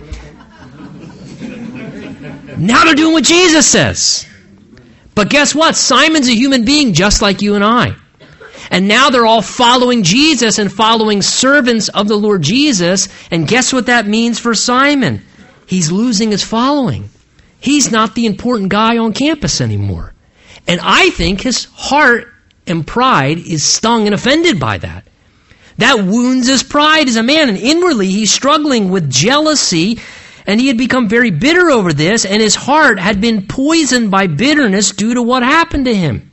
Now 2.56 2.84
they're 2.84 2.94
doing 2.94 3.14
what 3.14 3.24
Jesus 3.24 3.66
says. 3.66 4.26
But 5.14 5.30
guess 5.30 5.54
what? 5.54 5.76
Simon's 5.76 6.28
a 6.28 6.34
human 6.34 6.64
being 6.64 6.92
just 6.92 7.22
like 7.22 7.42
you 7.42 7.54
and 7.54 7.64
I. 7.64 7.96
And 8.70 8.86
now 8.86 9.10
they're 9.10 9.26
all 9.26 9.42
following 9.42 10.02
Jesus 10.02 10.58
and 10.58 10.72
following 10.72 11.22
servants 11.22 11.88
of 11.88 12.06
the 12.06 12.16
Lord 12.16 12.42
Jesus. 12.42 13.08
And 13.30 13.48
guess 13.48 13.72
what 13.72 13.86
that 13.86 14.06
means 14.06 14.38
for 14.38 14.54
Simon? 14.54 15.22
He's 15.66 15.90
losing 15.90 16.30
his 16.30 16.44
following. 16.44 17.08
He's 17.60 17.90
not 17.90 18.14
the 18.14 18.26
important 18.26 18.70
guy 18.70 18.98
on 18.98 19.12
campus 19.12 19.60
anymore. 19.60 20.12
And 20.66 20.80
I 20.82 21.10
think 21.10 21.42
his 21.42 21.64
heart 21.64 22.28
and 22.66 22.86
pride 22.86 23.38
is 23.38 23.64
stung 23.64 24.06
and 24.06 24.14
offended 24.14 24.58
by 24.58 24.78
that. 24.78 25.04
That 25.78 26.04
wounds 26.04 26.48
his 26.48 26.62
pride 26.62 27.08
as 27.08 27.16
a 27.16 27.22
man. 27.22 27.48
And 27.48 27.58
inwardly, 27.58 28.08
he's 28.08 28.32
struggling 28.32 28.90
with 28.90 29.10
jealousy. 29.10 29.98
And 30.46 30.60
he 30.60 30.68
had 30.68 30.78
become 30.78 31.08
very 31.08 31.30
bitter 31.30 31.70
over 31.70 31.92
this. 31.92 32.24
And 32.24 32.42
his 32.42 32.54
heart 32.54 32.98
had 32.98 33.20
been 33.20 33.46
poisoned 33.46 34.10
by 34.10 34.26
bitterness 34.26 34.92
due 34.92 35.14
to 35.14 35.22
what 35.22 35.42
happened 35.42 35.86
to 35.86 35.94
him. 35.94 36.30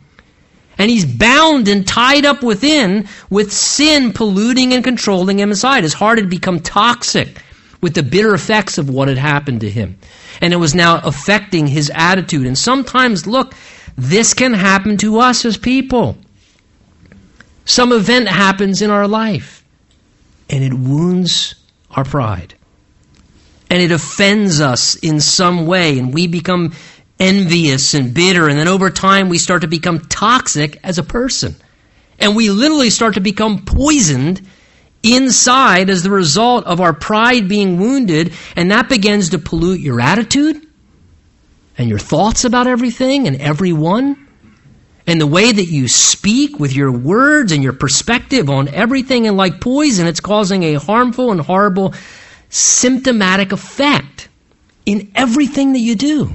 And 0.77 0.91
he's 0.91 1.05
bound 1.05 1.67
and 1.67 1.87
tied 1.87 2.25
up 2.25 2.43
within 2.43 3.07
with 3.29 3.51
sin 3.51 4.13
polluting 4.13 4.73
and 4.73 4.83
controlling 4.83 5.39
him 5.39 5.49
inside. 5.49 5.83
His 5.83 5.93
heart 5.93 6.19
had 6.19 6.29
become 6.29 6.59
toxic 6.59 7.41
with 7.81 7.95
the 7.95 8.03
bitter 8.03 8.33
effects 8.33 8.77
of 8.77 8.89
what 8.89 9.07
had 9.07 9.17
happened 9.17 9.61
to 9.61 9.69
him. 9.69 9.97
And 10.41 10.53
it 10.53 10.57
was 10.57 10.75
now 10.75 10.99
affecting 11.03 11.67
his 11.67 11.91
attitude. 11.93 12.45
And 12.45 12.57
sometimes, 12.57 13.25
look, 13.27 13.53
this 13.95 14.33
can 14.33 14.53
happen 14.53 14.97
to 14.97 15.19
us 15.19 15.43
as 15.45 15.57
people. 15.57 16.17
Some 17.65 17.91
event 17.91 18.27
happens 18.27 18.81
in 18.81 18.89
our 18.91 19.07
life, 19.07 19.65
and 20.49 20.63
it 20.63 20.73
wounds 20.73 21.55
our 21.91 22.05
pride. 22.05 22.53
And 23.69 23.81
it 23.81 23.91
offends 23.91 24.61
us 24.61 24.95
in 24.95 25.19
some 25.19 25.65
way, 25.65 25.99
and 25.99 26.13
we 26.13 26.27
become 26.27 26.73
envious 27.19 27.93
and 27.93 28.13
bitter, 28.13 28.47
and 28.47 28.57
then 28.57 28.67
over 28.67 28.89
time 28.89 29.27
we 29.27 29.37
start 29.37 29.61
to 29.61 29.67
become 29.67 29.99
toxic 29.99 30.79
as 30.83 30.97
a 30.97 31.03
person. 31.03 31.55
And 32.19 32.35
we 32.35 32.49
literally 32.49 32.89
start 32.89 33.15
to 33.15 33.19
become 33.19 33.65
poisoned 33.65 34.47
inside 35.13 35.89
as 35.89 36.03
the 36.03 36.09
result 36.09 36.65
of 36.65 36.81
our 36.81 36.93
pride 36.93 37.47
being 37.47 37.79
wounded, 37.79 38.33
and 38.55 38.71
that 38.71 38.89
begins 38.89 39.29
to 39.29 39.39
pollute 39.39 39.79
your 39.79 40.01
attitude 40.01 40.65
and 41.77 41.89
your 41.89 41.99
thoughts 41.99 42.43
about 42.43 42.67
everything 42.67 43.27
and 43.27 43.41
everyone. 43.41 44.27
And 45.05 45.21
the 45.21 45.27
way 45.27 45.51
that 45.51 45.65
you 45.67 45.87
speak 45.87 46.59
with 46.59 46.75
your 46.75 46.91
words 46.91 47.53
and 47.53 47.63
your 47.63 47.73
perspective 47.73 48.49
on 48.49 48.67
everything, 48.67 49.25
and 49.25 49.37
like 49.37 49.61
poison, 49.61 50.05
it's 50.05 50.19
causing 50.19 50.63
a 50.63 50.73
harmful 50.73 51.31
and 51.31 51.39
horrible 51.39 51.93
symptomatic 52.49 53.53
effect 53.53 54.27
in 54.85 55.11
everything 55.15 55.73
that 55.73 55.79
you 55.79 55.95
do. 55.95 56.33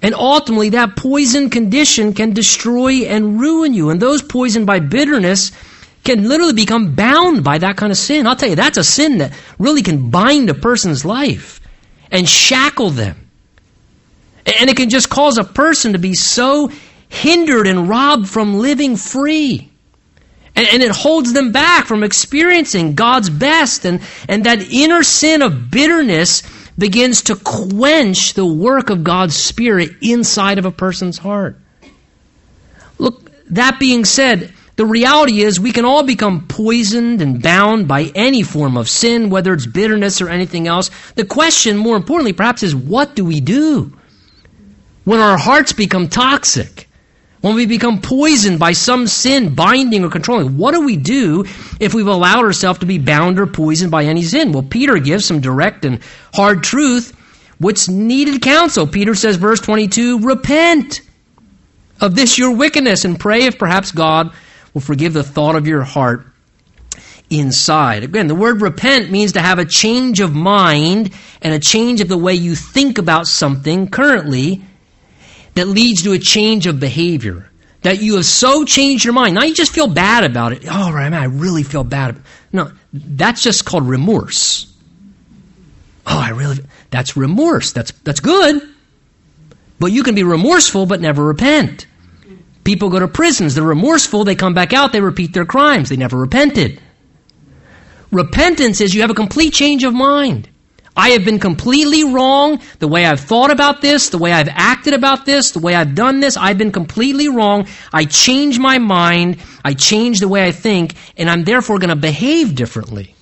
And 0.00 0.14
ultimately, 0.14 0.70
that 0.70 0.96
poison 0.96 1.50
condition 1.50 2.14
can 2.14 2.32
destroy 2.32 3.04
and 3.06 3.40
ruin 3.40 3.74
you. 3.74 3.90
And 3.90 4.00
those 4.00 4.22
poisoned 4.22 4.66
by 4.66 4.78
bitterness 4.78 5.52
can 6.06 6.28
literally 6.28 6.54
become 6.54 6.94
bound 6.94 7.44
by 7.44 7.58
that 7.58 7.76
kind 7.76 7.92
of 7.92 7.98
sin. 7.98 8.26
I'll 8.26 8.36
tell 8.36 8.48
you, 8.48 8.56
that's 8.56 8.78
a 8.78 8.84
sin 8.84 9.18
that 9.18 9.32
really 9.58 9.82
can 9.82 10.10
bind 10.10 10.48
a 10.48 10.54
person's 10.54 11.04
life 11.04 11.60
and 12.10 12.28
shackle 12.28 12.90
them. 12.90 13.28
And 14.46 14.70
it 14.70 14.76
can 14.76 14.90
just 14.90 15.10
cause 15.10 15.38
a 15.38 15.44
person 15.44 15.92
to 15.92 15.98
be 15.98 16.14
so 16.14 16.70
hindered 17.08 17.66
and 17.66 17.88
robbed 17.88 18.28
from 18.28 18.58
living 18.58 18.96
free. 18.96 19.70
And, 20.54 20.66
and, 20.68 20.82
it 20.82 20.90
holds 20.90 21.34
them 21.34 21.52
back 21.52 21.86
from 21.86 22.02
experiencing 22.02 22.94
God's 22.94 23.28
best. 23.28 23.84
And, 23.84 24.00
and 24.28 24.44
that 24.44 24.72
inner 24.72 25.02
sin 25.02 25.42
of 25.42 25.70
bitterness 25.70 26.42
begins 26.78 27.22
to 27.22 27.36
quench 27.36 28.32
the 28.34 28.46
work 28.46 28.88
of 28.88 29.04
God's 29.04 29.36
Spirit 29.36 29.90
inside 30.00 30.58
of 30.58 30.64
a 30.64 30.70
person's 30.70 31.18
heart. 31.18 31.58
Look, 32.98 33.30
that 33.50 33.78
being 33.78 34.04
said, 34.04 34.54
the 34.76 34.86
reality 34.86 35.40
is 35.40 35.58
we 35.58 35.72
can 35.72 35.86
all 35.86 36.02
become 36.02 36.46
poisoned 36.46 37.22
and 37.22 37.42
bound 37.42 37.88
by 37.88 38.12
any 38.14 38.42
form 38.42 38.76
of 38.76 38.90
sin, 38.90 39.30
whether 39.30 39.54
it's 39.54 39.66
bitterness 39.66 40.20
or 40.20 40.28
anything 40.28 40.68
else. 40.68 40.90
The 41.14 41.24
question, 41.24 41.78
more 41.78 41.96
importantly, 41.96 42.34
perhaps, 42.34 42.62
is 42.62 42.76
what 42.76 43.16
do 43.16 43.24
we 43.24 43.40
do 43.40 43.96
when 45.04 45.18
our 45.20 45.38
hearts 45.38 45.72
become 45.72 46.08
toxic? 46.08 46.88
When 47.40 47.54
we 47.54 47.66
become 47.66 48.00
poisoned 48.00 48.58
by 48.58 48.72
some 48.72 49.06
sin 49.06 49.54
binding 49.54 50.04
or 50.04 50.10
controlling, 50.10 50.58
what 50.58 50.72
do 50.72 50.84
we 50.84 50.96
do 50.96 51.44
if 51.78 51.94
we've 51.94 52.06
allowed 52.06 52.44
ourselves 52.44 52.80
to 52.80 52.86
be 52.86 52.98
bound 52.98 53.38
or 53.38 53.46
poisoned 53.46 53.90
by 53.90 54.04
any 54.04 54.22
sin? 54.22 54.52
Well, 54.52 54.64
Peter 54.64 54.98
gives 54.98 55.26
some 55.26 55.40
direct 55.40 55.84
and 55.84 56.00
hard 56.34 56.64
truth, 56.64 57.14
which 57.58 57.88
needed 57.88 58.42
counsel. 58.42 58.86
Peter 58.86 59.14
says, 59.14 59.36
verse 59.36 59.60
22, 59.60 60.20
repent 60.20 61.02
of 62.00 62.14
this 62.16 62.36
your 62.36 62.56
wickedness 62.56 63.04
and 63.04 63.20
pray 63.20 63.44
if 63.44 63.58
perhaps 63.58 63.92
God 63.92 64.32
will 64.76 64.82
forgive 64.82 65.14
the 65.14 65.22
thought 65.22 65.56
of 65.56 65.66
your 65.66 65.82
heart 65.82 66.26
inside. 67.30 68.04
Again, 68.04 68.26
the 68.26 68.34
word 68.34 68.60
repent 68.60 69.10
means 69.10 69.32
to 69.32 69.40
have 69.40 69.58
a 69.58 69.64
change 69.64 70.20
of 70.20 70.34
mind 70.34 71.14
and 71.40 71.54
a 71.54 71.58
change 71.58 72.02
of 72.02 72.08
the 72.08 72.18
way 72.18 72.34
you 72.34 72.54
think 72.54 72.98
about 72.98 73.26
something 73.26 73.88
currently 73.88 74.60
that 75.54 75.66
leads 75.66 76.02
to 76.02 76.12
a 76.12 76.18
change 76.18 76.66
of 76.66 76.78
behavior. 76.78 77.50
That 77.84 78.02
you 78.02 78.16
have 78.16 78.26
so 78.26 78.66
changed 78.66 79.02
your 79.06 79.14
mind. 79.14 79.36
Now 79.36 79.44
you 79.44 79.54
just 79.54 79.72
feel 79.72 79.86
bad 79.86 80.24
about 80.24 80.52
it. 80.52 80.66
Oh, 80.70 80.92
right, 80.92 81.08
man, 81.08 81.22
I 81.22 81.24
really 81.24 81.62
feel 81.62 81.82
bad. 81.82 82.20
No, 82.52 82.70
that's 82.92 83.42
just 83.42 83.64
called 83.64 83.88
remorse. 83.88 84.70
Oh, 86.06 86.20
I 86.20 86.32
really, 86.32 86.58
that's 86.90 87.16
remorse. 87.16 87.72
That's, 87.72 87.92
that's 88.04 88.20
good. 88.20 88.60
But 89.78 89.92
you 89.92 90.02
can 90.02 90.14
be 90.14 90.22
remorseful 90.22 90.84
but 90.84 91.00
never 91.00 91.24
repent. 91.24 91.86
People 92.66 92.90
go 92.90 92.98
to 92.98 93.06
prisons. 93.06 93.54
They're 93.54 93.62
remorseful. 93.62 94.24
They 94.24 94.34
come 94.34 94.52
back 94.52 94.72
out. 94.72 94.90
They 94.90 95.00
repeat 95.00 95.32
their 95.32 95.44
crimes. 95.44 95.88
They 95.88 95.96
never 95.96 96.18
repented. 96.18 96.80
Repentance 98.10 98.80
is 98.80 98.92
you 98.92 99.02
have 99.02 99.10
a 99.10 99.14
complete 99.14 99.52
change 99.52 99.84
of 99.84 99.94
mind. 99.94 100.48
I 100.96 101.10
have 101.10 101.24
been 101.24 101.38
completely 101.38 102.02
wrong. 102.02 102.60
The 102.80 102.88
way 102.88 103.06
I've 103.06 103.20
thought 103.20 103.52
about 103.52 103.82
this, 103.82 104.08
the 104.08 104.18
way 104.18 104.32
I've 104.32 104.48
acted 104.48 104.94
about 104.94 105.24
this, 105.24 105.52
the 105.52 105.60
way 105.60 105.76
I've 105.76 105.94
done 105.94 106.18
this, 106.18 106.36
I've 106.36 106.58
been 106.58 106.72
completely 106.72 107.28
wrong. 107.28 107.68
I 107.92 108.04
change 108.04 108.58
my 108.58 108.78
mind. 108.78 109.38
I 109.64 109.74
change 109.74 110.18
the 110.18 110.26
way 110.26 110.44
I 110.44 110.50
think, 110.50 110.96
and 111.16 111.30
I'm 111.30 111.44
therefore 111.44 111.78
going 111.78 111.90
to 111.90 111.96
behave 111.96 112.56
differently. 112.56 113.14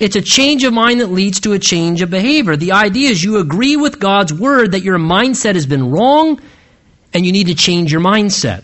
It's 0.00 0.16
a 0.16 0.22
change 0.22 0.64
of 0.64 0.72
mind 0.72 1.00
that 1.00 1.06
leads 1.06 1.38
to 1.42 1.52
a 1.52 1.60
change 1.60 2.02
of 2.02 2.10
behavior. 2.10 2.56
The 2.56 2.72
idea 2.72 3.10
is 3.10 3.22
you 3.22 3.38
agree 3.38 3.76
with 3.76 4.00
God's 4.00 4.34
word 4.34 4.72
that 4.72 4.82
your 4.82 4.98
mindset 4.98 5.54
has 5.54 5.66
been 5.66 5.88
wrong 5.92 6.40
and 7.16 7.24
you 7.24 7.32
need 7.32 7.46
to 7.46 7.54
change 7.54 7.90
your 7.90 8.02
mindset. 8.02 8.62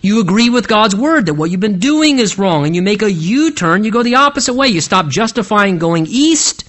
You 0.00 0.20
agree 0.20 0.48
with 0.48 0.68
God's 0.68 0.96
word 0.96 1.26
that 1.26 1.34
what 1.34 1.50
you've 1.50 1.60
been 1.60 1.78
doing 1.78 2.18
is 2.18 2.38
wrong 2.38 2.64
and 2.64 2.74
you 2.74 2.80
make 2.80 3.02
a 3.02 3.12
U 3.12 3.52
turn, 3.52 3.84
you 3.84 3.92
go 3.92 4.02
the 4.02 4.14
opposite 4.14 4.54
way. 4.54 4.68
You 4.68 4.80
stop 4.80 5.08
justifying 5.08 5.76
going 5.76 6.06
east 6.08 6.64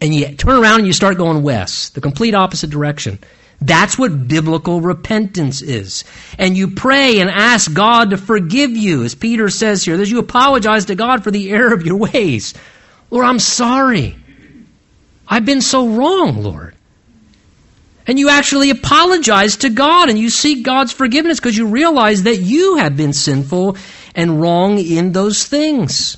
and 0.00 0.14
you 0.14 0.32
turn 0.36 0.62
around 0.62 0.78
and 0.78 0.86
you 0.86 0.92
start 0.92 1.16
going 1.16 1.42
west, 1.42 1.96
the 1.96 2.00
complete 2.00 2.34
opposite 2.34 2.70
direction. 2.70 3.18
That's 3.60 3.98
what 3.98 4.28
biblical 4.28 4.80
repentance 4.80 5.60
is. 5.60 6.04
And 6.38 6.56
you 6.56 6.70
pray 6.70 7.18
and 7.18 7.28
ask 7.28 7.72
God 7.72 8.10
to 8.10 8.16
forgive 8.16 8.70
you, 8.70 9.02
as 9.02 9.16
Peter 9.16 9.50
says 9.50 9.84
here, 9.84 9.96
that 9.96 10.08
you 10.08 10.20
apologize 10.20 10.84
to 10.84 10.94
God 10.94 11.24
for 11.24 11.32
the 11.32 11.50
error 11.50 11.74
of 11.74 11.84
your 11.84 11.96
ways. 11.96 12.54
Lord, 13.10 13.26
I'm 13.26 13.40
sorry. 13.40 14.16
I've 15.26 15.44
been 15.44 15.62
so 15.62 15.88
wrong, 15.88 16.42
Lord. 16.44 16.71
And 18.06 18.18
you 18.18 18.28
actually 18.28 18.70
apologize 18.70 19.56
to 19.58 19.70
God 19.70 20.08
and 20.08 20.18
you 20.18 20.28
seek 20.28 20.64
God's 20.64 20.92
forgiveness 20.92 21.38
because 21.38 21.56
you 21.56 21.66
realize 21.66 22.24
that 22.24 22.38
you 22.38 22.76
have 22.76 22.96
been 22.96 23.12
sinful 23.12 23.76
and 24.14 24.40
wrong 24.40 24.78
in 24.78 25.12
those 25.12 25.44
things. 25.44 26.16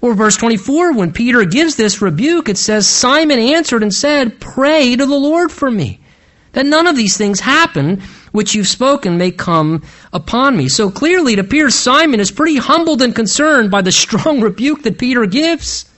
Or 0.00 0.12
verse 0.12 0.36
24, 0.36 0.92
when 0.92 1.12
Peter 1.12 1.44
gives 1.46 1.76
this 1.76 2.02
rebuke, 2.02 2.50
it 2.50 2.58
says, 2.58 2.86
Simon 2.86 3.38
answered 3.38 3.82
and 3.82 3.94
said, 3.94 4.38
Pray 4.38 4.94
to 4.96 5.06
the 5.06 5.14
Lord 5.14 5.50
for 5.50 5.70
me, 5.70 6.00
that 6.52 6.66
none 6.66 6.86
of 6.86 6.94
these 6.94 7.16
things 7.16 7.40
happen 7.40 8.02
which 8.30 8.54
you've 8.54 8.68
spoken 8.68 9.16
may 9.16 9.30
come 9.30 9.82
upon 10.12 10.56
me. 10.56 10.68
So 10.68 10.90
clearly 10.90 11.34
it 11.34 11.38
appears 11.38 11.74
Simon 11.74 12.18
is 12.18 12.32
pretty 12.32 12.56
humbled 12.56 13.00
and 13.00 13.14
concerned 13.14 13.70
by 13.70 13.80
the 13.80 13.92
strong 14.04 14.40
rebuke 14.40 14.82
that 14.82 14.98
Peter 14.98 15.24
gives. 15.24 15.88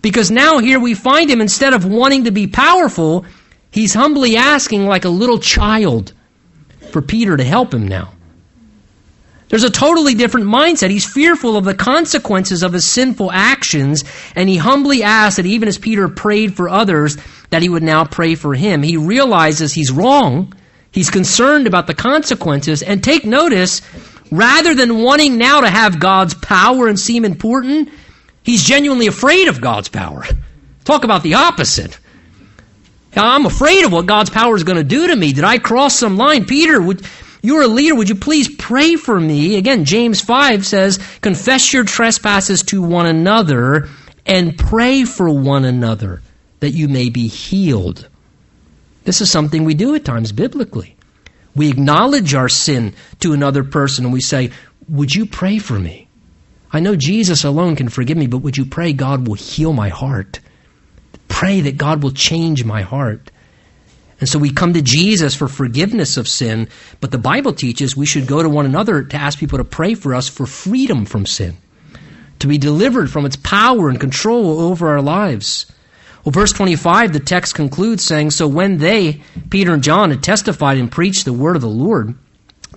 Because 0.00 0.30
now 0.30 0.58
here 0.58 0.78
we 0.78 0.94
find 0.94 1.28
him, 1.28 1.40
instead 1.40 1.74
of 1.74 1.84
wanting 1.84 2.24
to 2.24 2.30
be 2.30 2.46
powerful, 2.46 3.26
he's 3.74 3.92
humbly 3.92 4.36
asking 4.36 4.86
like 4.86 5.04
a 5.04 5.10
little 5.10 5.38
child 5.38 6.12
for 6.90 7.02
Peter 7.02 7.36
to 7.36 7.44
help 7.44 7.74
him 7.74 7.86
now. 7.86 8.12
There's 9.48 9.64
a 9.64 9.70
totally 9.70 10.14
different 10.14 10.46
mindset. 10.46 10.90
He's 10.90 11.04
fearful 11.04 11.56
of 11.56 11.64
the 11.64 11.74
consequences 11.74 12.62
of 12.62 12.72
his 12.72 12.86
sinful 12.86 13.30
actions, 13.30 14.04
and 14.34 14.48
he 14.48 14.56
humbly 14.56 15.02
asks 15.02 15.36
that 15.36 15.46
even 15.46 15.68
as 15.68 15.76
Peter 15.76 16.08
prayed 16.08 16.54
for 16.56 16.68
others, 16.68 17.18
that 17.50 17.62
he 17.62 17.68
would 17.68 17.82
now 17.82 18.04
pray 18.04 18.34
for 18.34 18.54
him. 18.54 18.82
He 18.82 18.96
realizes 18.96 19.72
he's 19.72 19.92
wrong. 19.92 20.54
He's 20.90 21.10
concerned 21.10 21.66
about 21.66 21.86
the 21.86 21.94
consequences. 21.94 22.82
And 22.82 23.04
take 23.04 23.24
notice, 23.24 23.82
Rather 24.34 24.74
than 24.74 25.02
wanting 25.02 25.38
now 25.38 25.60
to 25.60 25.70
have 25.70 26.00
God's 26.00 26.34
power 26.34 26.88
and 26.88 26.98
seem 26.98 27.24
important, 27.24 27.90
he's 28.42 28.64
genuinely 28.64 29.06
afraid 29.06 29.46
of 29.46 29.60
God's 29.60 29.88
power. 29.88 30.24
Talk 30.84 31.04
about 31.04 31.22
the 31.22 31.34
opposite. 31.34 31.98
I'm 33.16 33.46
afraid 33.46 33.84
of 33.84 33.92
what 33.92 34.06
God's 34.06 34.30
power 34.30 34.56
is 34.56 34.64
going 34.64 34.78
to 34.78 34.84
do 34.84 35.06
to 35.08 35.16
me. 35.16 35.32
Did 35.32 35.44
I 35.44 35.58
cross 35.58 35.96
some 35.96 36.16
line? 36.16 36.44
Peter, 36.44 36.80
would, 36.80 37.06
you're 37.42 37.62
a 37.62 37.68
leader. 37.68 37.94
Would 37.94 38.08
you 38.08 38.14
please 38.14 38.54
pray 38.54 38.96
for 38.96 39.18
me? 39.18 39.56
Again, 39.56 39.84
James 39.84 40.20
5 40.20 40.66
says, 40.66 40.98
confess 41.20 41.72
your 41.72 41.84
trespasses 41.84 42.62
to 42.64 42.82
one 42.82 43.06
another 43.06 43.88
and 44.26 44.56
pray 44.56 45.04
for 45.04 45.28
one 45.28 45.64
another 45.64 46.22
that 46.60 46.70
you 46.70 46.88
may 46.88 47.10
be 47.10 47.28
healed. 47.28 48.08
This 49.04 49.20
is 49.20 49.30
something 49.30 49.64
we 49.64 49.74
do 49.74 49.94
at 49.94 50.04
times 50.04 50.32
biblically. 50.32 50.96
We 51.54 51.68
acknowledge 51.68 52.34
our 52.34 52.48
sin 52.48 52.94
to 53.20 53.32
another 53.32 53.62
person 53.62 54.06
and 54.06 54.14
we 54.14 54.20
say, 54.20 54.50
Would 54.88 55.14
you 55.14 55.26
pray 55.26 55.58
for 55.58 55.78
me? 55.78 56.08
I 56.72 56.80
know 56.80 56.96
Jesus 56.96 57.44
alone 57.44 57.76
can 57.76 57.88
forgive 57.88 58.16
me, 58.16 58.26
but 58.26 58.38
would 58.38 58.56
you 58.56 58.64
pray 58.64 58.92
God 58.92 59.28
will 59.28 59.34
heal 59.34 59.72
my 59.72 59.90
heart? 59.90 60.40
Pray 61.28 61.60
that 61.62 61.76
God 61.76 62.02
will 62.02 62.12
change 62.12 62.64
my 62.64 62.82
heart. 62.82 63.30
And 64.20 64.28
so 64.28 64.38
we 64.38 64.52
come 64.52 64.72
to 64.74 64.82
Jesus 64.82 65.34
for 65.34 65.48
forgiveness 65.48 66.16
of 66.16 66.28
sin, 66.28 66.68
but 67.00 67.10
the 67.10 67.18
Bible 67.18 67.52
teaches 67.52 67.96
we 67.96 68.06
should 68.06 68.26
go 68.26 68.42
to 68.42 68.48
one 68.48 68.66
another 68.66 69.02
to 69.02 69.16
ask 69.16 69.38
people 69.38 69.58
to 69.58 69.64
pray 69.64 69.94
for 69.94 70.14
us 70.14 70.28
for 70.28 70.46
freedom 70.46 71.04
from 71.04 71.26
sin, 71.26 71.56
to 72.38 72.46
be 72.46 72.58
delivered 72.58 73.10
from 73.10 73.26
its 73.26 73.36
power 73.36 73.88
and 73.88 74.00
control 74.00 74.60
over 74.60 74.88
our 74.88 75.02
lives. 75.02 75.66
Well, 76.24 76.32
verse 76.32 76.52
25, 76.52 77.12
the 77.12 77.20
text 77.20 77.54
concludes 77.54 78.02
saying, 78.02 78.30
So 78.30 78.48
when 78.48 78.78
they, 78.78 79.20
Peter 79.50 79.74
and 79.74 79.82
John, 79.82 80.10
had 80.10 80.22
testified 80.22 80.78
and 80.78 80.90
preached 80.90 81.26
the 81.26 81.32
word 81.32 81.56
of 81.56 81.62
the 81.62 81.68
Lord, 81.68 82.14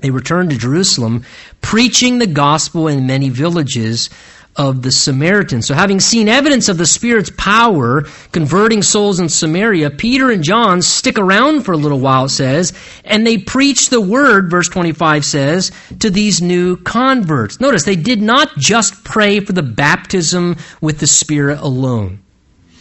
they 0.01 0.09
returned 0.09 0.49
to 0.49 0.57
Jerusalem, 0.57 1.23
preaching 1.61 2.17
the 2.17 2.27
gospel 2.27 2.87
in 2.87 3.07
many 3.07 3.29
villages 3.29 4.09
of 4.57 4.81
the 4.81 4.91
Samaritans. 4.91 5.67
So, 5.67 5.75
having 5.75 5.99
seen 5.99 6.27
evidence 6.27 6.67
of 6.67 6.77
the 6.77 6.85
Spirit's 6.85 7.31
power 7.37 8.01
converting 8.31 8.81
souls 8.81 9.19
in 9.19 9.29
Samaria, 9.29 9.91
Peter 9.91 10.31
and 10.31 10.43
John 10.43 10.81
stick 10.81 11.19
around 11.19 11.61
for 11.61 11.71
a 11.71 11.77
little 11.77 11.99
while, 11.99 12.25
it 12.25 12.29
says, 12.29 12.73
and 13.05 13.25
they 13.25 13.37
preach 13.37 13.89
the 13.89 14.01
word, 14.01 14.49
verse 14.49 14.67
25 14.67 15.23
says, 15.23 15.71
to 15.99 16.09
these 16.09 16.41
new 16.41 16.75
converts. 16.77 17.59
Notice, 17.59 17.83
they 17.83 17.95
did 17.95 18.21
not 18.21 18.57
just 18.57 19.03
pray 19.03 19.39
for 19.39 19.53
the 19.53 19.63
baptism 19.63 20.57
with 20.81 20.99
the 20.99 21.07
Spirit 21.07 21.59
alone. 21.59 22.19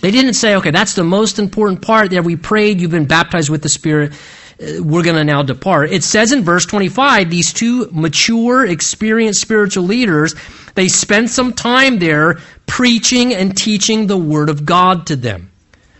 They 0.00 0.10
didn't 0.10 0.34
say, 0.34 0.56
okay, 0.56 0.70
that's 0.70 0.94
the 0.94 1.04
most 1.04 1.38
important 1.38 1.82
part 1.82 2.10
there. 2.10 2.22
We 2.22 2.36
prayed, 2.36 2.80
you've 2.80 2.90
been 2.90 3.06
baptized 3.06 3.50
with 3.50 3.62
the 3.62 3.68
Spirit. 3.68 4.12
Uh, 4.60 4.82
we're 4.82 5.02
going 5.02 5.16
to 5.16 5.24
now 5.24 5.42
depart. 5.42 5.90
It 5.90 6.02
says 6.02 6.32
in 6.32 6.44
verse 6.44 6.66
25, 6.66 7.30
these 7.30 7.52
two 7.52 7.88
mature, 7.92 8.64
experienced 8.64 9.40
spiritual 9.40 9.84
leaders, 9.84 10.34
they 10.74 10.88
spent 10.88 11.30
some 11.30 11.52
time 11.52 11.98
there 11.98 12.38
preaching 12.66 13.34
and 13.34 13.56
teaching 13.56 14.06
the 14.06 14.16
Word 14.16 14.48
of 14.48 14.64
God 14.64 15.06
to 15.08 15.16
them. 15.16 15.52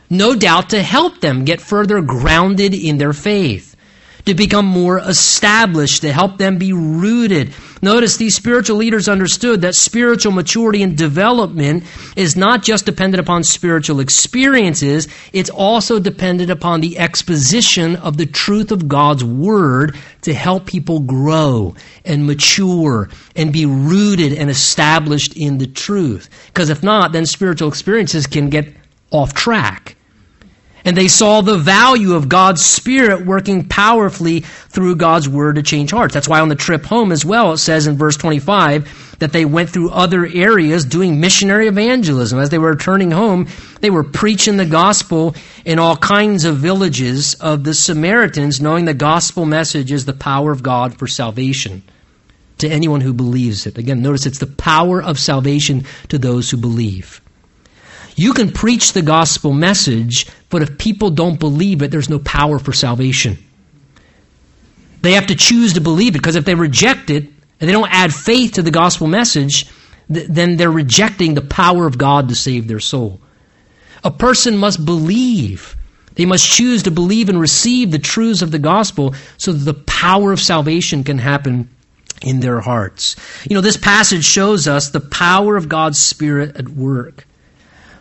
No 0.09 0.35
doubt 0.35 0.71
to 0.71 0.83
help 0.83 1.21
them 1.21 1.45
get 1.45 1.61
further 1.61 2.01
grounded 2.01 2.75
in 2.75 2.99
their 2.99 3.13
faith 3.13 3.76
to 4.27 4.35
become 4.35 4.67
more 4.67 4.99
established, 4.99 6.03
to 6.03 6.13
help 6.13 6.37
them 6.37 6.59
be 6.59 6.73
rooted. 6.73 7.55
Notice 7.81 8.17
these 8.17 8.35
spiritual 8.35 8.77
leaders 8.77 9.09
understood 9.09 9.61
that 9.61 9.77
spiritual 9.77 10.33
maturity 10.33 10.83
and 10.83 10.97
development 10.97 11.85
is 12.17 12.37
not 12.37 12.63
just 12.63 12.87
dependent 12.87 13.21
upon 13.21 13.45
spiritual 13.45 14.01
experiences, 14.01 15.07
it's 15.33 15.51
also 15.51 16.01
dependent 16.01 16.51
upon 16.51 16.81
the 16.81 16.99
exposition 16.99 17.97
of 17.97 18.17
the 18.17 18.27
truth 18.27 18.73
of 18.73 18.89
God's 18.89 19.23
Word 19.23 19.97
to 20.23 20.35
help 20.35 20.67
people 20.67 21.01
grow 21.01 21.75
and 22.05 22.27
mature 22.27 23.09
and 23.37 23.53
be 23.53 23.65
rooted 23.65 24.33
and 24.33 24.51
established 24.51 25.37
in 25.37 25.59
the 25.59 25.69
truth. 25.69 26.29
Because 26.49 26.69
if 26.69 26.83
not, 26.83 27.13
then 27.13 27.27
spiritual 27.27 27.69
experiences 27.69 28.27
can 28.27 28.51
get 28.51 28.75
off 29.13 29.35
track 29.35 29.96
and 30.87 30.97
they 30.97 31.09
saw 31.09 31.41
the 31.41 31.59
value 31.59 32.15
of 32.15 32.29
God's 32.29 32.65
Spirit 32.65 33.27
working 33.27 33.69
powerfully 33.69 34.41
through 34.41 34.95
God's 34.95 35.29
Word 35.29 35.57
to 35.57 35.63
change 35.63 35.91
hearts. 35.91 36.15
That's 36.15 36.29
why 36.29 36.39
on 36.39 36.49
the 36.49 36.55
trip 36.55 36.85
home 36.85 37.11
as 37.11 37.25
well, 37.25 37.53
it 37.53 37.59
says 37.59 37.89
in 37.89 37.97
verse 37.97 38.17
25 38.17 39.19
that 39.19 39.33
they 39.33 39.45
went 39.45 39.71
through 39.71 39.91
other 39.91 40.25
areas 40.25 40.85
doing 40.85 41.19
missionary 41.19 41.67
evangelism. 41.67 42.39
As 42.39 42.51
they 42.51 42.59
were 42.59 42.71
returning 42.71 43.11
home, 43.11 43.49
they 43.81 43.91
were 43.91 44.05
preaching 44.05 44.59
the 44.59 44.65
gospel 44.65 45.35
in 45.65 45.81
all 45.81 45.97
kinds 45.97 46.45
of 46.45 46.59
villages 46.59 47.35
of 47.35 47.65
the 47.65 47.75
Samaritans, 47.75 48.61
knowing 48.61 48.85
the 48.85 48.95
gospel 48.95 49.45
message 49.45 49.91
is 49.91 50.05
the 50.05 50.13
power 50.13 50.53
of 50.53 50.63
God 50.63 50.97
for 50.97 51.09
salvation 51.09 51.83
to 52.59 52.69
anyone 52.69 53.01
who 53.01 53.13
believes 53.13 53.67
it. 53.67 53.77
Again, 53.77 54.03
notice 54.03 54.25
it's 54.25 54.39
the 54.39 54.47
power 54.47 55.03
of 55.03 55.19
salvation 55.19 55.85
to 56.11 56.19
those 56.19 56.49
who 56.49 56.57
believe. 56.57 57.21
You 58.17 58.33
can 58.33 58.51
preach 58.51 58.95
the 58.95 59.03
gospel 59.03 59.53
message, 59.53 60.27
but 60.49 60.63
if 60.63 60.79
people 60.79 61.11
don't 61.11 61.41
believe 61.41 61.83
it, 61.83 61.91
there's 61.91 62.09
no 62.09 62.19
power 62.19 62.59
for 62.59 62.73
salvation. 62.73 63.39
They 65.03 65.13
have 65.13 65.27
to 65.29 65.37
choose 65.37 65.75
to 65.75 65.81
believe 65.81 66.15
it 66.15 66.19
because 66.19 66.37
if 66.37 66.45
they 66.45 66.55
reject 66.55 67.11
it 67.11 67.25
and 67.61 67.69
they 67.69 67.73
don't 67.73 67.93
add 67.93 68.15
faith 68.15 68.55
to 68.55 68.63
the 68.63 68.71
gospel 68.71 69.07
message, 69.07 69.67
th- 70.13 70.29
then 70.29 70.57
they're 70.57 70.71
rejecting 70.71 71.35
the 71.35 71.43
power 71.43 71.87
of 71.87 71.99
God 71.99 72.29
to 72.29 72.35
save 72.35 72.67
their 72.67 72.81
soul. 72.81 73.21
A 74.05 74.11
person 74.11 74.57
must 74.57 74.85
believe. 74.85 75.77
They 76.15 76.27
must 76.27 76.51
choose 76.51 76.85
to 76.85 76.91
believe 76.91 77.29
and 77.29 77.41
receive 77.41 77.91
the 77.91 77.99
truths 77.99 78.43
of 78.43 78.51
the 78.51 78.59
gospel 78.59 79.15
so 79.37 79.53
that 79.53 79.65
the 79.65 79.75
power 79.75 80.33
of 80.33 80.41
salvation 80.41 81.05
can 81.05 81.19
happen 81.19 81.69
in 82.23 82.41
their 82.41 82.61
hearts. 82.61 83.17
You 83.49 83.55
know, 83.55 83.61
this 83.61 83.77
passage 83.77 84.25
shows 84.25 84.67
us 84.67 84.89
the 84.91 85.01
power 85.01 85.57
of 85.57 85.69
God's 85.69 85.99
Spirit 85.99 86.57
at 86.57 86.69
work 86.69 87.27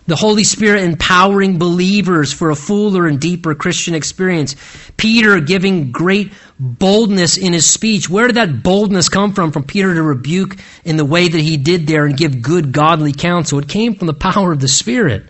the 0.07 0.15
Holy 0.15 0.43
Spirit 0.43 0.83
empowering 0.83 1.57
believers 1.57 2.31
for 2.31 2.51
a 2.51 2.55
fuller 2.55 3.07
and 3.07 3.19
deeper 3.19 3.55
Christian 3.55 3.95
experience. 3.95 4.55
Peter 4.97 5.39
giving 5.39 5.91
great 5.91 6.33
boldness 6.59 7.37
in 7.37 7.53
his 7.53 7.69
speech. 7.69 8.09
Where 8.09 8.27
did 8.27 8.35
that 8.35 8.63
boldness 8.63 9.09
come 9.09 9.33
from? 9.33 9.51
From 9.51 9.63
Peter 9.63 9.93
to 9.93 10.03
rebuke 10.03 10.57
in 10.83 10.97
the 10.97 11.05
way 11.05 11.27
that 11.27 11.41
he 11.41 11.57
did 11.57 11.87
there 11.87 12.05
and 12.05 12.15
give 12.15 12.41
good 12.41 12.71
godly 12.71 13.13
counsel. 13.13 13.59
It 13.59 13.67
came 13.67 13.95
from 13.95 14.07
the 14.07 14.13
power 14.13 14.51
of 14.51 14.59
the 14.59 14.67
Spirit 14.67 15.27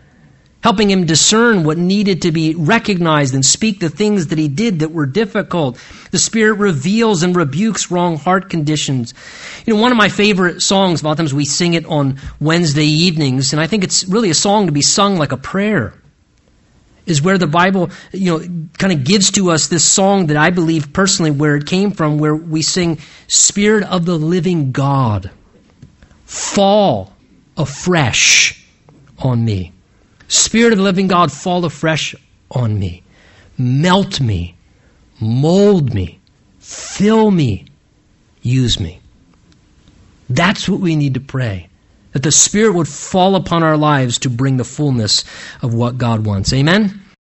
helping 0.65 0.89
him 0.89 1.05
discern 1.05 1.63
what 1.63 1.77
needed 1.77 2.23
to 2.23 2.31
be 2.31 2.55
recognized 2.55 3.35
and 3.35 3.45
speak 3.45 3.79
the 3.79 3.87
things 3.87 4.27
that 4.27 4.39
he 4.39 4.47
did 4.47 4.79
that 4.79 4.91
were 4.91 5.05
difficult. 5.05 5.77
The 6.09 6.17
Spirit 6.17 6.55
reveals 6.55 7.21
and 7.21 7.35
rebukes 7.35 7.91
wrong 7.91 8.17
heart 8.17 8.49
conditions. 8.49 9.13
You 9.67 9.75
know, 9.75 9.79
one 9.79 9.91
of 9.91 9.97
my 9.99 10.09
favorite 10.09 10.63
songs, 10.63 11.03
a 11.03 11.05
lot 11.05 11.11
of 11.11 11.17
times 11.17 11.35
we 11.35 11.45
sing 11.45 11.75
it 11.75 11.85
on 11.85 12.19
Wednesday 12.41 12.87
evenings, 12.87 13.53
and 13.53 13.61
I 13.61 13.67
think 13.67 13.83
it's 13.83 14.05
really 14.05 14.31
a 14.31 14.33
song 14.33 14.65
to 14.65 14.71
be 14.71 14.81
sung 14.81 15.17
like 15.17 15.31
a 15.31 15.37
prayer. 15.37 15.93
Is 17.05 17.21
where 17.21 17.37
the 17.37 17.45
Bible, 17.45 17.91
you 18.11 18.31
know, 18.31 18.67
kind 18.79 18.91
of 18.91 19.03
gives 19.03 19.29
to 19.33 19.51
us 19.51 19.67
this 19.67 19.83
song 19.83 20.25
that 20.27 20.37
I 20.37 20.49
believe 20.49 20.91
personally 20.93 21.29
where 21.29 21.55
it 21.57 21.67
came 21.67 21.91
from, 21.91 22.17
where 22.17 22.35
we 22.35 22.63
sing, 22.63 22.97
Spirit 23.27 23.83
of 23.83 24.05
the 24.05 24.17
living 24.17 24.71
God, 24.71 25.29
fall 26.25 27.13
afresh 27.55 28.65
on 29.19 29.45
me. 29.45 29.71
Spirit 30.27 30.73
of 30.73 30.77
the 30.77 30.83
living 30.83 31.07
God, 31.07 31.31
fall 31.31 31.63
afresh 31.65 32.15
on 32.51 32.79
me. 32.79 33.03
Melt 33.57 34.19
me. 34.19 34.55
Mold 35.19 35.93
me. 35.93 36.19
Fill 36.59 37.31
me. 37.31 37.65
Use 38.41 38.79
me. 38.79 38.99
That's 40.29 40.67
what 40.67 40.79
we 40.79 40.95
need 40.95 41.13
to 41.13 41.19
pray. 41.19 41.69
That 42.13 42.23
the 42.23 42.31
Spirit 42.31 42.73
would 42.73 42.87
fall 42.87 43.35
upon 43.35 43.63
our 43.63 43.77
lives 43.77 44.19
to 44.19 44.29
bring 44.29 44.57
the 44.57 44.63
fullness 44.63 45.23
of 45.61 45.73
what 45.73 45.97
God 45.97 46.25
wants. 46.25 46.53
Amen? 46.53 47.01